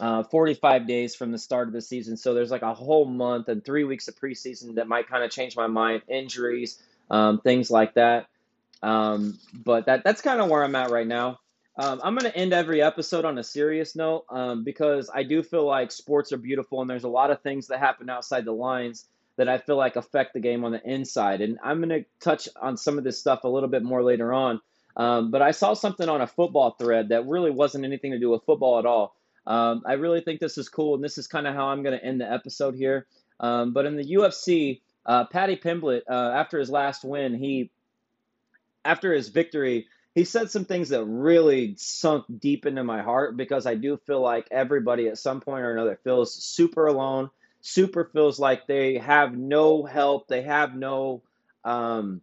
uh, 0.01 0.25
45 0.25 0.87
days 0.87 1.15
from 1.15 1.33
the 1.33 1.39
start 1.39 1.69
of 1.69 1.75
the 1.75 1.81
season, 1.81 2.17
so 2.17 2.35
there's 2.35 2.51
like 2.51 2.63
a 2.63 2.75
whole 2.75 3.05
month 3.05 3.49
and 3.49 3.65
three 3.65 3.85
weeks 3.85 4.09
of 4.09 4.17
preseason 4.17 4.75
that 4.77 4.89
might 4.89 5.09
kind 5.09 5.25
of 5.25 5.31
change 5.31 5.57
my 5.57 5.67
mind. 5.67 6.03
Injuries, 6.09 6.83
um, 7.11 7.41
things 7.41 7.71
like 7.71 7.95
that. 7.95 8.27
Um, 8.83 9.39
but 9.55 9.87
that 9.87 10.05
that's 10.05 10.21
kind 10.21 10.41
of 10.41 10.49
where 10.49 10.63
I'm 10.63 10.75
at 10.75 10.91
right 10.91 11.07
now. 11.07 11.41
Um, 11.79 12.01
I'm 12.03 12.17
going 12.17 12.31
to 12.31 12.37
end 12.37 12.55
every 12.55 12.81
episode 12.81 13.27
on 13.27 13.37
a 13.37 13.45
serious 13.45 13.95
note 13.95 14.25
um, 14.31 14.65
because 14.65 15.11
I 15.13 15.25
do 15.25 15.43
feel 15.43 15.67
like 15.67 15.93
sports 15.93 16.33
are 16.33 16.39
beautiful 16.39 16.81
and 16.81 16.89
there's 16.89 17.05
a 17.05 17.09
lot 17.09 17.31
of 17.31 17.43
things 17.43 17.67
that 17.67 17.81
happen 17.81 18.09
outside 18.09 18.47
the 18.47 18.53
lines 18.53 19.05
that 19.37 19.49
I 19.49 19.59
feel 19.59 19.77
like 19.77 19.97
affect 19.97 20.35
the 20.35 20.41
game 20.41 20.65
on 20.65 20.73
the 20.73 20.83
inside. 20.83 21.41
And 21.41 21.59
I'm 21.63 21.79
going 21.79 21.91
to 21.91 22.05
touch 22.21 22.49
on 22.61 22.77
some 22.77 22.99
of 22.99 23.05
this 23.05 23.19
stuff 23.19 23.45
a 23.45 23.49
little 23.49 23.69
bit 23.69 23.83
more 23.83 24.03
later 24.03 24.33
on. 24.33 24.61
Um, 24.97 25.31
but 25.31 25.43
I 25.43 25.51
saw 25.51 25.75
something 25.75 26.09
on 26.09 26.23
a 26.23 26.27
football 26.27 26.71
thread 26.71 27.11
that 27.11 27.27
really 27.27 27.51
wasn't 27.51 27.85
anything 27.85 28.13
to 28.13 28.19
do 28.19 28.31
with 28.31 28.45
football 28.45 28.79
at 28.79 28.87
all. 28.87 29.15
Um, 29.47 29.83
I 29.87 29.93
really 29.95 30.23
think 30.23 30.41
this 30.41 30.59
is 30.59 30.69
cool, 30.69 30.95
and 30.95 31.05
this 31.05 31.19
is 31.19 31.27
kind 31.27 31.47
of 31.47 31.55
how 31.55 31.69
I'm 31.69 31.83
going 31.83 31.97
to 31.97 32.05
end 32.05 32.21
the 32.21 32.31
episode 32.31 32.75
here. 32.75 33.07
Um, 33.39 33.73
but 33.73 33.87
in 33.87 33.97
the 33.97 34.15
UFC, 34.15 34.81
uh, 35.05 35.27
Paddy 35.27 35.57
Pimblett, 35.57 36.03
uh, 36.11 36.33
after 36.35 36.59
his 36.59 36.71
last 36.71 37.05
win, 37.05 37.35
he, 37.35 37.71
after 38.85 39.13
his 39.13 39.29
victory, 39.29 39.87
he 40.15 40.25
said 40.25 40.51
some 40.51 40.65
things 40.65 40.89
that 40.89 41.05
really 41.05 41.75
sunk 41.77 42.25
deep 42.39 42.65
into 42.65 42.83
my 42.83 43.03
heart 43.03 43.37
because 43.37 43.67
I 43.67 43.75
do 43.75 43.99
feel 44.07 44.21
like 44.21 44.49
everybody 44.51 45.09
at 45.09 45.19
some 45.19 45.43
point 45.43 45.63
or 45.63 45.73
another 45.73 46.01
feels 46.03 46.35
super 46.35 46.87
alone, 46.87 47.31
super 47.67 48.05
feels 48.13 48.39
like 48.39 48.67
they 48.67 48.99
have 48.99 49.37
no 49.37 49.85
help, 49.85 50.29
they 50.29 50.43
have 50.43 50.75
no 50.75 51.23
um, 51.65 52.21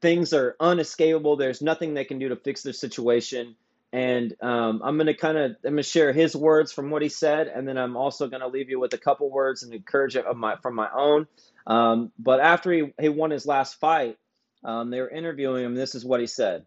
things 0.00 0.34
are 0.34 0.56
unescapable. 0.60 1.36
There's 1.36 1.62
nothing 1.62 1.94
they 1.94 2.04
can 2.04 2.18
do 2.18 2.28
to 2.28 2.36
fix 2.36 2.62
their 2.62 2.72
situation. 2.72 3.56
And 3.94 4.34
um, 4.40 4.80
I'm 4.82 4.96
gonna 4.96 5.14
kind 5.14 5.36
of 5.36 5.50
I'm 5.64 5.72
gonna 5.72 5.82
share 5.82 6.12
his 6.12 6.34
words 6.34 6.72
from 6.72 6.90
what 6.90 7.02
he 7.02 7.08
said, 7.10 7.48
and 7.48 7.68
then 7.68 7.76
I'm 7.76 7.96
also 7.96 8.26
gonna 8.26 8.48
leave 8.48 8.70
you 8.70 8.80
with 8.80 8.94
a 8.94 8.98
couple 8.98 9.30
words 9.30 9.62
and 9.62 9.72
encouragement 9.74 10.26
of 10.26 10.36
my 10.36 10.56
from 10.56 10.74
my 10.74 10.88
own. 10.94 11.26
Um, 11.66 12.12
but 12.18 12.40
after 12.40 12.72
he, 12.72 12.92
he 13.00 13.08
won 13.10 13.30
his 13.30 13.46
last 13.46 13.78
fight, 13.80 14.18
um, 14.64 14.90
they 14.90 15.00
were 15.00 15.10
interviewing 15.10 15.64
him. 15.64 15.74
This 15.74 15.94
is 15.94 16.04
what 16.06 16.20
he 16.20 16.26
said. 16.26 16.64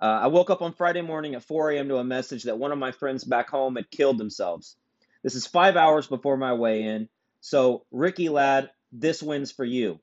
Uh, 0.00 0.20
I 0.22 0.26
woke 0.28 0.50
up 0.50 0.62
on 0.62 0.72
Friday 0.72 1.00
morning 1.02 1.34
at 1.34 1.42
4 1.42 1.72
a.m. 1.72 1.88
to 1.88 1.96
a 1.96 2.04
message 2.04 2.44
that 2.44 2.58
one 2.58 2.72
of 2.72 2.78
my 2.78 2.92
friends 2.92 3.24
back 3.24 3.50
home 3.50 3.76
had 3.76 3.90
killed 3.90 4.18
themselves. 4.18 4.76
This 5.22 5.34
is 5.34 5.46
five 5.46 5.76
hours 5.76 6.06
before 6.06 6.36
my 6.36 6.54
weigh 6.54 6.82
in. 6.82 7.08
So, 7.40 7.84
Ricky, 7.90 8.28
lad, 8.28 8.70
this 8.92 9.22
wins 9.22 9.52
for 9.52 9.64
you. 9.64 10.00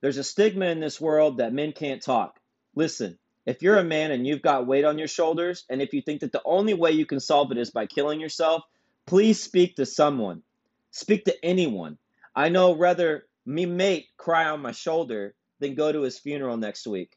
There's 0.00 0.18
a 0.18 0.24
stigma 0.24 0.66
in 0.66 0.80
this 0.80 1.00
world 1.00 1.38
that 1.38 1.52
men 1.52 1.72
can't 1.72 2.02
talk. 2.02 2.38
Listen, 2.74 3.18
if 3.46 3.62
you're 3.62 3.78
a 3.78 3.84
man 3.84 4.10
and 4.10 4.26
you've 4.26 4.42
got 4.42 4.66
weight 4.66 4.84
on 4.84 4.98
your 4.98 5.08
shoulders, 5.08 5.64
and 5.68 5.82
if 5.82 5.92
you 5.92 6.02
think 6.02 6.20
that 6.20 6.32
the 6.32 6.42
only 6.44 6.74
way 6.74 6.92
you 6.92 7.06
can 7.06 7.20
solve 7.20 7.52
it 7.52 7.58
is 7.58 7.70
by 7.70 7.86
killing 7.86 8.20
yourself, 8.20 8.62
please 9.06 9.42
speak 9.42 9.76
to 9.76 9.86
someone. 9.86 10.42
Speak 10.90 11.24
to 11.24 11.44
anyone. 11.44 11.98
I 12.34 12.48
know 12.48 12.74
rather 12.74 13.26
me 13.46 13.66
mate 13.66 14.06
cry 14.16 14.46
on 14.46 14.62
my 14.62 14.72
shoulder 14.72 15.34
than 15.60 15.74
go 15.74 15.92
to 15.92 16.02
his 16.02 16.18
funeral 16.18 16.56
next 16.56 16.86
week. 16.86 17.16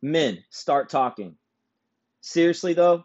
Men, 0.00 0.42
start 0.50 0.88
talking. 0.88 1.36
Seriously, 2.20 2.72
though, 2.72 3.04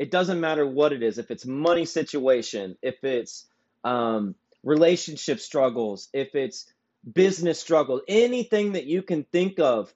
it 0.00 0.10
doesn't 0.10 0.40
matter 0.40 0.66
what 0.66 0.94
it 0.94 1.02
is. 1.02 1.18
If 1.18 1.30
it's 1.30 1.44
money 1.44 1.84
situation, 1.84 2.74
if 2.80 3.04
it's 3.04 3.46
um, 3.84 4.34
relationship 4.64 5.40
struggles, 5.40 6.08
if 6.14 6.34
it's 6.34 6.72
business 7.12 7.60
struggles, 7.60 8.00
anything 8.08 8.72
that 8.72 8.86
you 8.86 9.02
can 9.02 9.24
think 9.24 9.60
of 9.60 9.92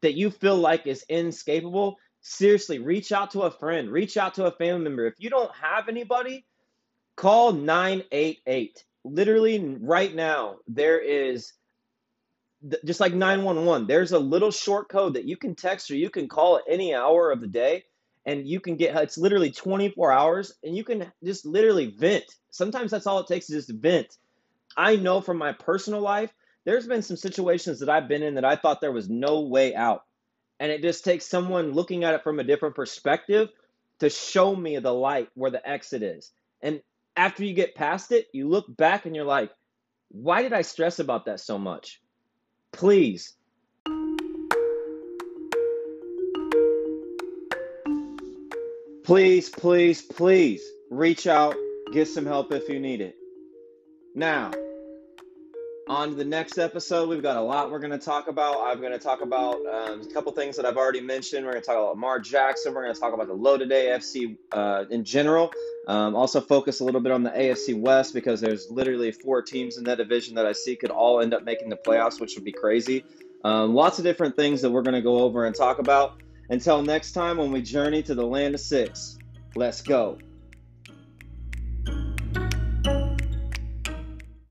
that 0.00 0.14
you 0.14 0.32
feel 0.32 0.56
like 0.56 0.88
is 0.88 1.04
inescapable, 1.08 1.98
seriously, 2.20 2.80
reach 2.80 3.12
out 3.12 3.30
to 3.30 3.42
a 3.42 3.50
friend, 3.52 3.92
reach 3.92 4.16
out 4.16 4.34
to 4.34 4.46
a 4.46 4.50
family 4.50 4.82
member. 4.82 5.06
If 5.06 5.14
you 5.18 5.30
don't 5.30 5.54
have 5.54 5.88
anybody, 5.88 6.44
call 7.14 7.52
988. 7.52 8.84
Literally, 9.04 9.76
right 9.80 10.12
now, 10.12 10.56
there 10.66 10.98
is 10.98 11.52
just 12.84 12.98
like 12.98 13.14
911 13.14 13.86
there's 13.86 14.10
a 14.10 14.18
little 14.18 14.50
short 14.50 14.88
code 14.88 15.14
that 15.14 15.26
you 15.26 15.36
can 15.36 15.54
text 15.54 15.92
or 15.92 15.94
you 15.94 16.10
can 16.10 16.26
call 16.26 16.56
at 16.56 16.64
any 16.68 16.92
hour 16.92 17.30
of 17.30 17.40
the 17.40 17.46
day 17.46 17.84
and 18.28 18.46
you 18.46 18.60
can 18.60 18.76
get 18.76 18.94
it's 18.94 19.16
literally 19.16 19.50
24 19.50 20.12
hours 20.12 20.52
and 20.62 20.76
you 20.76 20.84
can 20.84 21.10
just 21.24 21.46
literally 21.46 21.86
vent. 21.86 22.26
Sometimes 22.50 22.90
that's 22.90 23.06
all 23.06 23.20
it 23.20 23.26
takes 23.26 23.48
is 23.48 23.66
just 23.66 23.80
vent. 23.80 24.18
I 24.76 24.96
know 24.96 25.22
from 25.22 25.38
my 25.38 25.52
personal 25.52 26.02
life 26.02 26.30
there's 26.66 26.86
been 26.86 27.00
some 27.00 27.16
situations 27.16 27.80
that 27.80 27.88
i've 27.88 28.08
been 28.08 28.22
in 28.22 28.34
that 28.34 28.44
i 28.44 28.54
thought 28.54 28.82
there 28.82 28.92
was 28.92 29.08
no 29.08 29.40
way 29.40 29.74
out. 29.74 30.04
And 30.60 30.70
it 30.70 30.82
just 30.82 31.04
takes 31.04 31.24
someone 31.24 31.72
looking 31.72 32.04
at 32.04 32.12
it 32.14 32.22
from 32.22 32.38
a 32.38 32.44
different 32.44 32.74
perspective 32.74 33.48
to 34.00 34.10
show 34.10 34.54
me 34.54 34.78
the 34.78 34.92
light 34.92 35.30
where 35.34 35.50
the 35.50 35.66
exit 35.66 36.02
is. 36.02 36.30
And 36.60 36.82
after 37.16 37.44
you 37.44 37.54
get 37.54 37.74
past 37.74 38.12
it 38.12 38.26
you 38.34 38.46
look 38.46 38.66
back 38.76 39.06
and 39.06 39.16
you're 39.16 39.24
like 39.24 39.50
why 40.10 40.42
did 40.42 40.52
i 40.52 40.60
stress 40.60 40.98
about 40.98 41.24
that 41.24 41.40
so 41.40 41.56
much? 41.56 42.02
Please. 42.72 43.32
Please, 49.08 49.48
please, 49.48 50.02
please 50.02 50.62
reach 50.90 51.26
out, 51.26 51.54
get 51.94 52.08
some 52.08 52.26
help 52.26 52.52
if 52.52 52.68
you 52.68 52.78
need 52.78 53.00
it. 53.00 53.16
Now, 54.14 54.50
on 55.88 56.10
to 56.10 56.14
the 56.14 56.26
next 56.26 56.58
episode. 56.58 57.08
We've 57.08 57.22
got 57.22 57.38
a 57.38 57.40
lot 57.40 57.70
we're 57.70 57.78
going 57.78 57.98
to 57.98 57.98
talk 57.98 58.28
about. 58.28 58.58
I'm 58.66 58.82
going 58.82 58.92
to 58.92 58.98
talk 58.98 59.22
about 59.22 59.64
um, 59.64 60.02
a 60.02 60.12
couple 60.12 60.30
things 60.32 60.56
that 60.56 60.66
I've 60.66 60.76
already 60.76 61.00
mentioned. 61.00 61.46
We're 61.46 61.52
going 61.52 61.62
to 61.62 61.66
talk 61.66 61.76
about 61.76 61.88
Lamar 61.92 62.20
Jackson. 62.20 62.74
We're 62.74 62.82
going 62.82 62.94
to 62.94 63.00
talk 63.00 63.14
about 63.14 63.28
the 63.28 63.32
loaded 63.32 63.70
AFC 63.70 64.36
uh, 64.52 64.84
in 64.90 65.04
general. 65.04 65.52
Um, 65.86 66.14
also, 66.14 66.42
focus 66.42 66.80
a 66.80 66.84
little 66.84 67.00
bit 67.00 67.10
on 67.10 67.22
the 67.22 67.30
AFC 67.30 67.80
West 67.80 68.12
because 68.12 68.42
there's 68.42 68.70
literally 68.70 69.12
four 69.12 69.40
teams 69.40 69.78
in 69.78 69.84
that 69.84 69.96
division 69.96 70.34
that 70.34 70.44
I 70.44 70.52
see 70.52 70.76
could 70.76 70.90
all 70.90 71.22
end 71.22 71.32
up 71.32 71.44
making 71.44 71.70
the 71.70 71.78
playoffs, 71.78 72.20
which 72.20 72.34
would 72.34 72.44
be 72.44 72.52
crazy. 72.52 73.06
Um, 73.42 73.74
lots 73.74 73.98
of 73.98 74.04
different 74.04 74.36
things 74.36 74.60
that 74.60 74.70
we're 74.70 74.82
going 74.82 74.96
to 74.96 75.00
go 75.00 75.20
over 75.20 75.46
and 75.46 75.56
talk 75.56 75.78
about. 75.78 76.18
Until 76.50 76.82
next 76.82 77.12
time, 77.12 77.36
when 77.36 77.52
we 77.52 77.60
journey 77.62 78.02
to 78.04 78.14
the 78.14 78.24
land 78.24 78.54
of 78.54 78.60
six, 78.60 79.18
let's 79.54 79.82
go. 79.82 80.18